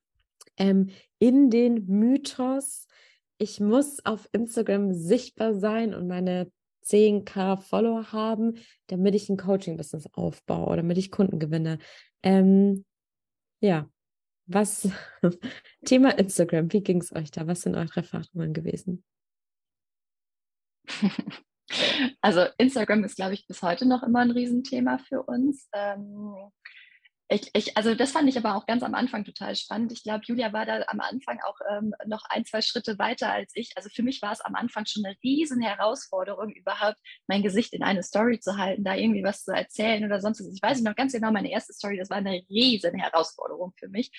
ähm, 0.56 0.88
in 1.20 1.50
den 1.50 1.86
Mythos, 1.86 2.87
ich 3.38 3.60
muss 3.60 4.04
auf 4.04 4.28
Instagram 4.32 4.92
sichtbar 4.92 5.54
sein 5.54 5.94
und 5.94 6.06
meine 6.06 6.50
10k 6.84 7.56
Follower 7.56 8.12
haben, 8.12 8.58
damit 8.88 9.14
ich 9.14 9.28
ein 9.28 9.36
Coaching-Business 9.36 10.08
aufbaue, 10.12 10.76
damit 10.76 10.98
ich 10.98 11.10
Kunden 11.10 11.38
gewinne. 11.38 11.78
Ähm, 12.22 12.84
ja, 13.60 13.88
was 14.46 14.88
Thema 15.84 16.18
Instagram, 16.18 16.72
wie 16.72 16.82
ging 16.82 17.00
es 17.00 17.14
euch 17.14 17.30
da? 17.30 17.46
Was 17.46 17.62
sind 17.62 17.76
eure 17.76 17.96
Erfahrungen 17.96 18.52
gewesen? 18.52 19.04
Also 22.22 22.46
Instagram 22.56 23.04
ist, 23.04 23.16
glaube 23.16 23.34
ich, 23.34 23.46
bis 23.46 23.60
heute 23.60 23.86
noch 23.86 24.02
immer 24.02 24.20
ein 24.20 24.30
Riesenthema 24.30 24.96
für 24.96 25.22
uns. 25.22 25.68
Ähm, 25.74 26.34
ich, 27.30 27.50
ich, 27.52 27.76
also 27.76 27.94
das 27.94 28.12
fand 28.12 28.28
ich 28.28 28.38
aber 28.38 28.56
auch 28.56 28.64
ganz 28.64 28.82
am 28.82 28.94
Anfang 28.94 29.24
total 29.24 29.54
spannend. 29.54 29.92
Ich 29.92 30.02
glaube, 30.02 30.22
Julia 30.24 30.52
war 30.54 30.64
da 30.64 30.82
am 30.86 31.00
Anfang 31.00 31.38
auch 31.46 31.58
ähm, 31.70 31.92
noch 32.06 32.24
ein, 32.30 32.46
zwei 32.46 32.62
Schritte 32.62 32.98
weiter 32.98 33.30
als 33.30 33.52
ich. 33.54 33.76
Also 33.76 33.90
für 33.90 34.02
mich 34.02 34.22
war 34.22 34.32
es 34.32 34.40
am 34.40 34.54
Anfang 34.54 34.86
schon 34.86 35.04
eine 35.04 35.14
riesen 35.22 35.60
Herausforderung, 35.60 36.50
überhaupt 36.52 36.96
mein 37.26 37.42
Gesicht 37.42 37.74
in 37.74 37.82
eine 37.82 38.02
Story 38.02 38.40
zu 38.40 38.56
halten, 38.56 38.82
da 38.82 38.94
irgendwie 38.94 39.22
was 39.24 39.44
zu 39.44 39.52
erzählen 39.52 40.04
oder 40.06 40.22
sonst 40.22 40.40
was. 40.40 40.54
Ich 40.54 40.62
weiß 40.62 40.80
noch 40.80 40.96
ganz 40.96 41.12
genau, 41.12 41.30
meine 41.30 41.50
erste 41.50 41.74
Story, 41.74 41.98
das 41.98 42.08
war 42.08 42.16
eine 42.16 42.42
riesen 42.48 42.94
Herausforderung 42.94 43.74
für 43.78 43.88
mich. 43.88 44.10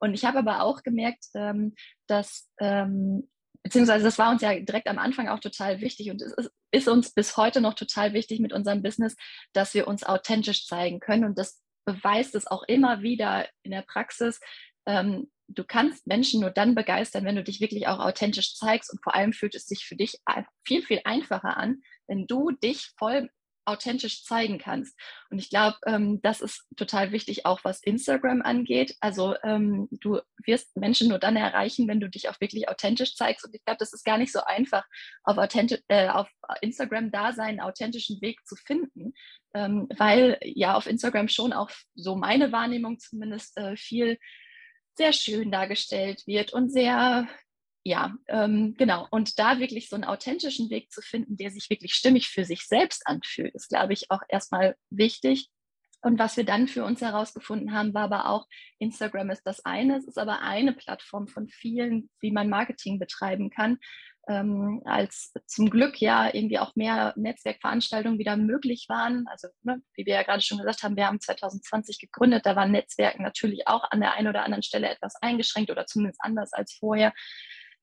Und 0.00 0.14
ich 0.14 0.24
habe 0.24 0.40
aber 0.40 0.62
auch 0.62 0.82
gemerkt, 0.82 1.26
ähm, 1.34 1.74
dass 2.08 2.50
ähm, 2.58 3.28
beziehungsweise 3.62 4.04
das 4.04 4.18
war 4.18 4.30
uns 4.30 4.42
ja 4.42 4.58
direkt 4.58 4.88
am 4.88 4.98
Anfang 4.98 5.28
auch 5.28 5.40
total 5.40 5.80
wichtig 5.80 6.10
und 6.10 6.22
es 6.22 6.32
ist, 6.32 6.50
ist, 6.72 6.88
uns 6.88 7.12
bis 7.12 7.36
heute 7.36 7.60
noch 7.60 7.74
total 7.74 8.12
wichtig 8.12 8.40
mit 8.40 8.52
unserem 8.52 8.82
Business, 8.82 9.16
dass 9.52 9.74
wir 9.74 9.88
uns 9.88 10.04
authentisch 10.04 10.66
zeigen 10.66 11.00
können 11.00 11.24
und 11.24 11.38
das 11.38 11.60
beweist 11.86 12.34
es 12.34 12.46
auch 12.46 12.64
immer 12.64 13.02
wieder 13.02 13.48
in 13.62 13.70
der 13.70 13.82
Praxis. 13.82 14.40
Ähm, 14.86 15.30
du 15.48 15.64
kannst 15.64 16.06
Menschen 16.06 16.40
nur 16.40 16.50
dann 16.50 16.74
begeistern, 16.74 17.24
wenn 17.24 17.36
du 17.36 17.44
dich 17.44 17.60
wirklich 17.60 17.86
auch 17.86 18.00
authentisch 18.00 18.54
zeigst 18.54 18.92
und 18.92 19.02
vor 19.02 19.14
allem 19.14 19.32
fühlt 19.32 19.54
es 19.54 19.66
sich 19.66 19.86
für 19.86 19.96
dich 19.96 20.20
viel, 20.64 20.82
viel 20.82 21.00
einfacher 21.04 21.56
an, 21.56 21.80
wenn 22.06 22.26
du 22.26 22.50
dich 22.50 22.90
voll 22.98 23.30
authentisch 23.66 24.24
zeigen 24.24 24.58
kannst. 24.58 24.98
Und 25.30 25.38
ich 25.38 25.50
glaube, 25.50 25.76
ähm, 25.86 26.20
das 26.22 26.40
ist 26.40 26.64
total 26.76 27.12
wichtig, 27.12 27.46
auch 27.46 27.60
was 27.64 27.82
Instagram 27.82 28.42
angeht. 28.42 28.96
Also 29.00 29.34
ähm, 29.42 29.88
du 29.90 30.20
wirst 30.44 30.76
Menschen 30.76 31.08
nur 31.08 31.18
dann 31.18 31.36
erreichen, 31.36 31.88
wenn 31.88 32.00
du 32.00 32.08
dich 32.08 32.28
auch 32.28 32.40
wirklich 32.40 32.68
authentisch 32.68 33.14
zeigst. 33.16 33.44
Und 33.44 33.54
ich 33.54 33.64
glaube, 33.64 33.78
das 33.78 33.92
ist 33.92 34.04
gar 34.04 34.18
nicht 34.18 34.32
so 34.32 34.40
einfach, 34.44 34.84
auf, 35.24 35.36
äh, 35.88 36.08
auf 36.08 36.28
Instagram 36.60 37.10
da 37.10 37.32
seinen 37.32 37.60
authentischen 37.60 38.20
Weg 38.20 38.46
zu 38.46 38.56
finden, 38.56 39.12
ähm, 39.54 39.88
weil 39.96 40.38
ja 40.42 40.74
auf 40.74 40.86
Instagram 40.86 41.28
schon 41.28 41.52
auch 41.52 41.70
so 41.94 42.16
meine 42.16 42.52
Wahrnehmung 42.52 42.98
zumindest 42.98 43.56
äh, 43.58 43.76
viel 43.76 44.18
sehr 44.94 45.12
schön 45.12 45.50
dargestellt 45.50 46.26
wird 46.26 46.52
und 46.52 46.70
sehr 46.70 47.28
ja, 47.86 48.16
ähm, 48.26 48.74
genau. 48.76 49.06
Und 49.12 49.38
da 49.38 49.60
wirklich 49.60 49.88
so 49.88 49.94
einen 49.94 50.02
authentischen 50.02 50.70
Weg 50.70 50.90
zu 50.90 51.02
finden, 51.02 51.36
der 51.36 51.52
sich 51.52 51.70
wirklich 51.70 51.94
stimmig 51.94 52.28
für 52.28 52.44
sich 52.44 52.66
selbst 52.66 53.06
anfühlt, 53.06 53.54
ist, 53.54 53.68
glaube 53.68 53.92
ich, 53.92 54.10
auch 54.10 54.22
erstmal 54.28 54.74
wichtig. 54.90 55.50
Und 56.02 56.18
was 56.18 56.36
wir 56.36 56.44
dann 56.44 56.66
für 56.66 56.84
uns 56.84 57.00
herausgefunden 57.00 57.72
haben, 57.72 57.94
war 57.94 58.02
aber 58.02 58.28
auch, 58.28 58.48
Instagram 58.80 59.30
ist 59.30 59.44
das 59.44 59.64
eine, 59.64 59.98
es 59.98 60.04
ist 60.08 60.18
aber 60.18 60.40
eine 60.40 60.72
Plattform 60.72 61.28
von 61.28 61.46
vielen, 61.46 62.10
wie 62.20 62.32
man 62.32 62.48
Marketing 62.48 62.98
betreiben 62.98 63.50
kann. 63.50 63.78
Ähm, 64.28 64.82
als 64.84 65.32
zum 65.46 65.70
Glück 65.70 66.00
ja 66.00 66.34
irgendwie 66.34 66.58
auch 66.58 66.74
mehr 66.74 67.14
Netzwerkveranstaltungen 67.16 68.18
wieder 68.18 68.36
möglich 68.36 68.86
waren. 68.88 69.28
Also 69.28 69.46
ne, 69.62 69.80
wie 69.94 70.06
wir 70.06 70.14
ja 70.14 70.24
gerade 70.24 70.42
schon 70.42 70.58
gesagt 70.58 70.82
haben, 70.82 70.96
wir 70.96 71.06
haben 71.06 71.20
2020 71.20 72.00
gegründet, 72.00 72.46
da 72.46 72.56
waren 72.56 72.72
Netzwerken 72.72 73.22
natürlich 73.22 73.68
auch 73.68 73.84
an 73.92 74.00
der 74.00 74.14
einen 74.14 74.26
oder 74.26 74.42
anderen 74.42 74.64
Stelle 74.64 74.88
etwas 74.88 75.14
eingeschränkt 75.22 75.70
oder 75.70 75.86
zumindest 75.86 76.20
anders 76.20 76.52
als 76.52 76.74
vorher. 76.74 77.12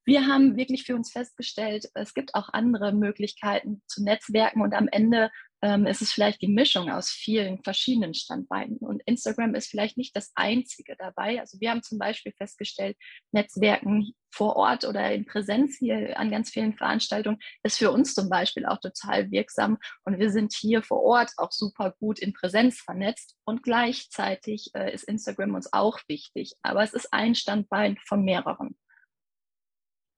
Wir 0.06 0.28
haben 0.28 0.58
wirklich 0.58 0.84
für 0.84 0.96
uns 0.96 1.12
festgestellt, 1.12 1.90
es 1.94 2.14
gibt 2.14 2.36
auch 2.36 2.50
andere 2.52 2.92
Möglichkeiten 2.94 3.82
zu 3.88 4.04
Netzwerken 4.04 4.62
und 4.62 4.74
am 4.74 4.88
Ende 4.90 5.32
ähm, 5.64 5.88
ist 5.88 6.02
es 6.02 6.12
vielleicht 6.12 6.42
die 6.42 6.50
Mischung 6.50 6.92
aus 6.92 7.10
vielen 7.10 7.64
verschiedenen 7.64 8.14
Standbeinen. 8.14 8.78
Und 8.80 9.02
Instagram 9.06 9.56
ist 9.56 9.68
vielleicht 9.68 9.98
nicht 9.98 10.14
das 10.14 10.34
einzige 10.36 10.98
dabei. 10.98 11.40
Also 11.40 11.58
wir 11.62 11.70
haben 11.70 11.82
zum 11.82 11.98
Beispiel 11.98 12.34
festgestellt, 12.38 12.98
Netzwerken 13.32 14.12
vor 14.30 14.58
Ort 14.58 14.84
oder 14.84 15.14
in 15.14 15.26
Präsenz 15.26 15.78
hier 15.78 16.20
an 16.20 16.30
ganz 16.30 16.50
vielen 16.50 16.76
Veranstaltungen 16.76 17.40
ist 17.64 17.78
für 17.78 17.92
uns 17.92 18.14
zum 18.14 18.30
Beispiel 18.30 18.66
auch 18.66 18.80
total 18.80 19.32
wirksam. 19.32 19.78
Und 20.04 20.20
wir 20.20 20.32
sind 20.32 20.54
hier 20.54 20.84
vor 20.84 21.02
Ort 21.02 21.32
auch 21.38 21.52
super 21.52 21.96
gut 21.98 22.20
in 22.20 22.34
Präsenz 22.34 22.82
vernetzt. 22.82 23.38
Und 23.46 23.64
gleichzeitig 23.64 24.72
äh, 24.74 24.94
ist 24.94 25.06
Instagram 25.06 25.56
uns 25.56 25.72
auch 25.72 25.98
wichtig. 26.08 26.56
Aber 26.62 26.84
es 26.84 26.94
ist 26.94 27.14
ein 27.14 27.36
Standbein 27.36 27.98
von 28.06 28.26
mehreren. 28.26 28.76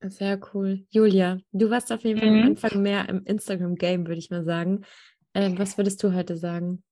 Sehr 0.02 0.38
cool. 0.52 0.86
Julia, 0.90 1.38
du 1.52 1.70
warst 1.70 1.90
auf 1.90 2.02
jeden 2.02 2.20
Fall 2.20 2.28
am 2.28 2.36
mhm. 2.36 2.46
Anfang 2.48 2.82
mehr 2.82 3.08
im 3.08 3.24
Instagram-Game, 3.24 4.06
würde 4.06 4.18
ich 4.18 4.30
mal 4.30 4.44
sagen. 4.44 4.84
Ähm, 5.34 5.58
was 5.58 5.76
würdest 5.78 6.02
du 6.02 6.12
heute 6.14 6.36
sagen? 6.36 6.82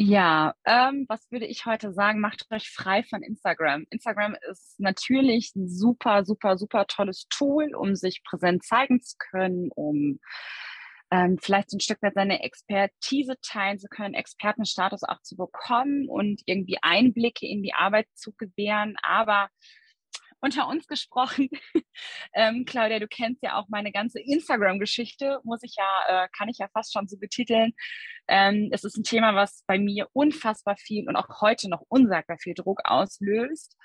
Ja, 0.00 0.54
ähm, 0.64 1.06
was 1.08 1.28
würde 1.32 1.46
ich 1.46 1.66
heute 1.66 1.92
sagen? 1.92 2.20
Macht 2.20 2.46
euch 2.50 2.70
frei 2.70 3.02
von 3.02 3.20
Instagram. 3.20 3.84
Instagram 3.90 4.36
ist 4.48 4.78
natürlich 4.78 5.52
ein 5.56 5.68
super, 5.68 6.24
super, 6.24 6.56
super 6.56 6.86
tolles 6.86 7.26
Tool, 7.28 7.74
um 7.74 7.96
sich 7.96 8.22
präsent 8.22 8.62
zeigen 8.64 9.02
zu 9.02 9.16
können, 9.18 9.70
um 9.74 10.20
ähm, 11.10 11.38
vielleicht 11.40 11.72
ein 11.72 11.80
Stück 11.80 12.00
weit 12.00 12.14
seine 12.14 12.44
Expertise 12.44 13.34
teilen 13.42 13.80
zu 13.80 13.88
können, 13.88 14.14
Expertenstatus 14.14 15.02
auch 15.02 15.20
zu 15.22 15.36
bekommen 15.36 16.08
und 16.08 16.42
irgendwie 16.46 16.78
Einblicke 16.80 17.48
in 17.48 17.64
die 17.64 17.74
Arbeit 17.74 18.06
zu 18.14 18.32
gewähren. 18.34 18.96
Aber 19.02 19.48
unter 20.40 20.68
uns 20.68 20.86
gesprochen. 20.86 21.48
ähm, 22.34 22.64
Claudia, 22.64 22.98
du 22.98 23.08
kennst 23.08 23.42
ja 23.42 23.56
auch 23.56 23.68
meine 23.68 23.92
ganze 23.92 24.20
Instagram-Geschichte, 24.20 25.40
muss 25.44 25.62
ich 25.62 25.74
ja, 25.76 26.24
äh, 26.24 26.28
kann 26.36 26.48
ich 26.48 26.58
ja 26.58 26.68
fast 26.72 26.92
schon 26.92 27.08
so 27.08 27.18
betiteln. 27.18 27.72
Ähm, 28.28 28.68
es 28.72 28.84
ist 28.84 28.96
ein 28.96 29.04
Thema, 29.04 29.34
was 29.34 29.64
bei 29.66 29.78
mir 29.78 30.08
unfassbar 30.12 30.76
viel 30.76 31.08
und 31.08 31.16
auch 31.16 31.40
heute 31.40 31.68
noch 31.70 31.82
unsagbar 31.88 32.38
viel 32.38 32.54
Druck 32.54 32.80
auslöst. 32.84 33.76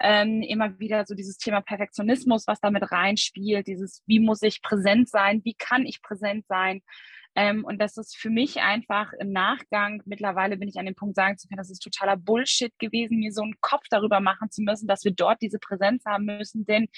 Ähm, 0.00 0.42
immer 0.42 0.78
wieder 0.78 1.06
so 1.06 1.14
dieses 1.14 1.38
Thema 1.38 1.60
Perfektionismus, 1.60 2.46
was 2.46 2.60
damit 2.60 2.90
reinspielt, 2.90 3.66
dieses, 3.66 4.02
wie 4.06 4.20
muss 4.20 4.42
ich 4.42 4.62
präsent 4.62 5.08
sein, 5.08 5.40
wie 5.44 5.54
kann 5.54 5.86
ich 5.86 6.02
präsent 6.02 6.46
sein. 6.48 6.82
Ähm, 7.34 7.64
und 7.64 7.78
das 7.80 7.96
ist 7.96 8.16
für 8.16 8.28
mich 8.28 8.60
einfach 8.60 9.12
im 9.18 9.32
Nachgang, 9.32 10.02
mittlerweile 10.04 10.56
bin 10.56 10.68
ich 10.68 10.78
an 10.78 10.86
dem 10.86 10.94
Punkt 10.94 11.16
sagen 11.16 11.38
zu 11.38 11.48
können, 11.48 11.58
das 11.58 11.70
ist 11.70 11.80
totaler 11.82 12.16
Bullshit 12.16 12.78
gewesen, 12.78 13.18
mir 13.18 13.32
so 13.32 13.42
einen 13.42 13.58
Kopf 13.60 13.84
darüber 13.88 14.20
machen 14.20 14.50
zu 14.50 14.62
müssen, 14.62 14.86
dass 14.86 15.04
wir 15.04 15.12
dort 15.12 15.40
diese 15.40 15.58
Präsenz 15.58 16.04
haben 16.04 16.26
müssen. 16.26 16.66
Denn 16.66 16.88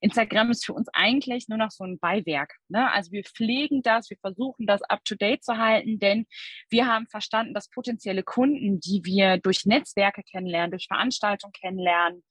Instagram 0.00 0.50
ist 0.50 0.64
für 0.64 0.74
uns 0.74 0.88
eigentlich 0.92 1.48
nur 1.48 1.58
noch 1.58 1.70
so 1.70 1.84
ein 1.84 1.98
Beiwerk. 1.98 2.54
Ne? 2.68 2.92
Also 2.92 3.10
wir 3.10 3.24
pflegen 3.24 3.82
das, 3.82 4.10
wir 4.10 4.18
versuchen 4.18 4.66
das 4.66 4.82
up-to-date 4.82 5.42
zu 5.42 5.56
halten, 5.58 5.98
denn 5.98 6.26
wir 6.68 6.86
haben 6.86 7.06
verstanden, 7.06 7.54
dass 7.54 7.68
potenzielle 7.68 8.22
Kunden, 8.22 8.78
die 8.80 9.02
wir 9.04 9.38
durch 9.38 9.66
Netzwerke 9.66 10.22
kennenlernen, 10.22 10.70
durch 10.70 10.86
Veranstaltungen 10.86 11.52
kennenlernen, 11.52 12.22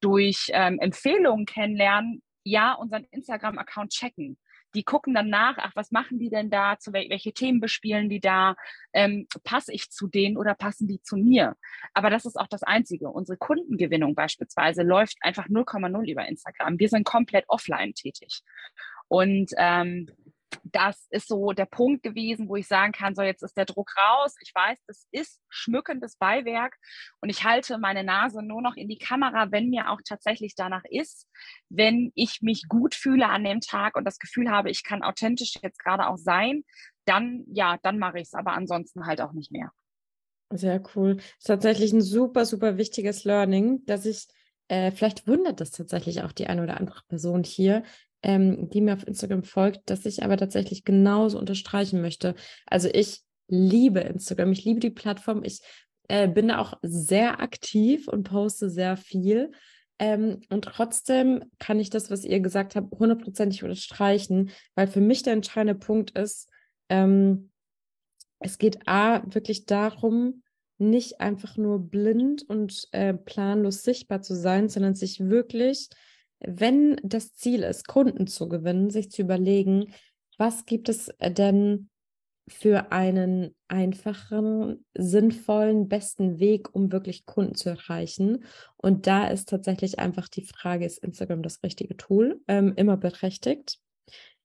durch 0.00 0.46
ähm, 0.52 0.78
Empfehlungen 0.78 1.46
kennenlernen, 1.46 2.22
ja 2.44 2.74
unseren 2.74 3.04
Instagram-Account 3.10 3.92
checken 3.92 4.38
die 4.78 4.84
gucken 4.84 5.12
dann 5.12 5.28
nach, 5.28 5.58
ach, 5.58 5.72
was 5.74 5.90
machen 5.90 6.20
die 6.20 6.30
denn 6.30 6.50
da, 6.50 6.78
zu 6.78 6.92
wel 6.92 7.10
welche 7.10 7.32
Themen 7.32 7.58
bespielen 7.58 8.08
die 8.08 8.20
da, 8.20 8.54
ähm, 8.92 9.26
passe 9.42 9.72
ich 9.72 9.90
zu 9.90 10.06
denen 10.06 10.36
oder 10.36 10.54
passen 10.54 10.86
die 10.86 11.02
zu 11.02 11.16
mir? 11.16 11.56
Aber 11.94 12.10
das 12.10 12.24
ist 12.24 12.38
auch 12.38 12.46
das 12.46 12.62
Einzige. 12.62 13.10
Unsere 13.10 13.36
Kundengewinnung 13.36 14.14
beispielsweise 14.14 14.84
läuft 14.84 15.16
einfach 15.20 15.48
0,0 15.48 16.08
über 16.08 16.28
Instagram. 16.28 16.78
Wir 16.78 16.88
sind 16.88 17.04
komplett 17.04 17.44
offline 17.48 17.92
tätig. 17.92 18.42
Und 19.08 19.50
ähm, 19.56 20.08
das 20.64 21.06
ist 21.10 21.28
so 21.28 21.52
der 21.52 21.66
Punkt 21.66 22.02
gewesen, 22.02 22.48
wo 22.48 22.56
ich 22.56 22.66
sagen 22.66 22.92
kann, 22.92 23.14
so 23.14 23.22
jetzt 23.22 23.42
ist 23.42 23.56
der 23.56 23.64
Druck 23.64 23.90
raus. 23.96 24.34
Ich 24.42 24.52
weiß, 24.54 24.78
das 24.86 25.06
ist 25.10 25.40
schmückendes 25.48 26.16
Beiwerk 26.16 26.76
und 27.20 27.28
ich 27.28 27.44
halte 27.44 27.78
meine 27.78 28.04
Nase 28.04 28.42
nur 28.42 28.62
noch 28.62 28.76
in 28.76 28.88
die 28.88 28.98
Kamera, 28.98 29.50
wenn 29.50 29.70
mir 29.70 29.90
auch 29.90 30.00
tatsächlich 30.06 30.54
danach 30.56 30.84
ist, 30.90 31.26
wenn 31.68 32.12
ich 32.14 32.40
mich 32.42 32.64
gut 32.68 32.94
fühle 32.94 33.28
an 33.28 33.44
dem 33.44 33.60
Tag 33.60 33.96
und 33.96 34.04
das 34.04 34.18
Gefühl 34.18 34.50
habe, 34.50 34.70
ich 34.70 34.84
kann 34.84 35.02
authentisch 35.02 35.54
jetzt 35.62 35.78
gerade 35.78 36.08
auch 36.08 36.18
sein, 36.18 36.64
dann 37.04 37.44
ja, 37.52 37.78
dann 37.82 37.98
mache 37.98 38.18
ich 38.18 38.28
es, 38.28 38.34
aber 38.34 38.52
ansonsten 38.52 39.06
halt 39.06 39.20
auch 39.20 39.32
nicht 39.32 39.50
mehr. 39.50 39.72
Sehr 40.50 40.82
cool. 40.94 41.16
Das 41.16 41.24
ist 41.24 41.46
tatsächlich 41.46 41.92
ein 41.92 42.00
super, 42.00 42.46
super 42.46 42.78
wichtiges 42.78 43.24
Learning, 43.24 43.84
dass 43.84 44.06
ich 44.06 44.28
äh, 44.68 44.92
vielleicht 44.92 45.26
wundert 45.26 45.60
das 45.60 45.70
tatsächlich 45.70 46.22
auch 46.22 46.32
die 46.32 46.46
eine 46.46 46.62
oder 46.62 46.78
andere 46.78 47.02
Person 47.08 47.42
hier, 47.42 47.82
ähm, 48.22 48.68
die 48.70 48.80
mir 48.80 48.94
auf 48.94 49.06
Instagram 49.06 49.44
folgt, 49.44 49.90
dass 49.90 50.06
ich 50.06 50.22
aber 50.22 50.36
tatsächlich 50.36 50.84
genauso 50.84 51.38
unterstreichen 51.38 52.00
möchte. 52.00 52.34
Also 52.66 52.88
ich 52.92 53.22
liebe 53.48 54.00
Instagram, 54.00 54.52
ich 54.52 54.64
liebe 54.64 54.80
die 54.80 54.90
Plattform, 54.90 55.42
ich 55.44 55.60
äh, 56.08 56.28
bin 56.28 56.48
da 56.48 56.58
auch 56.58 56.74
sehr 56.82 57.40
aktiv 57.40 58.08
und 58.08 58.24
poste 58.24 58.70
sehr 58.70 58.96
viel. 58.96 59.52
Ähm, 59.98 60.40
und 60.48 60.64
trotzdem 60.64 61.44
kann 61.58 61.80
ich 61.80 61.90
das, 61.90 62.10
was 62.10 62.24
ihr 62.24 62.40
gesagt 62.40 62.76
habt, 62.76 62.92
hundertprozentig 62.92 63.62
unterstreichen, 63.62 64.50
weil 64.74 64.86
für 64.86 65.00
mich 65.00 65.22
der 65.22 65.32
entscheidende 65.32 65.74
Punkt 65.74 66.16
ist, 66.16 66.48
ähm, 66.88 67.50
es 68.40 68.58
geht 68.58 68.86
A, 68.86 69.22
wirklich 69.26 69.66
darum, 69.66 70.42
nicht 70.78 71.20
einfach 71.20 71.56
nur 71.56 71.80
blind 71.80 72.48
und 72.48 72.86
äh, 72.92 73.12
planlos 73.12 73.82
sichtbar 73.82 74.22
zu 74.22 74.36
sein, 74.36 74.68
sondern 74.68 74.94
sich 74.94 75.18
wirklich 75.18 75.88
wenn 76.40 77.00
das 77.02 77.34
Ziel 77.34 77.62
ist, 77.62 77.86
Kunden 77.88 78.26
zu 78.26 78.48
gewinnen, 78.48 78.90
sich 78.90 79.10
zu 79.10 79.22
überlegen, 79.22 79.92
was 80.36 80.66
gibt 80.66 80.88
es 80.88 81.08
äh, 81.18 81.32
denn 81.32 81.90
für 82.48 82.92
einen 82.92 83.54
einfachen, 83.68 84.84
sinnvollen, 84.94 85.88
besten 85.88 86.38
Weg, 86.38 86.74
um 86.74 86.92
wirklich 86.92 87.26
Kunden 87.26 87.54
zu 87.54 87.68
erreichen. 87.68 88.44
Und 88.76 89.06
da 89.06 89.28
ist 89.28 89.50
tatsächlich 89.50 89.98
einfach 89.98 90.28
die 90.28 90.44
Frage, 90.44 90.86
ist 90.86 90.98
Instagram 91.04 91.42
das 91.42 91.62
richtige 91.62 91.96
Tool? 91.96 92.40
Ähm, 92.48 92.72
immer 92.76 92.96
berechtigt. 92.96 93.80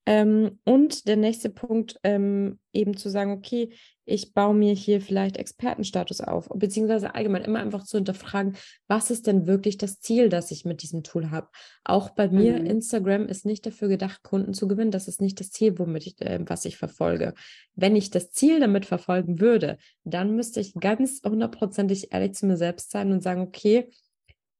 Ähm, 0.06 0.58
und 0.64 1.08
der 1.08 1.16
nächste 1.16 1.48
Punkt, 1.48 1.98
ähm, 2.02 2.58
eben 2.72 2.96
zu 2.96 3.08
sagen, 3.08 3.32
okay, 3.32 3.70
ich 4.04 4.34
baue 4.34 4.54
mir 4.54 4.74
hier 4.74 5.00
vielleicht 5.00 5.38
Expertenstatus 5.38 6.20
auf, 6.20 6.50
beziehungsweise 6.54 7.14
allgemein 7.14 7.44
immer 7.44 7.60
einfach 7.60 7.84
zu 7.84 7.96
hinterfragen, 7.96 8.56
was 8.86 9.10
ist 9.10 9.26
denn 9.26 9.46
wirklich 9.46 9.78
das 9.78 10.00
Ziel, 10.00 10.28
das 10.28 10.50
ich 10.50 10.66
mit 10.66 10.82
diesem 10.82 11.04
Tool 11.04 11.30
habe. 11.30 11.48
Auch 11.84 12.10
bei 12.10 12.28
mir, 12.28 12.58
mhm. 12.58 12.66
Instagram 12.66 13.26
ist 13.26 13.46
nicht 13.46 13.64
dafür 13.64 13.88
gedacht, 13.88 14.22
Kunden 14.22 14.52
zu 14.52 14.68
gewinnen. 14.68 14.90
Das 14.90 15.08
ist 15.08 15.22
nicht 15.22 15.40
das 15.40 15.50
Ziel, 15.50 15.78
womit 15.78 16.06
ich, 16.06 16.20
äh, 16.20 16.38
was 16.46 16.66
ich 16.66 16.76
verfolge. 16.76 17.32
Wenn 17.74 17.96
ich 17.96 18.10
das 18.10 18.30
Ziel 18.30 18.60
damit 18.60 18.84
verfolgen 18.84 19.40
würde, 19.40 19.78
dann 20.04 20.36
müsste 20.36 20.60
ich 20.60 20.74
ganz 20.74 21.22
hundertprozentig 21.24 22.12
ehrlich 22.12 22.34
zu 22.34 22.44
mir 22.44 22.58
selbst 22.58 22.90
sein 22.90 23.10
und 23.10 23.22
sagen, 23.22 23.40
okay, 23.40 23.88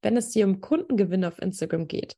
wenn 0.01 0.17
es 0.17 0.33
hier 0.33 0.45
um 0.45 0.61
Kundengewinn 0.61 1.25
auf 1.25 1.39
Instagram 1.39 1.87
geht, 1.87 2.15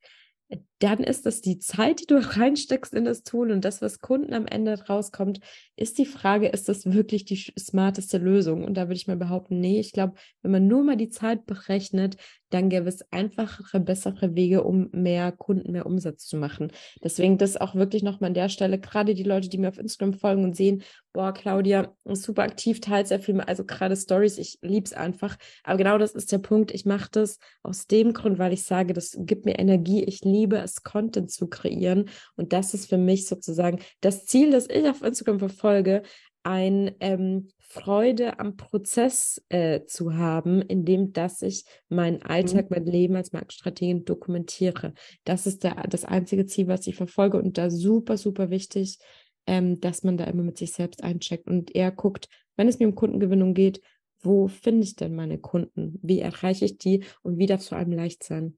dann 0.79 0.99
ist 0.99 1.25
das 1.25 1.41
die 1.41 1.59
Zeit, 1.59 2.01
die 2.01 2.05
du 2.07 2.17
reinsteckst 2.37 2.93
in 2.93 3.05
das 3.05 3.23
Tool 3.23 3.51
und 3.51 3.65
das, 3.65 3.81
was 3.81 3.99
Kunden 3.99 4.33
am 4.33 4.45
Ende 4.45 4.79
rauskommt, 4.87 5.39
ist 5.75 5.97
die 5.97 6.05
Frage, 6.05 6.47
ist 6.47 6.69
das 6.69 6.85
wirklich 6.85 7.25
die 7.25 7.53
smarteste 7.57 8.17
Lösung? 8.17 8.63
Und 8.63 8.75
da 8.75 8.83
würde 8.83 8.95
ich 8.95 9.07
mal 9.07 9.17
behaupten, 9.17 9.59
nee, 9.59 9.79
ich 9.79 9.91
glaube, 9.91 10.13
wenn 10.41 10.51
man 10.51 10.67
nur 10.67 10.83
mal 10.83 10.97
die 10.97 11.09
Zeit 11.09 11.45
berechnet, 11.45 12.17
dann 12.49 12.69
gäbe 12.69 12.87
es 12.87 13.11
einfachere, 13.11 13.79
bessere 13.79 14.35
Wege, 14.35 14.63
um 14.63 14.89
mehr 14.91 15.31
Kunden, 15.31 15.71
mehr 15.73 15.85
Umsatz 15.85 16.25
zu 16.27 16.37
machen. 16.37 16.71
Deswegen 17.03 17.37
das 17.37 17.57
auch 17.57 17.75
wirklich 17.75 18.03
nochmal 18.03 18.29
an 18.29 18.33
der 18.33 18.49
Stelle, 18.49 18.79
gerade 18.79 19.13
die 19.13 19.23
Leute, 19.23 19.49
die 19.49 19.57
mir 19.57 19.67
auf 19.69 19.77
Instagram 19.77 20.13
folgen 20.13 20.43
und 20.45 20.55
sehen, 20.55 20.83
boah, 21.13 21.33
Claudia 21.33 21.93
super 22.05 22.43
aktiv, 22.43 22.79
teilt 22.79 23.07
sehr 23.07 23.19
viel, 23.19 23.41
also 23.41 23.65
gerade 23.65 23.95
Stories, 23.95 24.37
ich 24.37 24.59
liebe 24.61 24.85
es 24.85 24.93
einfach. 24.93 25.35
Aber 25.63 25.77
genau 25.77 25.97
das 25.97 26.13
ist 26.13 26.31
der 26.31 26.37
Punkt. 26.37 26.71
Ich 26.71 26.85
mache 26.85 27.09
das 27.11 27.39
aus 27.63 27.87
dem 27.87 28.13
Grund, 28.13 28.39
weil 28.39 28.53
ich 28.53 28.63
sage, 28.63 28.93
das 28.93 29.17
gibt 29.19 29.45
mir 29.45 29.59
Energie. 29.59 30.03
Ich 30.03 30.23
liebe 30.23 30.57
es, 30.67 30.83
Content 30.83 31.31
zu 31.31 31.47
kreieren. 31.47 32.09
Und 32.35 32.53
das 32.53 32.73
ist 32.73 32.89
für 32.89 32.97
mich 32.97 33.27
sozusagen 33.27 33.79
das 34.01 34.25
Ziel, 34.25 34.51
das 34.51 34.69
ich 34.69 34.87
auf 34.87 35.01
Instagram 35.01 35.39
verfolge, 35.39 36.03
ein 36.43 36.95
ähm, 37.01 37.49
Freude 37.59 38.39
am 38.39 38.55
Prozess 38.55 39.43
äh, 39.49 39.83
zu 39.85 40.15
haben, 40.15 40.61
indem 40.61 41.11
dass 41.11 41.41
ich 41.41 41.65
meinen 41.89 42.21
Alltag, 42.21 42.69
mhm. 42.69 42.77
mein 42.77 42.85
Leben 42.85 43.15
als 43.17 43.33
Marktstrategin 43.33 44.05
dokumentiere. 44.05 44.93
Das 45.25 45.45
ist 45.45 45.65
der, 45.65 45.75
das 45.89 46.05
einzige 46.05 46.45
Ziel, 46.45 46.67
was 46.67 46.87
ich 46.87 46.95
verfolge 46.95 47.37
und 47.37 47.57
da 47.57 47.69
super, 47.69 48.15
super 48.15 48.49
wichtig, 48.49 48.99
ähm, 49.45 49.81
dass 49.81 50.03
man 50.03 50.15
da 50.15 50.23
immer 50.23 50.43
mit 50.43 50.57
sich 50.57 50.71
selbst 50.71 51.03
eincheckt 51.03 51.47
und 51.47 51.75
eher 51.75 51.91
guckt, 51.91 52.29
wenn 52.55 52.69
es 52.69 52.79
mir 52.79 52.87
um 52.87 52.95
Kundengewinnung 52.95 53.53
geht, 53.53 53.81
wo 54.21 54.47
finde 54.47 54.83
ich 54.83 54.95
denn 54.95 55.15
meine 55.15 55.37
Kunden? 55.37 55.99
Wie 56.01 56.19
erreiche 56.19 56.65
ich 56.65 56.77
die 56.77 57.03
und 57.21 57.37
wie 57.37 57.45
darf 57.45 57.61
es 57.61 57.67
vor 57.67 57.77
allem 57.77 57.91
leicht 57.91 58.23
sein? 58.23 58.57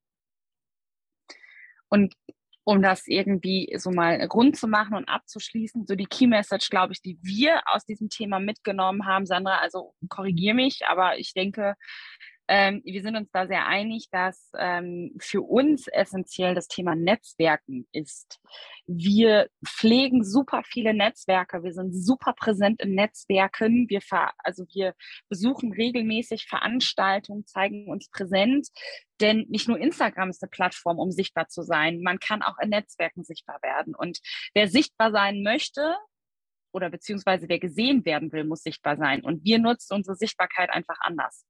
Und 1.89 2.13
um 2.63 2.81
das 2.83 3.07
irgendwie 3.07 3.73
so 3.77 3.89
mal 3.89 4.23
rund 4.31 4.55
zu 4.55 4.67
machen 4.67 4.95
und 4.95 5.09
abzuschließen, 5.09 5.87
so 5.87 5.95
die 5.95 6.05
Key 6.05 6.27
Message, 6.27 6.69
glaube 6.69 6.93
ich, 6.93 7.01
die 7.01 7.17
wir 7.23 7.61
aus 7.65 7.83
diesem 7.85 8.09
Thema 8.09 8.39
mitgenommen 8.39 9.07
haben, 9.07 9.25
Sandra, 9.25 9.57
also 9.57 9.95
korrigier 10.07 10.53
mich, 10.53 10.81
aber 10.87 11.17
ich 11.17 11.33
denke, 11.33 11.75
ähm, 12.51 12.81
wir 12.83 13.03
sind 13.03 13.15
uns 13.15 13.29
da 13.31 13.45
sehr 13.45 13.67
einig, 13.67 14.09
dass 14.11 14.49
ähm, 14.57 15.15
für 15.19 15.43
uns 15.43 15.87
essentiell 15.87 16.55
das 16.55 16.67
Thema 16.67 16.95
Netzwerken 16.95 17.87
ist. 17.91 18.39
Wir 18.87 19.51
pflegen 19.63 20.23
super 20.23 20.63
viele 20.65 20.95
Netzwerke, 20.95 21.61
wir 21.61 21.73
sind 21.73 21.93
super 21.93 22.33
präsent 22.33 22.81
in 22.81 22.95
Netzwerken, 22.95 23.87
wir 23.87 24.01
also 24.39 24.65
wir 24.73 24.95
besuchen 25.29 25.73
regelmäßig 25.73 26.47
Veranstaltungen, 26.47 27.45
zeigen 27.45 27.87
uns 27.87 28.09
präsent, 28.09 28.69
denn 29.21 29.45
nicht 29.49 29.67
nur 29.67 29.77
Instagram 29.77 30.31
ist 30.31 30.41
eine 30.41 30.49
Plattform, 30.49 30.97
um 30.97 31.11
sichtbar 31.11 31.49
zu 31.49 31.61
sein, 31.61 32.01
man 32.01 32.17
kann 32.17 32.41
auch 32.41 32.57
in 32.59 32.69
Netzwerken 32.69 33.23
sichtbar 33.23 33.59
werden. 33.61 33.93
Und 33.93 34.21
wer 34.55 34.67
sichtbar 34.67 35.11
sein 35.11 35.43
möchte, 35.43 35.95
oder 36.71 36.89
beziehungsweise 36.89 37.47
wer 37.47 37.59
gesehen 37.59 38.05
werden 38.05 38.31
will, 38.31 38.43
muss 38.43 38.61
sichtbar 38.61 38.97
sein. 38.97 39.21
Und 39.21 39.43
wir 39.43 39.59
nutzen 39.59 39.93
unsere 39.93 40.15
Sichtbarkeit 40.15 40.69
einfach 40.69 40.97
anders 41.01 41.45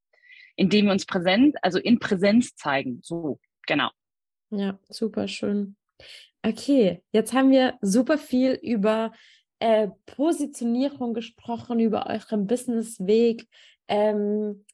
indem 0.60 0.86
wir 0.86 0.92
uns 0.92 1.06
präsent, 1.06 1.56
also 1.62 1.80
in 1.80 2.00
Präsenz 2.00 2.54
zeigen. 2.56 3.00
So, 3.02 3.40
genau. 3.66 3.90
Ja, 4.52 4.78
super 4.90 5.28
schön. 5.28 5.78
Okay, 6.42 7.02
jetzt 7.12 7.34
haben 7.34 7.50
wir 7.50 7.78
super 7.82 8.18
viel 8.18 8.60
über 8.62 9.14
äh, 9.60 9.88
Positionierung 10.06 11.14
gesprochen, 11.14 11.80
über 11.80 12.08
euren 12.08 12.46
Businessweg. 12.46 13.48
Ähm, 13.88 14.66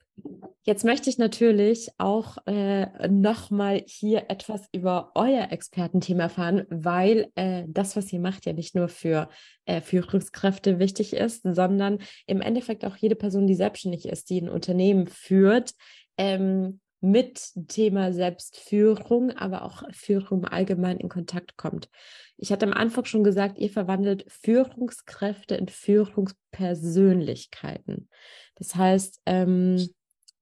Jetzt 0.63 0.83
möchte 0.83 1.11
ich 1.11 1.19
natürlich 1.19 1.91
auch 1.99 2.37
äh, 2.47 3.07
nochmal 3.07 3.83
hier 3.85 4.31
etwas 4.31 4.67
über 4.71 5.11
euer 5.13 5.51
Expertenthema 5.51 6.23
erfahren, 6.23 6.65
weil 6.69 7.31
äh, 7.35 7.65
das, 7.67 7.95
was 7.95 8.11
ihr 8.11 8.19
macht, 8.19 8.47
ja 8.47 8.53
nicht 8.53 8.73
nur 8.73 8.87
für 8.87 9.29
äh, 9.65 9.79
Führungskräfte 9.79 10.79
wichtig 10.79 11.13
ist, 11.13 11.43
sondern 11.43 11.99
im 12.25 12.41
Endeffekt 12.41 12.83
auch 12.83 12.97
jede 12.97 13.15
Person, 13.15 13.45
die 13.45 13.53
selbstständig 13.53 14.07
ist, 14.07 14.31
die 14.31 14.41
ein 14.41 14.49
Unternehmen 14.49 15.05
führt, 15.05 15.73
ähm, 16.17 16.79
mit 16.99 17.51
Thema 17.67 18.11
Selbstführung, 18.11 19.29
aber 19.31 19.63
auch 19.63 19.83
Führung 19.91 20.45
allgemein 20.45 20.97
in 20.97 21.09
Kontakt 21.09 21.57
kommt. 21.57 21.89
Ich 22.37 22.51
hatte 22.51 22.65
am 22.65 22.73
Anfang 22.73 23.05
schon 23.05 23.23
gesagt, 23.23 23.59
ihr 23.59 23.69
verwandelt 23.69 24.25
Führungskräfte 24.27 25.53
in 25.55 25.67
Führungspersönlichkeiten. 25.67 28.09
Das 28.55 28.73
heißt, 28.75 29.21
ähm, 29.27 29.87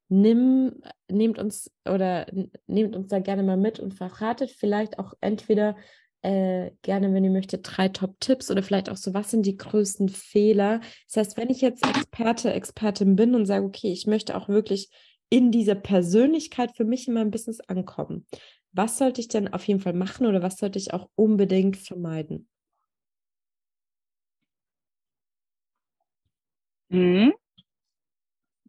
nimm, 0.10 0.82
nehmt 1.10 1.40
uns 1.40 1.72
oder 1.86 2.28
nehmt 2.68 2.96
uns 2.96 3.08
da 3.08 3.20
gerne 3.20 3.44
mal 3.44 3.58
mit 3.58 3.80
und 3.80 3.94
verratet 3.94 4.52
vielleicht 4.52 5.00
auch 5.00 5.14
entweder 5.22 5.76
äh, 6.22 6.72
gerne, 6.82 7.14
wenn 7.14 7.24
ihr 7.24 7.32
möchtet, 7.32 7.62
drei 7.64 7.90
Top-Tipps 7.90 8.50
oder 8.50 8.64
vielleicht 8.64 8.90
auch 8.90 8.98
so, 8.98 9.14
was 9.14 9.32
sind 9.32 9.46
die 9.46 9.58
größten 9.58 10.10
Fehler? 10.10 10.80
Das 11.08 11.18
heißt, 11.18 11.38
wenn 11.38 11.50
ich 11.50 11.62
jetzt 11.62 11.86
Experte, 11.86 12.54
Expertin 12.54 13.16
bin 13.16 13.36
und 13.36 13.46
sage, 13.46 13.66
okay, 13.66 13.92
ich 13.92 14.08
möchte 14.08 14.38
auch 14.38 14.48
wirklich 14.48 14.90
in 15.30 15.52
dieser 15.52 15.76
Persönlichkeit 15.76 16.76
für 16.76 16.86
mich 16.86 17.08
in 17.08 17.14
meinem 17.14 17.32
Business 17.32 17.60
ankommen, 17.62 18.26
was 18.72 18.98
sollte 18.98 19.20
ich 19.22 19.28
denn 19.28 19.54
auf 19.54 19.68
jeden 19.68 19.82
Fall 19.82 19.94
machen 19.94 20.26
oder 20.26 20.42
was 20.42 20.58
sollte 20.58 20.80
ich 20.80 20.94
auch 20.94 21.10
unbedingt 21.16 21.78
vermeiden? 21.78 22.48
Mhm. 26.90 27.34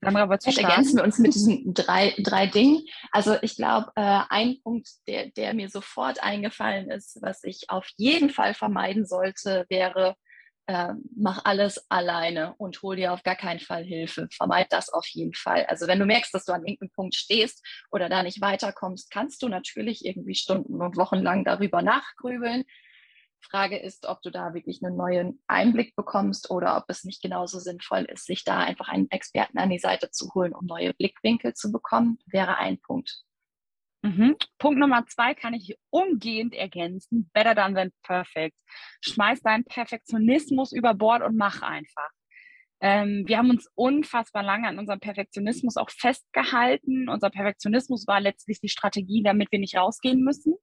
Samra, 0.04 0.28
wolltest 0.28 0.58
du 0.58 0.62
ergänzen 0.62 0.96
wir 0.96 1.04
uns 1.04 1.18
mit 1.18 1.34
diesen 1.34 1.74
drei, 1.74 2.14
drei 2.18 2.46
Dingen. 2.46 2.84
Also 3.12 3.36
ich 3.42 3.56
glaube, 3.56 3.90
äh, 3.96 4.20
ein 4.28 4.60
Punkt, 4.62 4.88
der, 5.06 5.30
der 5.30 5.54
mir 5.54 5.68
sofort 5.68 6.22
eingefallen 6.22 6.90
ist, 6.90 7.18
was 7.22 7.42
ich 7.44 7.64
auf 7.68 7.88
jeden 7.96 8.30
Fall 8.30 8.54
vermeiden 8.54 9.06
sollte, 9.06 9.66
wäre, 9.68 10.16
äh, 10.66 10.94
mach 11.14 11.44
alles 11.44 11.84
alleine 11.90 12.54
und 12.56 12.80
hol 12.82 12.96
dir 12.96 13.12
auf 13.12 13.22
gar 13.22 13.36
keinen 13.36 13.60
Fall 13.60 13.84
Hilfe. 13.84 14.28
Vermeid 14.32 14.68
das 14.70 14.88
auf 14.88 15.06
jeden 15.08 15.34
Fall. 15.34 15.66
Also 15.66 15.86
wenn 15.86 15.98
du 15.98 16.06
merkst, 16.06 16.32
dass 16.32 16.44
du 16.44 16.52
an 16.52 16.64
irgendeinem 16.64 16.90
Punkt 16.90 17.14
stehst 17.14 17.62
oder 17.90 18.08
da 18.08 18.22
nicht 18.22 18.40
weiterkommst, 18.40 19.10
kannst 19.10 19.42
du 19.42 19.48
natürlich 19.48 20.04
irgendwie 20.04 20.34
Stunden 20.34 20.80
und 20.80 20.96
Wochen 20.96 21.18
lang 21.18 21.44
darüber 21.44 21.82
nachgrübeln. 21.82 22.64
Frage 23.44 23.78
ist, 23.78 24.06
ob 24.06 24.22
du 24.22 24.30
da 24.30 24.54
wirklich 24.54 24.82
einen 24.82 24.96
neuen 24.96 25.42
Einblick 25.46 25.94
bekommst 25.96 26.50
oder 26.50 26.76
ob 26.76 26.84
es 26.88 27.04
nicht 27.04 27.22
genauso 27.22 27.58
sinnvoll 27.58 28.04
ist, 28.04 28.26
sich 28.26 28.44
da 28.44 28.58
einfach 28.58 28.88
einen 28.88 29.10
Experten 29.10 29.58
an 29.58 29.70
die 29.70 29.78
Seite 29.78 30.10
zu 30.10 30.32
holen, 30.34 30.54
um 30.54 30.66
neue 30.66 30.94
Blickwinkel 30.94 31.54
zu 31.54 31.70
bekommen, 31.70 32.18
wäre 32.26 32.58
ein 32.58 32.80
Punkt. 32.80 33.22
Mhm. 34.02 34.36
Punkt 34.58 34.78
Nummer 34.78 35.06
zwei 35.06 35.34
kann 35.34 35.54
ich 35.54 35.78
umgehend 35.90 36.54
ergänzen. 36.54 37.30
Better 37.32 37.54
done 37.54 37.74
than 37.74 37.92
perfect. 38.02 38.56
Schmeiß 39.00 39.40
deinen 39.40 39.64
Perfektionismus 39.64 40.72
über 40.72 40.92
Bord 40.92 41.22
und 41.22 41.36
mach 41.36 41.62
einfach. 41.62 42.10
Ähm, 42.80 43.24
wir 43.26 43.38
haben 43.38 43.48
uns 43.48 43.70
unfassbar 43.74 44.42
lange 44.42 44.68
an 44.68 44.78
unserem 44.78 45.00
Perfektionismus 45.00 45.78
auch 45.78 45.88
festgehalten. 45.88 47.08
Unser 47.08 47.30
Perfektionismus 47.30 48.06
war 48.06 48.20
letztlich 48.20 48.60
die 48.60 48.68
Strategie, 48.68 49.22
damit 49.22 49.50
wir 49.50 49.58
nicht 49.58 49.76
rausgehen 49.76 50.22
müssen 50.22 50.54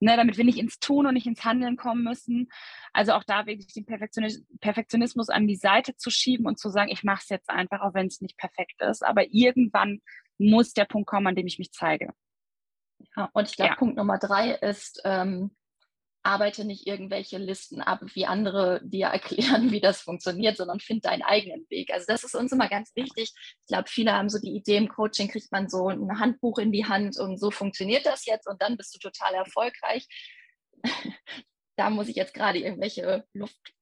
ne, 0.00 0.16
damit 0.16 0.36
wir 0.36 0.44
nicht 0.44 0.58
ins 0.58 0.78
Tun 0.78 1.06
und 1.06 1.14
nicht 1.14 1.26
ins 1.26 1.44
Handeln 1.44 1.76
kommen 1.76 2.02
müssen. 2.02 2.48
Also 2.92 3.12
auch 3.12 3.24
da 3.24 3.46
wirklich 3.46 3.72
den 3.72 3.86
Perfektionismus 3.86 5.28
an 5.28 5.46
die 5.46 5.56
Seite 5.56 5.96
zu 5.96 6.10
schieben 6.10 6.46
und 6.46 6.58
zu 6.58 6.70
sagen, 6.70 6.90
ich 6.90 7.04
mache 7.04 7.20
es 7.22 7.28
jetzt 7.28 7.50
einfach, 7.50 7.80
auch 7.82 7.94
wenn 7.94 8.06
es 8.06 8.20
nicht 8.20 8.36
perfekt 8.36 8.80
ist. 8.80 9.04
Aber 9.04 9.24
irgendwann 9.30 10.00
muss 10.38 10.72
der 10.72 10.86
Punkt 10.86 11.08
kommen, 11.08 11.28
an 11.28 11.36
dem 11.36 11.46
ich 11.46 11.58
mich 11.58 11.70
zeige. 11.72 12.12
Ja, 13.16 13.30
und 13.32 13.48
ich 13.48 13.56
glaube, 13.56 13.70
ja. 13.70 13.76
Punkt 13.76 13.96
Nummer 13.96 14.18
drei 14.18 14.52
ist, 14.52 15.00
ähm, 15.04 15.50
arbeite 16.22 16.64
nicht 16.64 16.86
irgendwelche 16.86 17.38
Listen 17.38 17.80
ab, 17.80 18.00
wie 18.14 18.26
andere 18.26 18.80
dir 18.84 19.06
erklären, 19.12 19.70
wie 19.70 19.80
das 19.80 20.00
funktioniert, 20.00 20.56
sondern 20.56 20.80
find 20.80 21.04
deinen 21.04 21.22
eigenen 21.22 21.66
Weg. 21.70 21.92
Also 21.92 22.06
das 22.08 22.24
ist 22.24 22.34
uns 22.34 22.52
immer 22.52 22.68
ganz 22.68 22.94
wichtig. 22.94 23.32
Ich 23.34 23.66
glaube, 23.66 23.88
viele 23.88 24.12
haben 24.12 24.28
so 24.28 24.38
die 24.38 24.54
Idee, 24.54 24.76
im 24.76 24.88
Coaching 24.88 25.28
kriegt 25.28 25.50
man 25.52 25.68
so 25.68 25.88
ein 25.88 26.18
Handbuch 26.18 26.58
in 26.58 26.72
die 26.72 26.86
Hand 26.86 27.18
und 27.18 27.38
so 27.38 27.50
funktioniert 27.50 28.06
das 28.06 28.26
jetzt 28.26 28.48
und 28.48 28.60
dann 28.60 28.76
bist 28.76 28.94
du 28.94 28.98
total 28.98 29.34
erfolgreich. 29.34 30.06
da 31.76 31.90
muss 31.90 32.08
ich 32.08 32.16
jetzt 32.16 32.34
gerade 32.34 32.58
irgendwelche 32.58 33.24
Luft 33.32 33.74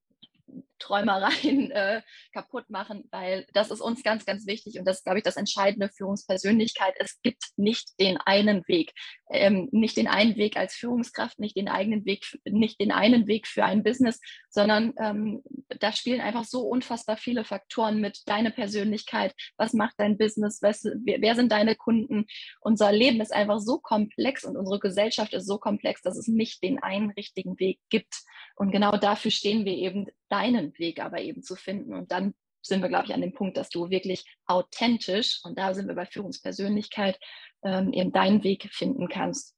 Träumereien 0.79 1.71
äh, 1.71 2.03
kaputt 2.33 2.71
machen, 2.71 3.05
weil 3.11 3.47
das 3.53 3.71
ist 3.71 3.81
uns 3.81 4.03
ganz, 4.03 4.25
ganz 4.25 4.47
wichtig 4.47 4.79
und 4.79 4.85
das 4.85 4.99
ist, 4.99 5.05
glaube 5.05 5.19
ich, 5.19 5.25
das 5.25 5.37
Entscheidende 5.37 5.89
Führungspersönlichkeit. 5.89 6.95
Es 6.99 7.21
gibt 7.23 7.43
nicht 7.57 7.99
den 8.01 8.17
einen 8.19 8.67
Weg, 8.69 8.93
ähm, 9.31 9.69
nicht 9.73 9.97
den 9.97 10.09
einen 10.09 10.37
Weg 10.37 10.57
als 10.57 10.75
Führungskraft, 10.75 11.39
nicht 11.39 11.57
den 11.57 11.69
eigenen 11.69 12.05
Weg, 12.05 12.25
nicht 12.45 12.81
den 12.81 12.93
einen 12.93 13.27
Weg 13.27 13.47
für 13.47 13.65
ein 13.65 13.83
Business, 13.83 14.21
sondern 14.49 14.95
ähm, 14.99 15.43
da 15.81 15.93
spielen 15.93 16.21
einfach 16.21 16.45
so 16.45 16.63
unfassbar 16.63 17.17
viele 17.17 17.45
Faktoren 17.45 18.01
mit. 18.01 18.23
Deine 18.27 18.51
Persönlichkeit, 18.51 19.35
was 19.57 19.73
macht 19.73 19.95
dein 19.99 20.19
Business, 20.19 20.61
was, 20.63 20.85
wer, 21.05 21.21
wer 21.21 21.35
sind 21.35 21.53
deine 21.53 21.77
Kunden? 21.77 22.27
Unser 22.61 22.93
Leben 22.93 23.21
ist 23.21 23.33
einfach 23.33 23.61
so 23.61 23.79
komplex 23.79 24.45
und 24.45 24.57
unsere 24.57 24.79
Gesellschaft 24.79 25.33
ist 25.35 25.47
so 25.47 25.59
komplex, 25.59 26.03
dass 26.03 26.17
es 26.17 26.29
nicht 26.29 26.63
den 26.63 26.83
einen 26.83 27.11
richtigen 27.11 27.59
Weg 27.59 27.81
gibt. 27.91 28.23
Und 28.57 28.73
genau 28.73 28.97
dafür 28.97 29.31
stehen 29.31 29.65
wir 29.65 29.75
eben, 29.75 30.07
deinen 30.29 30.68
Weg 30.79 31.01
aber 31.01 31.21
eben 31.21 31.43
zu 31.43 31.57
finden. 31.57 31.95
Und 31.95 32.11
dann 32.11 32.35
sind 32.63 32.83
wir, 32.83 32.89
glaube 32.89 33.07
ich, 33.07 33.15
an 33.15 33.21
dem 33.21 33.33
Punkt, 33.33 33.57
dass 33.57 33.69
du 33.69 33.91
wirklich 33.91 34.25
authentisch, 34.47 35.41
und 35.45 35.59
da 35.59 35.75
sind 35.75 35.89
wir 35.89 35.95
bei 35.95 36.07
Führungspersönlichkeit, 36.07 37.19
ähm, 37.63 37.93
eben 37.93 38.13
deinen 38.13 38.45
Weg 38.45 38.69
finden 38.73 39.09
kannst. 39.09 39.55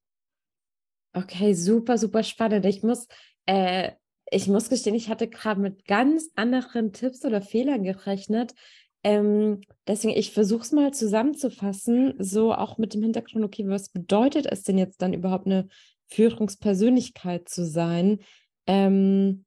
Okay, 1.13 1.55
super, 1.55 1.99
super 1.99 2.23
spannend. 2.23 2.65
Ich 2.67 2.83
muss, 2.83 3.09
äh, 3.47 3.93
ich 4.31 4.47
muss 4.47 4.69
gestehen, 4.69 4.95
ich 4.95 5.09
hatte 5.09 5.29
gerade 5.29 5.61
mit 5.61 5.85
ganz 5.87 6.31
anderen 6.37 6.93
Tipps 6.93 7.25
oder 7.25 7.43
Fehlern 7.43 7.83
gerechnet. 7.83 8.55
Ähm, 9.03 9.63
deswegen, 9.87 10.17
ich 10.17 10.33
versuche 10.33 10.63
es 10.63 10.73
mal 10.73 10.93
zusammenzufassen, 10.93 12.15
so 12.19 12.55
auch 12.55 12.79
mit 12.79 12.95
dem 12.95 13.03
Hintergrund, 13.03 13.45
okay, 13.45 13.67
was 13.67 13.89
bedeutet 13.89 14.47
es 14.47 14.63
denn 14.63 14.79
jetzt 14.79 15.03
dann 15.03 15.15
überhaupt 15.15 15.47
eine 15.47 15.69
Führungspersönlichkeit 16.09 17.49
zu 17.49 17.67
sein? 17.67 18.21
Ähm, 18.67 19.47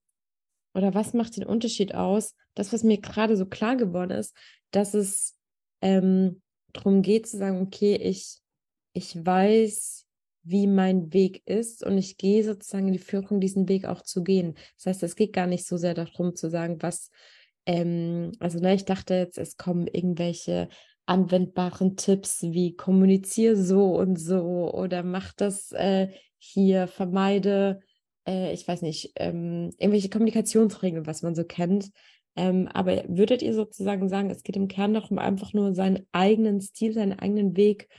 oder 0.74 0.94
was 0.94 1.14
macht 1.14 1.38
den 1.38 1.46
Unterschied 1.46 1.96
aus? 1.96 2.36
Das, 2.56 2.74
was 2.74 2.84
mir 2.84 3.00
gerade 3.00 3.38
so 3.38 3.46
klar 3.46 3.76
geworden 3.76 4.12
ist, 4.12 4.36
dass 4.72 4.94
es 4.94 5.36
ähm, 5.82 6.42
darum 6.74 7.02
geht 7.02 7.28
zu 7.28 7.38
sagen, 7.38 7.62
okay, 7.62 7.96
ich, 7.96 8.40
ich 8.94 9.26
weiß, 9.26 10.06
wie 10.44 10.68
mein 10.68 11.14
Weg 11.14 11.42
ist 11.46 11.86
und 11.86 11.98
ich 11.98 12.18
gehe 12.18 12.44
sozusagen 12.44 12.88
in 12.88 12.94
die 12.94 13.00
Führung, 13.00 13.40
diesen 13.40 13.70
Weg 13.70 13.86
auch 13.86 14.02
zu 14.02 14.24
gehen. 14.24 14.56
Das 14.78 14.88
heißt, 14.88 15.04
es 15.04 15.16
geht 15.16 15.34
gar 15.34 15.48
nicht 15.48 15.66
so 15.66 15.78
sehr 15.78 15.94
darum 15.94 16.36
zu 16.36 16.50
sagen, 16.50 16.82
was, 16.82 17.10
ähm, 17.66 18.32
also 18.40 18.60
ne, 18.60 18.74
ich 18.74 18.86
dachte 18.86 19.14
jetzt, 19.14 19.38
es 19.38 19.56
kommen 19.56 19.88
irgendwelche 19.88 20.68
anwendbaren 21.06 21.96
Tipps 21.96 22.44
wie 22.44 22.76
kommuniziere 22.76 23.56
so 23.56 23.96
und 23.98 24.18
so 24.18 24.74
oder 24.74 25.04
mach 25.04 25.34
das 25.34 25.72
äh, 25.74 26.10
hier, 26.38 26.88
vermeide 26.88 27.82
äh, 28.28 28.54
ich 28.54 28.68
weiß 28.68 28.82
nicht, 28.82 29.14
ähm, 29.16 29.72
irgendwelche 29.78 30.10
Kommunikationsregeln, 30.10 31.06
was 31.06 31.22
man 31.22 31.36
so 31.36 31.44
kennt. 31.44 31.92
Ähm, 32.36 32.68
aber 32.68 33.04
würdet 33.08 33.42
ihr 33.42 33.54
sozusagen 33.54 34.10
sagen, 34.10 34.30
es 34.30 34.44
geht 34.44 34.56
im 34.56 34.68
Kern 34.68 34.94
darum, 34.94 35.20
einfach 35.20 35.54
nur 35.54 35.74
seinen 35.74 36.08
eigenen 36.12 36.62
Stil, 36.62 36.94
seinen 36.94 37.18
eigenen 37.20 37.56
Weg 37.56 37.90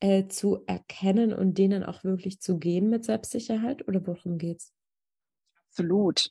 äh, 0.00 0.26
zu 0.26 0.64
erkennen 0.66 1.32
und 1.32 1.58
den 1.58 1.70
dann 1.70 1.84
auch 1.84 2.02
wirklich 2.02 2.40
zu 2.40 2.58
gehen 2.58 2.90
mit 2.90 3.04
Selbstsicherheit? 3.04 3.86
Oder 3.86 4.04
worum 4.06 4.38
geht's? 4.38 4.72
Absolut. 5.70 6.30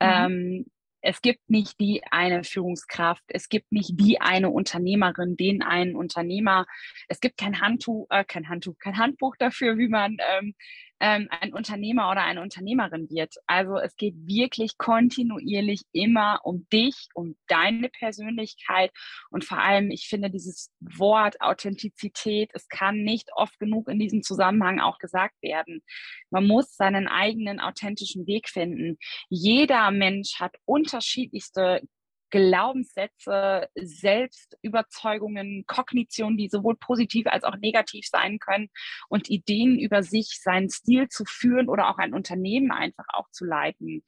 Mhm. 0.00 0.08
Ähm, 0.08 0.66
es 1.02 1.22
gibt 1.22 1.48
nicht 1.48 1.80
die 1.80 2.02
eine 2.10 2.44
Führungskraft, 2.44 3.22
es 3.28 3.48
gibt 3.48 3.72
nicht 3.72 3.98
die 3.98 4.20
eine 4.20 4.50
Unternehmerin, 4.50 5.36
den 5.36 5.62
einen 5.62 5.96
Unternehmer. 5.96 6.66
Es 7.08 7.20
gibt 7.20 7.38
kein 7.38 7.60
Handtuch, 7.60 8.06
äh, 8.10 8.24
kein 8.24 8.48
Handtuch, 8.48 8.76
kein 8.78 8.98
Handbuch 8.98 9.36
dafür, 9.38 9.78
wie 9.78 9.88
man 9.88 10.18
ähm, 10.38 10.54
ähm, 11.00 11.28
ein 11.30 11.52
Unternehmer 11.52 12.10
oder 12.10 12.22
eine 12.22 12.42
Unternehmerin 12.42 13.08
wird. 13.10 13.34
Also 13.46 13.78
es 13.78 13.96
geht 13.96 14.14
wirklich 14.26 14.78
kontinuierlich 14.78 15.82
immer 15.92 16.40
um 16.44 16.66
dich, 16.72 17.08
um 17.14 17.36
deine 17.48 17.88
Persönlichkeit 17.88 18.92
und 19.30 19.44
vor 19.44 19.58
allem, 19.58 19.90
ich 19.90 20.06
finde 20.08 20.30
dieses 20.30 20.70
Wort 20.80 21.40
Authentizität, 21.40 22.50
es 22.54 22.68
kann 22.68 23.02
nicht 23.02 23.30
oft 23.34 23.58
genug 23.58 23.88
in 23.88 23.98
diesem 23.98 24.22
Zusammenhang 24.22 24.80
auch 24.80 24.98
gesagt 24.98 25.34
werden. 25.42 25.82
Man 26.30 26.46
muss 26.46 26.76
seinen 26.76 27.08
eigenen 27.08 27.60
authentischen 27.60 28.26
Weg 28.26 28.48
finden. 28.48 28.98
Jeder 29.28 29.90
Mensch 29.90 30.38
hat 30.38 30.56
unterschiedlichste 30.64 31.82
Glaubenssätze, 32.30 33.68
Selbstüberzeugungen, 33.74 35.64
Kognitionen, 35.66 36.36
die 36.36 36.48
sowohl 36.48 36.76
positiv 36.76 37.26
als 37.26 37.44
auch 37.44 37.56
negativ 37.56 38.06
sein 38.06 38.38
können 38.38 38.68
und 39.08 39.28
Ideen 39.28 39.78
über 39.78 40.02
sich, 40.02 40.40
seinen 40.40 40.70
Stil 40.70 41.08
zu 41.08 41.24
führen 41.24 41.68
oder 41.68 41.90
auch 41.90 41.98
ein 41.98 42.14
Unternehmen 42.14 42.70
einfach 42.72 43.06
auch 43.12 43.28
zu 43.30 43.44
leiten. 43.44 44.02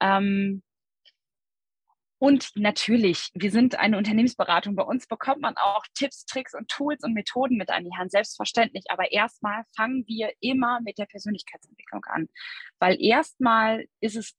Ähm, 0.00 0.62
und 2.24 2.52
natürlich, 2.54 3.30
wir 3.34 3.50
sind 3.50 3.78
eine 3.78 3.98
Unternehmensberatung. 3.98 4.76
Bei 4.76 4.82
uns 4.82 5.06
bekommt 5.06 5.42
man 5.42 5.58
auch 5.58 5.84
Tipps, 5.92 6.24
Tricks 6.24 6.54
und 6.54 6.68
Tools 6.68 7.02
und 7.04 7.12
Methoden 7.12 7.58
mit 7.58 7.68
an 7.68 7.84
die 7.84 7.94
Hand, 7.98 8.12
selbstverständlich. 8.12 8.84
Aber 8.88 9.12
erstmal 9.12 9.64
fangen 9.76 10.04
wir 10.06 10.32
immer 10.40 10.80
mit 10.80 10.96
der 10.96 11.04
Persönlichkeitsentwicklung 11.04 12.02
an. 12.06 12.28
Weil 12.78 12.96
erstmal 12.98 13.84
ist 14.00 14.16
es 14.16 14.34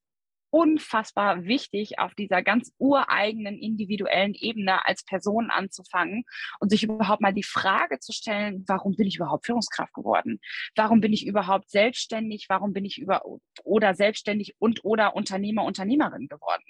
unfassbar 0.50 1.44
wichtig, 1.44 1.98
auf 1.98 2.14
dieser 2.14 2.42
ganz 2.42 2.72
ureigenen 2.78 3.58
individuellen 3.58 4.34
Ebene 4.34 4.86
als 4.86 5.04
Person 5.04 5.50
anzufangen 5.50 6.24
und 6.60 6.70
sich 6.70 6.82
überhaupt 6.82 7.20
mal 7.20 7.32
die 7.32 7.42
Frage 7.42 7.98
zu 7.98 8.12
stellen, 8.12 8.64
warum 8.66 8.96
bin 8.96 9.06
ich 9.06 9.16
überhaupt 9.16 9.46
Führungskraft 9.46 9.92
geworden? 9.92 10.40
Warum 10.74 11.00
bin 11.00 11.12
ich 11.12 11.26
überhaupt 11.26 11.70
selbstständig? 11.70 12.46
Warum 12.48 12.72
bin 12.72 12.84
ich 12.84 12.98
über 12.98 13.22
oder 13.64 13.94
selbstständig 13.94 14.54
und 14.58 14.84
oder 14.84 15.14
Unternehmer, 15.16 15.64
Unternehmerin 15.64 16.28
geworden? 16.28 16.64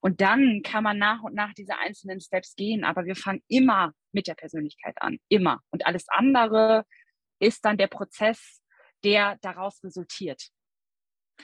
Und 0.00 0.20
dann 0.20 0.62
kann 0.62 0.84
man 0.84 0.98
nach 0.98 1.22
und 1.22 1.34
nach 1.34 1.52
diese 1.54 1.78
einzelnen 1.78 2.20
Steps 2.20 2.54
gehen, 2.54 2.84
aber 2.84 3.04
wir 3.04 3.16
fangen 3.16 3.42
immer 3.48 3.92
mit 4.12 4.26
der 4.26 4.34
Persönlichkeit 4.34 4.94
an, 5.00 5.18
immer. 5.28 5.60
Und 5.70 5.86
alles 5.86 6.06
andere 6.08 6.84
ist 7.38 7.64
dann 7.64 7.76
der 7.76 7.88
Prozess, 7.88 8.62
der 9.04 9.36
daraus 9.42 9.82
resultiert. 9.84 10.50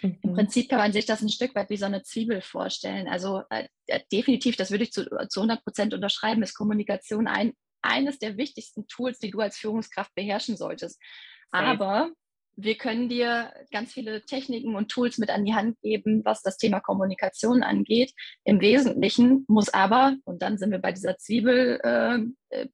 Mhm. 0.01 0.19
Im 0.23 0.35
Prinzip 0.35 0.69
kann 0.69 0.79
man 0.79 0.93
sich 0.93 1.07
das 1.07 1.23
ein 1.23 1.29
Stück 1.29 1.55
weit 1.55 1.71
wie 1.71 1.77
so 1.77 1.87
eine 1.87 2.03
Zwiebel 2.03 2.41
vorstellen. 2.41 3.09
Also 3.09 3.43
äh, 3.51 3.69
definitiv, 4.13 4.57
das 4.57 4.71
würde 4.71 4.85
ich 4.85 4.93
zu, 4.93 5.05
zu 5.29 5.41
100 5.41 5.63
Prozent 5.65 5.95
unterschreiben, 5.95 6.43
ist 6.43 6.55
Kommunikation 6.55 7.29
ein, 7.29 7.53
eines 7.83 8.19
der 8.19 8.37
wichtigsten 8.37 8.87
Tools, 8.87 9.19
die 9.19 9.31
du 9.31 9.41
als 9.41 9.57
Führungskraft 9.59 10.15
beherrschen 10.15 10.57
solltest. 10.57 11.01
Aber 11.51 12.11
wir 12.57 12.77
können 12.77 13.09
dir 13.09 13.53
ganz 13.71 13.93
viele 13.93 14.25
Techniken 14.25 14.75
und 14.75 14.91
Tools 14.91 15.19
mit 15.19 15.31
an 15.31 15.45
die 15.45 15.55
Hand 15.55 15.81
geben, 15.81 16.23
was 16.25 16.43
das 16.43 16.59
Thema 16.59 16.81
Kommunikation 16.81 17.63
angeht. 17.63 18.13
Im 18.45 18.61
Wesentlichen 18.61 19.45
muss 19.49 19.73
aber, 19.73 20.17
und 20.25 20.43
dann 20.43 20.59
sind 20.59 20.71
wir 20.71 20.79
bei 20.79 20.93
dieser 20.93 21.17
Zwiebel, 21.19 21.81
äh, 21.83 22.19
äh 22.51 22.69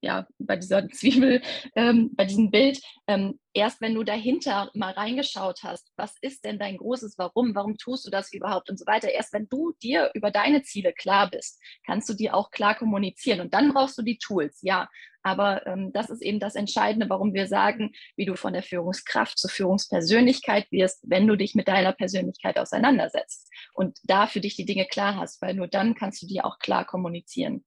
ja, 0.00 0.26
bei 0.38 0.56
dieser 0.56 0.88
Zwiebel, 0.90 1.42
ähm, 1.74 2.10
bei 2.14 2.24
diesem 2.24 2.50
Bild, 2.50 2.80
ähm, 3.06 3.38
erst 3.52 3.80
wenn 3.80 3.94
du 3.94 4.04
dahinter 4.04 4.70
mal 4.74 4.92
reingeschaut 4.92 5.60
hast, 5.62 5.90
was 5.96 6.14
ist 6.20 6.44
denn 6.44 6.58
dein 6.58 6.76
großes 6.76 7.16
Warum, 7.18 7.54
warum 7.54 7.76
tust 7.76 8.06
du 8.06 8.10
das 8.10 8.32
überhaupt 8.32 8.70
und 8.70 8.78
so 8.78 8.86
weiter, 8.86 9.10
erst 9.10 9.32
wenn 9.32 9.48
du 9.48 9.72
dir 9.82 10.10
über 10.14 10.30
deine 10.30 10.62
Ziele 10.62 10.92
klar 10.92 11.30
bist, 11.30 11.60
kannst 11.84 12.08
du 12.08 12.14
die 12.14 12.30
auch 12.30 12.50
klar 12.50 12.74
kommunizieren 12.74 13.40
und 13.40 13.54
dann 13.54 13.72
brauchst 13.72 13.96
du 13.98 14.02
die 14.02 14.18
Tools, 14.18 14.58
ja. 14.62 14.88
Aber 15.22 15.66
ähm, 15.66 15.92
das 15.92 16.08
ist 16.08 16.22
eben 16.22 16.38
das 16.38 16.54
Entscheidende, 16.54 17.10
warum 17.10 17.34
wir 17.34 17.48
sagen, 17.48 17.92
wie 18.14 18.26
du 18.26 18.36
von 18.36 18.52
der 18.52 18.62
Führungskraft 18.62 19.36
zur 19.36 19.50
Führungspersönlichkeit 19.50 20.70
wirst, 20.70 21.02
wenn 21.02 21.26
du 21.26 21.34
dich 21.34 21.56
mit 21.56 21.66
deiner 21.66 21.92
Persönlichkeit 21.92 22.58
auseinandersetzt 22.60 23.50
und 23.74 23.98
da 24.04 24.28
für 24.28 24.40
dich 24.40 24.54
die 24.54 24.66
Dinge 24.66 24.86
klar 24.86 25.16
hast, 25.16 25.42
weil 25.42 25.54
nur 25.54 25.66
dann 25.66 25.96
kannst 25.96 26.22
du 26.22 26.28
die 26.28 26.42
auch 26.42 26.60
klar 26.60 26.84
kommunizieren. 26.84 27.64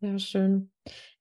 Sehr 0.00 0.18
schön. 0.18 0.70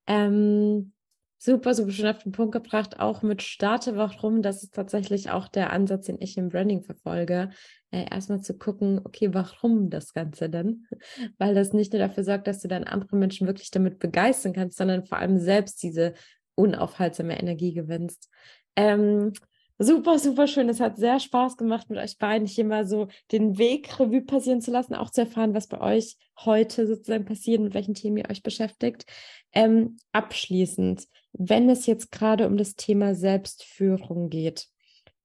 Ähm, 0.06 0.94
super, 1.38 1.74
super 1.74 1.92
schön 1.92 2.08
auf 2.08 2.24
den 2.24 2.32
Punkt 2.32 2.54
gebracht, 2.54 3.00
auch 3.00 3.24
mit 3.24 3.42
Starte 3.42 3.96
warum. 3.98 4.42
Das 4.42 4.64
ist 4.64 4.76
tatsächlich 4.76 5.32
auch 5.32 5.48
der 5.48 5.74
Ansatz, 5.74 6.06
den 6.06 6.22
ich 6.22 6.38
im 6.38 6.50
Branding 6.50 6.84
verfolge. 6.84 7.50
Äh, 7.92 8.06
erstmal 8.12 8.42
zu 8.42 8.58
gucken, 8.58 9.02
okay, 9.04 9.34
warum 9.34 9.90
das 9.90 10.14
Ganze 10.14 10.50
denn? 10.50 10.86
Weil 11.40 11.56
das 11.56 11.74
nicht 11.74 11.94
nur 11.94 12.00
dafür 12.00 12.24
sorgt, 12.24 12.48
dass 12.48 12.62
du 12.62 12.68
dann 12.68 12.84
andere 12.84 13.16
Menschen 13.16 13.48
wirklich 13.48 13.72
damit 13.72 13.98
begeistern 14.00 14.54
kannst, 14.54 14.78
sondern 14.78 15.06
vor 15.06 15.18
allem 15.18 15.40
selbst 15.40 15.82
diese 15.82 16.14
unaufhaltsame 16.56 17.40
Energie 17.40 17.74
gewinnst. 17.74 18.30
Ähm, 18.76 19.34
Super, 19.80 20.18
super 20.18 20.48
schön. 20.48 20.70
Es 20.70 20.80
hat 20.80 20.98
sehr 20.98 21.20
Spaß 21.20 21.56
gemacht, 21.56 21.90
mit 21.90 22.00
euch 22.00 22.18
beiden 22.18 22.48
hier 22.48 22.66
mal 22.66 22.88
so 22.88 23.10
den 23.32 23.60
Weg 23.60 24.00
Revue 24.00 24.22
passieren 24.22 24.60
zu 24.60 24.72
lassen, 24.72 24.96
auch 24.96 25.12
zu 25.12 25.22
erfahren, 25.22 25.54
was 25.54 25.68
bei 25.68 25.80
euch 25.80 26.18
heute 26.40 26.88
sozusagen 26.88 27.26
passiert, 27.26 27.62
mit 27.62 27.76
welchen 27.76 27.94
Themen 27.94 28.18
ihr 28.18 28.30
euch 28.30 28.42
beschäftigt. 28.42 29.06
Ähm, 29.52 29.98
abschließend, 30.14 31.08
wenn 31.34 31.70
es 31.70 31.86
jetzt 31.86 32.12
gerade 32.12 32.48
um 32.48 32.58
das 32.58 32.76
Thema 32.76 33.14
Selbstführung 33.14 34.30
geht, 34.32 34.68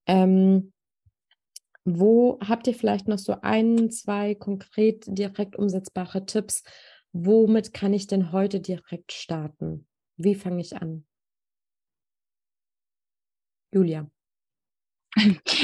ähm, 0.05 0.71
wo 1.83 2.39
habt 2.39 2.67
ihr 2.67 2.75
vielleicht 2.75 3.07
noch 3.07 3.17
so 3.17 3.35
ein, 3.41 3.89
zwei 3.89 4.35
konkret 4.35 5.03
direkt 5.07 5.55
umsetzbare 5.55 6.27
Tipps? 6.27 6.63
Womit 7.11 7.73
kann 7.73 7.93
ich 7.93 8.05
denn 8.05 8.31
heute 8.31 8.59
direkt 8.59 9.13
starten? 9.13 9.87
Wie 10.15 10.35
fange 10.35 10.61
ich 10.61 10.75
an? 10.75 11.05
Julia. 13.71 14.12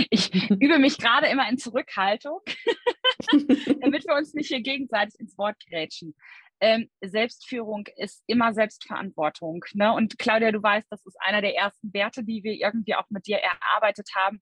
Ich 0.10 0.34
übe 0.34 0.80
mich 0.80 0.98
gerade 0.98 1.28
immer 1.28 1.50
in 1.50 1.58
Zurückhaltung, 1.58 2.42
damit 3.82 4.06
wir 4.06 4.16
uns 4.16 4.34
nicht 4.34 4.48
hier 4.48 4.62
gegenseitig 4.62 5.20
ins 5.20 5.38
Wort 5.38 5.56
grätschen. 5.68 6.16
Ähm, 6.62 6.90
Selbstführung 7.02 7.88
ist 7.96 8.24
immer 8.28 8.54
Selbstverantwortung. 8.54 9.64
Ne? 9.74 9.94
Und 9.94 10.20
Claudia, 10.20 10.52
du 10.52 10.62
weißt, 10.62 10.88
das 10.90 11.06
ist 11.06 11.18
einer 11.22 11.42
der 11.42 11.56
ersten 11.56 11.94
Werte, 11.94 12.24
die 12.24 12.44
wir 12.44 12.54
irgendwie 12.54 12.96
auch 12.96 13.10
mit 13.10 13.28
dir 13.28 13.38
erarbeitet 13.38 14.10
haben. 14.16 14.42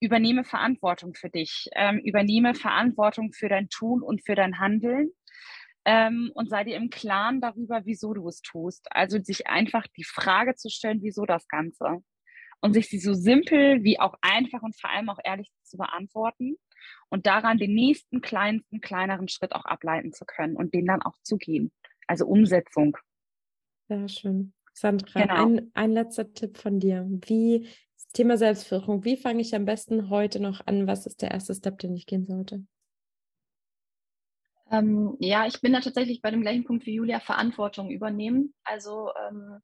Übernehme 0.00 0.44
Verantwortung 0.44 1.14
für 1.14 1.28
dich. 1.28 1.68
Ähm, 1.72 1.98
übernehme 1.98 2.54
Verantwortung 2.54 3.32
für 3.32 3.48
dein 3.48 3.68
Tun 3.68 4.02
und 4.02 4.24
für 4.24 4.36
dein 4.36 4.58
Handeln. 4.58 5.10
Ähm, 5.84 6.30
und 6.34 6.50
sei 6.50 6.64
dir 6.64 6.76
im 6.76 6.90
Klaren 6.90 7.40
darüber, 7.40 7.82
wieso 7.84 8.14
du 8.14 8.28
es 8.28 8.42
tust. 8.42 8.86
Also 8.90 9.20
sich 9.20 9.48
einfach 9.48 9.86
die 9.96 10.04
Frage 10.04 10.54
zu 10.54 10.68
stellen, 10.70 11.02
wieso 11.02 11.26
das 11.26 11.48
Ganze 11.48 12.02
und 12.60 12.72
sich 12.72 12.88
sie 12.88 12.98
so 12.98 13.14
simpel 13.14 13.82
wie 13.84 14.00
auch 14.00 14.14
einfach 14.22 14.62
und 14.62 14.78
vor 14.78 14.90
allem 14.90 15.08
auch 15.08 15.18
ehrlich 15.24 15.50
zu 15.62 15.76
beantworten 15.76 16.56
und 17.08 17.26
daran 17.26 17.58
den 17.58 17.74
nächsten 17.74 18.20
kleinsten, 18.20 18.80
kleineren 18.80 19.28
Schritt 19.28 19.54
auch 19.54 19.64
ableiten 19.64 20.12
zu 20.12 20.24
können 20.24 20.56
und 20.56 20.74
den 20.74 20.86
dann 20.86 21.02
auch 21.02 21.16
zu 21.22 21.36
gehen. 21.36 21.72
Also 22.06 22.26
Umsetzung. 22.26 22.96
Sehr 23.88 24.08
schön. 24.08 24.52
Sandra, 24.72 25.22
genau. 25.22 25.46
ein, 25.46 25.70
ein 25.74 25.92
letzter 25.92 26.32
Tipp 26.32 26.58
von 26.58 26.80
dir. 26.80 27.06
Wie 27.08 27.68
das 27.94 28.08
Thema 28.12 28.36
Selbstführung, 28.36 29.04
wie 29.04 29.16
fange 29.16 29.40
ich 29.40 29.54
am 29.54 29.64
besten 29.64 30.10
heute 30.10 30.38
noch 30.40 30.66
an? 30.66 30.86
Was 30.86 31.06
ist 31.06 31.22
der 31.22 31.30
erste 31.30 31.54
Step, 31.54 31.78
den 31.78 31.94
ich 31.94 32.06
gehen 32.06 32.26
sollte? 32.26 32.66
Ähm, 34.70 35.16
ja, 35.20 35.46
ich 35.46 35.60
bin 35.60 35.72
da 35.72 35.80
tatsächlich 35.80 36.20
bei 36.20 36.30
dem 36.30 36.42
gleichen 36.42 36.64
Punkt 36.64 36.86
wie 36.86 36.94
Julia, 36.94 37.20
Verantwortung 37.20 37.90
übernehmen. 37.90 38.52
Also 38.64 39.10
ähm, 39.28 39.60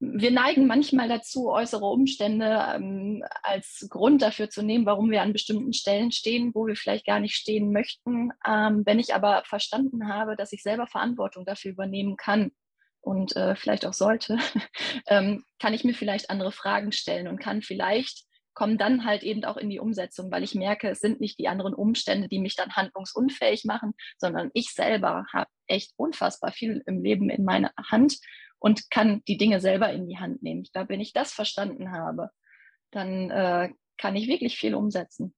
wir 0.00 0.30
neigen 0.30 0.66
manchmal 0.66 1.08
dazu, 1.08 1.48
äußere 1.50 1.84
Umstände 1.84 2.64
ähm, 2.74 3.24
als 3.42 3.86
Grund 3.90 4.22
dafür 4.22 4.48
zu 4.48 4.62
nehmen, 4.62 4.86
warum 4.86 5.10
wir 5.10 5.22
an 5.22 5.32
bestimmten 5.32 5.72
Stellen 5.72 6.12
stehen, 6.12 6.52
wo 6.54 6.66
wir 6.66 6.76
vielleicht 6.76 7.04
gar 7.04 7.18
nicht 7.18 7.34
stehen 7.34 7.72
möchten. 7.72 8.30
Ähm, 8.46 8.82
wenn 8.86 9.00
ich 9.00 9.14
aber 9.14 9.42
verstanden 9.44 10.08
habe, 10.08 10.36
dass 10.36 10.52
ich 10.52 10.62
selber 10.62 10.86
Verantwortung 10.86 11.44
dafür 11.44 11.72
übernehmen 11.72 12.16
kann 12.16 12.52
und 13.00 13.34
äh, 13.34 13.56
vielleicht 13.56 13.86
auch 13.86 13.92
sollte, 13.92 14.38
ähm, 15.08 15.44
kann 15.58 15.74
ich 15.74 15.82
mir 15.82 15.94
vielleicht 15.94 16.30
andere 16.30 16.52
Fragen 16.52 16.92
stellen 16.92 17.26
und 17.26 17.40
kann 17.40 17.62
vielleicht 17.62 18.24
kommen 18.54 18.76
dann 18.76 19.04
halt 19.04 19.22
eben 19.22 19.44
auch 19.44 19.56
in 19.56 19.70
die 19.70 19.78
Umsetzung, 19.78 20.32
weil 20.32 20.42
ich 20.42 20.56
merke, 20.56 20.88
es 20.88 20.98
sind 20.98 21.20
nicht 21.20 21.38
die 21.38 21.46
anderen 21.46 21.74
Umstände, 21.74 22.26
die 22.26 22.40
mich 22.40 22.56
dann 22.56 22.74
handlungsunfähig 22.74 23.64
machen, 23.64 23.92
sondern 24.16 24.50
ich 24.52 24.72
selber 24.72 25.26
habe 25.32 25.48
echt 25.68 25.92
unfassbar 25.96 26.50
viel 26.50 26.82
im 26.86 27.00
Leben 27.00 27.30
in 27.30 27.44
meiner 27.44 27.72
Hand 27.88 28.18
und 28.58 28.90
kann 28.90 29.22
die 29.28 29.36
Dinge 29.36 29.60
selber 29.60 29.92
in 29.92 30.08
die 30.08 30.18
Hand 30.18 30.42
nehmen. 30.42 30.62
Ich 30.62 30.70
wenn 30.74 31.00
ich 31.00 31.12
das 31.12 31.32
verstanden 31.32 31.92
habe, 31.92 32.30
dann 32.90 33.30
äh, 33.30 33.70
kann 33.96 34.16
ich 34.16 34.28
wirklich 34.28 34.58
viel 34.58 34.74
umsetzen. 34.74 35.34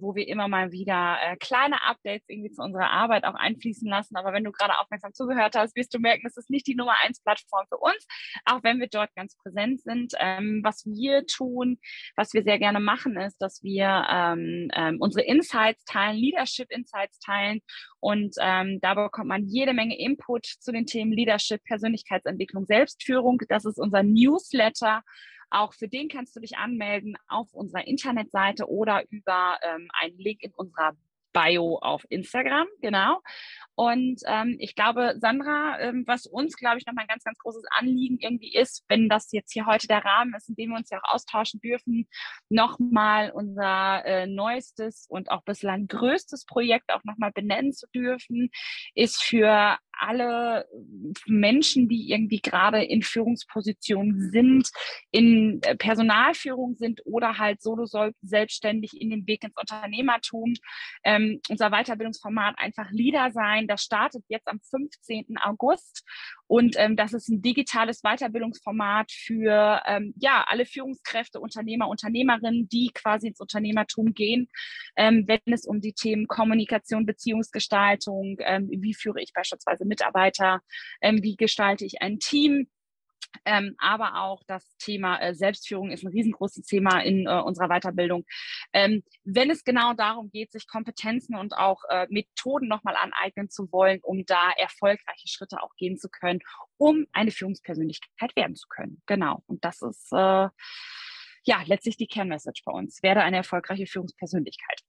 wo 0.00 0.14
wir 0.14 0.28
immer 0.28 0.48
mal 0.48 0.70
wieder 0.70 1.18
äh, 1.22 1.36
kleine 1.36 1.82
Updates 1.82 2.28
irgendwie 2.28 2.50
zu 2.50 2.62
unserer 2.62 2.90
Arbeit 2.90 3.24
auch 3.24 3.34
einfließen 3.34 3.88
lassen. 3.88 4.16
Aber 4.16 4.32
wenn 4.32 4.44
du 4.44 4.52
gerade 4.52 4.78
aufmerksam 4.78 5.14
zugehört 5.14 5.56
hast, 5.56 5.74
wirst 5.76 5.94
du 5.94 5.98
merken, 5.98 6.26
es 6.26 6.36
ist 6.36 6.50
nicht 6.50 6.66
die 6.66 6.74
Nummer 6.74 6.94
eins 7.02 7.20
Plattform 7.20 7.66
für 7.68 7.75
uns, 7.76 8.06
auch 8.44 8.62
wenn 8.62 8.80
wir 8.80 8.88
dort 8.88 9.14
ganz 9.14 9.36
präsent 9.36 9.80
sind. 9.82 10.14
Ähm, 10.18 10.60
was 10.64 10.84
wir 10.86 11.26
tun, 11.26 11.78
was 12.16 12.32
wir 12.34 12.42
sehr 12.42 12.58
gerne 12.58 12.80
machen, 12.80 13.16
ist, 13.16 13.38
dass 13.38 13.62
wir 13.62 14.06
ähm, 14.10 14.68
ähm, 14.74 14.96
unsere 15.00 15.24
Insights 15.26 15.84
teilen, 15.84 16.16
Leadership 16.16 16.70
Insights 16.70 17.18
teilen 17.18 17.60
und 18.00 18.36
ähm, 18.40 18.78
da 18.80 18.94
bekommt 18.94 19.28
man 19.28 19.46
jede 19.46 19.72
Menge 19.72 19.98
Input 19.98 20.46
zu 20.46 20.72
den 20.72 20.86
Themen 20.86 21.12
Leadership, 21.12 21.62
Persönlichkeitsentwicklung, 21.64 22.64
Selbstführung. 22.66 23.40
Das 23.48 23.64
ist 23.64 23.78
unser 23.78 24.02
Newsletter. 24.02 25.02
Auch 25.50 25.74
für 25.74 25.88
den 25.88 26.08
kannst 26.08 26.34
du 26.36 26.40
dich 26.40 26.56
anmelden 26.56 27.16
auf 27.28 27.52
unserer 27.52 27.86
Internetseite 27.86 28.68
oder 28.68 29.04
über 29.10 29.58
ähm, 29.62 29.88
einen 29.92 30.18
Link 30.18 30.42
in 30.42 30.52
unserer 30.52 30.96
Bio 31.36 31.78
auf 31.82 32.06
Instagram, 32.08 32.66
genau. 32.80 33.20
Und 33.74 34.22
ähm, 34.26 34.56
ich 34.58 34.74
glaube, 34.74 35.16
Sandra, 35.18 35.78
ähm, 35.80 36.04
was 36.06 36.24
uns, 36.26 36.56
glaube 36.56 36.78
ich, 36.78 36.86
nochmal 36.86 37.04
ein 37.04 37.08
ganz, 37.08 37.24
ganz 37.24 37.38
großes 37.38 37.64
Anliegen 37.72 38.16
irgendwie 38.18 38.54
ist, 38.54 38.86
wenn 38.88 39.10
das 39.10 39.30
jetzt 39.32 39.52
hier 39.52 39.66
heute 39.66 39.86
der 39.86 40.02
Rahmen 40.02 40.32
ist, 40.34 40.48
in 40.48 40.54
dem 40.54 40.70
wir 40.70 40.78
uns 40.78 40.88
ja 40.88 40.98
auch 40.98 41.14
austauschen 41.14 41.60
dürfen, 41.60 42.08
nochmal 42.48 43.32
unser 43.32 44.02
äh, 44.06 44.26
neuestes 44.26 45.04
und 45.10 45.30
auch 45.30 45.42
bislang 45.42 45.88
größtes 45.88 46.46
Projekt 46.46 46.90
auch 46.90 47.04
nochmal 47.04 47.32
benennen 47.32 47.74
zu 47.74 47.86
dürfen, 47.94 48.48
ist 48.94 49.22
für 49.22 49.76
alle 49.98 50.66
Menschen, 51.26 51.88
die 51.88 52.10
irgendwie 52.10 52.40
gerade 52.40 52.82
in 52.82 53.02
Führungspositionen 53.02 54.30
sind, 54.30 54.70
in 55.10 55.60
äh, 55.62 55.76
Personalführung 55.76 56.76
sind 56.76 57.00
oder 57.04 57.38
halt 57.38 57.62
solo 57.62 57.86
selbstständig 58.22 59.00
in 59.00 59.10
den 59.10 59.26
Weg 59.26 59.44
ins 59.44 59.56
Unternehmertum. 59.56 60.54
Ähm, 61.04 61.25
unser 61.48 61.70
Weiterbildungsformat 61.70 62.58
einfach 62.58 62.90
Leader 62.90 63.30
sein. 63.30 63.66
Das 63.66 63.82
startet 63.82 64.24
jetzt 64.28 64.48
am 64.48 64.60
15. 64.60 65.36
August 65.42 66.04
und 66.46 66.76
ähm, 66.78 66.96
das 66.96 67.12
ist 67.12 67.28
ein 67.28 67.42
digitales 67.42 68.02
Weiterbildungsformat 68.02 69.10
für 69.10 69.82
ähm, 69.86 70.14
ja 70.18 70.44
alle 70.48 70.66
Führungskräfte, 70.66 71.40
Unternehmer, 71.40 71.88
Unternehmerinnen, 71.88 72.68
die 72.68 72.90
quasi 72.94 73.28
ins 73.28 73.40
Unternehmertum 73.40 74.14
gehen, 74.14 74.48
ähm, 74.96 75.24
wenn 75.26 75.40
es 75.46 75.66
um 75.66 75.80
die 75.80 75.92
Themen 75.92 76.26
Kommunikation, 76.26 77.06
Beziehungsgestaltung, 77.06 78.36
ähm, 78.40 78.68
wie 78.70 78.94
führe 78.94 79.20
ich 79.20 79.32
beispielsweise 79.32 79.84
Mitarbeiter, 79.84 80.60
ähm, 81.00 81.22
wie 81.22 81.36
gestalte 81.36 81.84
ich 81.84 82.00
ein 82.02 82.18
Team, 82.18 82.68
ähm, 83.44 83.74
aber 83.78 84.22
auch 84.22 84.42
das 84.46 84.76
Thema 84.78 85.18
äh, 85.20 85.34
Selbstführung 85.34 85.90
ist 85.90 86.04
ein 86.04 86.12
riesengroßes 86.12 86.64
Thema 86.66 87.00
in 87.00 87.26
äh, 87.26 87.40
unserer 87.40 87.68
Weiterbildung. 87.68 88.24
Ähm, 88.72 89.02
wenn 89.24 89.50
es 89.50 89.64
genau 89.64 89.94
darum 89.94 90.30
geht, 90.30 90.52
sich 90.52 90.66
Kompetenzen 90.66 91.36
und 91.36 91.56
auch 91.56 91.82
äh, 91.88 92.06
Methoden 92.10 92.68
nochmal 92.68 92.96
aneignen 92.96 93.50
zu 93.50 93.70
wollen, 93.72 94.00
um 94.02 94.24
da 94.26 94.50
erfolgreiche 94.56 95.28
Schritte 95.28 95.62
auch 95.62 95.74
gehen 95.76 95.98
zu 95.98 96.08
können, 96.08 96.40
um 96.78 97.06
eine 97.12 97.30
Führungspersönlichkeit 97.30 98.34
werden 98.36 98.56
zu 98.56 98.68
können. 98.68 99.02
Genau. 99.06 99.42
Und 99.46 99.64
das 99.64 99.82
ist 99.82 100.12
äh, 100.12 100.48
ja 101.44 101.62
letztlich 101.66 101.96
die 101.96 102.06
Kernmessage 102.06 102.62
bei 102.64 102.72
uns. 102.72 103.02
Werde 103.02 103.22
eine 103.22 103.38
erfolgreiche 103.38 103.86
Führungspersönlichkeit. 103.86 104.80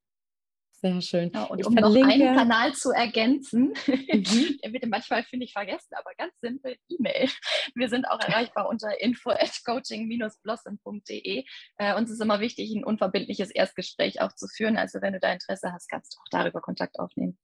Sehr 0.80 1.01
schön. 1.01 1.32
Ja, 1.34 1.45
und 1.45 1.59
ich 1.59 1.65
um 1.65 1.75
verlinke... 1.75 2.07
noch 2.07 2.13
einen 2.13 2.38
Kanal 2.38 2.73
zu 2.73 2.91
ergänzen, 2.91 3.73
mhm. 3.88 4.59
der 4.63 4.73
wird 4.73 4.86
manchmal, 4.86 5.23
finde 5.23 5.45
ich, 5.45 5.53
vergessen, 5.53 5.95
aber 5.95 6.11
ganz 6.15 6.34
simpel, 6.39 6.75
E-Mail. 6.88 7.30
Wir 7.73 7.89
sind 7.89 8.05
auch 8.05 8.19
erreichbar 8.19 8.69
unter 8.69 9.01
info 9.01 9.32
at 9.32 9.59
coaching-blossom.de. 9.65 11.45
Äh, 11.78 11.95
uns 11.95 12.11
ist 12.11 12.21
immer 12.21 12.39
wichtig, 12.41 12.71
ein 12.75 12.84
unverbindliches 12.84 13.49
Erstgespräch 13.49 14.21
auch 14.21 14.34
zu 14.34 14.47
führen. 14.47 14.78
Also 14.78 15.01
wenn 15.01 15.13
du 15.13 15.19
da 15.19 15.34
Interesse 15.34 15.73
hast, 15.73 15.89
kannst 15.89 16.13
du 16.13 16.19
auch 16.19 16.30
darüber 16.30 16.61
Kontakt 16.61 16.99
aufnehmen. 16.99 17.39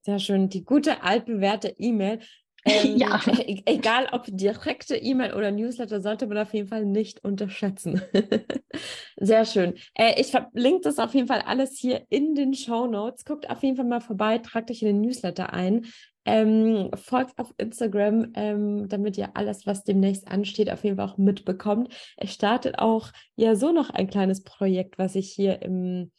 Sehr 0.00 0.18
schön. 0.18 0.48
Die 0.48 0.64
gute 0.64 1.02
altbewährte 1.02 1.74
E-Mail. 1.76 2.20
Ähm, 2.64 2.96
ja. 2.96 3.20
E-, 3.26 3.62
egal 3.66 4.08
ob 4.12 4.24
direkte 4.26 4.96
E-Mail 4.96 5.34
oder 5.34 5.50
Newsletter, 5.50 6.00
sollte 6.00 6.26
man 6.26 6.38
auf 6.38 6.52
jeden 6.54 6.68
Fall 6.68 6.84
nicht 6.84 7.24
unterschätzen. 7.24 8.00
Sehr 9.16 9.44
schön. 9.44 9.74
Äh, 9.94 10.20
ich 10.20 10.30
verlinke 10.30 10.82
das 10.82 10.98
auf 10.98 11.14
jeden 11.14 11.28
Fall 11.28 11.42
alles 11.42 11.78
hier 11.78 12.02
in 12.08 12.34
den 12.34 12.54
Show 12.54 12.86
Notes. 12.86 13.24
Guckt 13.24 13.48
auf 13.48 13.62
jeden 13.62 13.76
Fall 13.76 13.86
mal 13.86 14.00
vorbei, 14.00 14.38
tragt 14.38 14.70
euch 14.70 14.82
in 14.82 14.88
den 14.88 15.00
Newsletter 15.00 15.52
ein. 15.52 15.86
Ähm, 16.26 16.90
folgt 16.94 17.38
auf 17.38 17.54
Instagram, 17.56 18.32
ähm, 18.34 18.88
damit 18.88 19.16
ihr 19.16 19.30
alles, 19.34 19.66
was 19.66 19.84
demnächst 19.84 20.28
ansteht, 20.28 20.70
auf 20.70 20.84
jeden 20.84 20.96
Fall 20.96 21.08
auch 21.08 21.16
mitbekommt. 21.16 21.94
Es 22.18 22.32
startet 22.32 22.78
auch 22.78 23.10
ja 23.36 23.56
so 23.56 23.72
noch 23.72 23.88
ein 23.88 24.06
kleines 24.06 24.42
Projekt, 24.42 24.98
was 24.98 25.14
ich 25.14 25.32
hier 25.32 25.62
im 25.62 26.10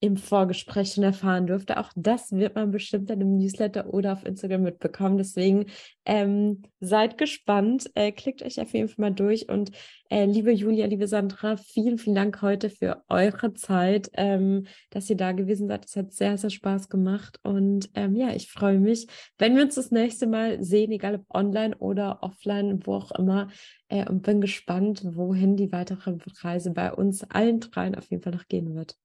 im 0.00 0.16
Vorgespräch 0.16 0.92
schon 0.92 1.04
erfahren 1.04 1.46
durfte. 1.46 1.78
Auch 1.78 1.90
das 1.96 2.30
wird 2.32 2.54
man 2.54 2.70
bestimmt 2.70 3.08
dann 3.08 3.20
im 3.20 3.36
Newsletter 3.36 3.92
oder 3.92 4.12
auf 4.12 4.26
Instagram 4.26 4.62
mitbekommen. 4.62 5.16
Deswegen 5.16 5.66
ähm, 6.04 6.62
seid 6.80 7.16
gespannt, 7.16 7.90
äh, 7.94 8.12
klickt 8.12 8.42
euch 8.42 8.60
auf 8.60 8.72
jeden 8.74 8.88
Fall 8.88 9.10
mal 9.10 9.14
durch. 9.14 9.48
Und 9.48 9.70
äh, 10.10 10.26
liebe 10.26 10.52
Julia, 10.52 10.86
liebe 10.86 11.06
Sandra, 11.06 11.56
vielen, 11.56 11.96
vielen 11.96 12.16
Dank 12.16 12.42
heute 12.42 12.68
für 12.68 13.02
eure 13.08 13.54
Zeit, 13.54 14.10
ähm, 14.14 14.66
dass 14.90 15.08
ihr 15.08 15.16
da 15.16 15.32
gewesen 15.32 15.68
seid. 15.68 15.86
Es 15.86 15.96
hat 15.96 16.12
sehr, 16.12 16.36
sehr 16.36 16.50
Spaß 16.50 16.90
gemacht. 16.90 17.40
Und 17.42 17.88
ähm, 17.94 18.14
ja, 18.14 18.34
ich 18.34 18.50
freue 18.50 18.78
mich, 18.78 19.06
wenn 19.38 19.56
wir 19.56 19.62
uns 19.62 19.76
das 19.76 19.90
nächste 19.90 20.26
Mal 20.26 20.62
sehen, 20.62 20.92
egal 20.92 21.14
ob 21.14 21.34
online 21.34 21.76
oder 21.78 22.18
offline, 22.22 22.80
wo 22.84 22.94
auch 22.96 23.12
immer. 23.12 23.48
Äh, 23.88 24.08
und 24.08 24.22
bin 24.22 24.40
gespannt, 24.40 25.02
wohin 25.04 25.56
die 25.56 25.72
weitere 25.72 26.16
Reise 26.42 26.72
bei 26.72 26.92
uns 26.92 27.24
allen 27.24 27.60
dreien 27.60 27.94
auf 27.94 28.10
jeden 28.10 28.22
Fall 28.22 28.32
noch 28.34 28.48
gehen 28.48 28.74
wird. 28.74 28.96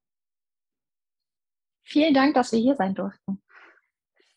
Vielen 1.89 2.13
Dank, 2.13 2.35
dass 2.35 2.51
wir 2.51 2.59
hier 2.59 2.75
sein 2.75 2.93
durften. 2.93 3.41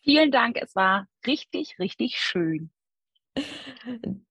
Vielen 0.01 0.31
Dank, 0.31 0.57
es 0.59 0.75
war 0.75 1.07
richtig, 1.25 1.77
richtig 1.77 2.17
schön. 2.17 2.71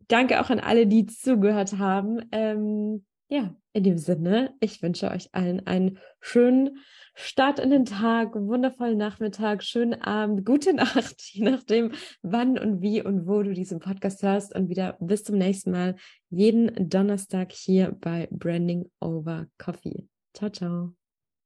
Danke 0.08 0.40
auch 0.40 0.50
an 0.50 0.58
alle, 0.58 0.88
die 0.88 1.06
zugehört 1.06 1.78
haben. 1.78 2.28
Ähm, 2.32 3.06
ja, 3.28 3.54
in 3.72 3.84
dem 3.84 3.96
Sinne, 3.96 4.54
ich 4.60 4.82
wünsche 4.82 5.10
euch 5.10 5.32
allen 5.32 5.66
einen 5.66 5.98
schönen 6.20 6.78
Start 7.14 7.60
in 7.60 7.70
den 7.70 7.84
Tag, 7.84 8.34
wundervollen 8.34 8.98
Nachmittag, 8.98 9.62
schönen 9.62 10.02
Abend, 10.02 10.44
gute 10.44 10.74
Nacht, 10.74 11.22
je 11.32 11.44
nachdem, 11.48 11.92
wann 12.22 12.58
und 12.58 12.82
wie 12.82 13.02
und 13.02 13.26
wo 13.28 13.42
du 13.42 13.52
diesen 13.52 13.78
Podcast 13.78 14.22
hörst. 14.24 14.54
Und 14.54 14.68
wieder 14.68 14.96
bis 14.98 15.22
zum 15.22 15.38
nächsten 15.38 15.70
Mal, 15.70 15.94
jeden 16.28 16.88
Donnerstag 16.90 17.52
hier 17.52 17.96
bei 18.00 18.28
Branding 18.32 18.90
Over 19.00 19.46
Coffee. 19.58 20.08
Ciao, 20.34 20.50
ciao. 20.50 21.01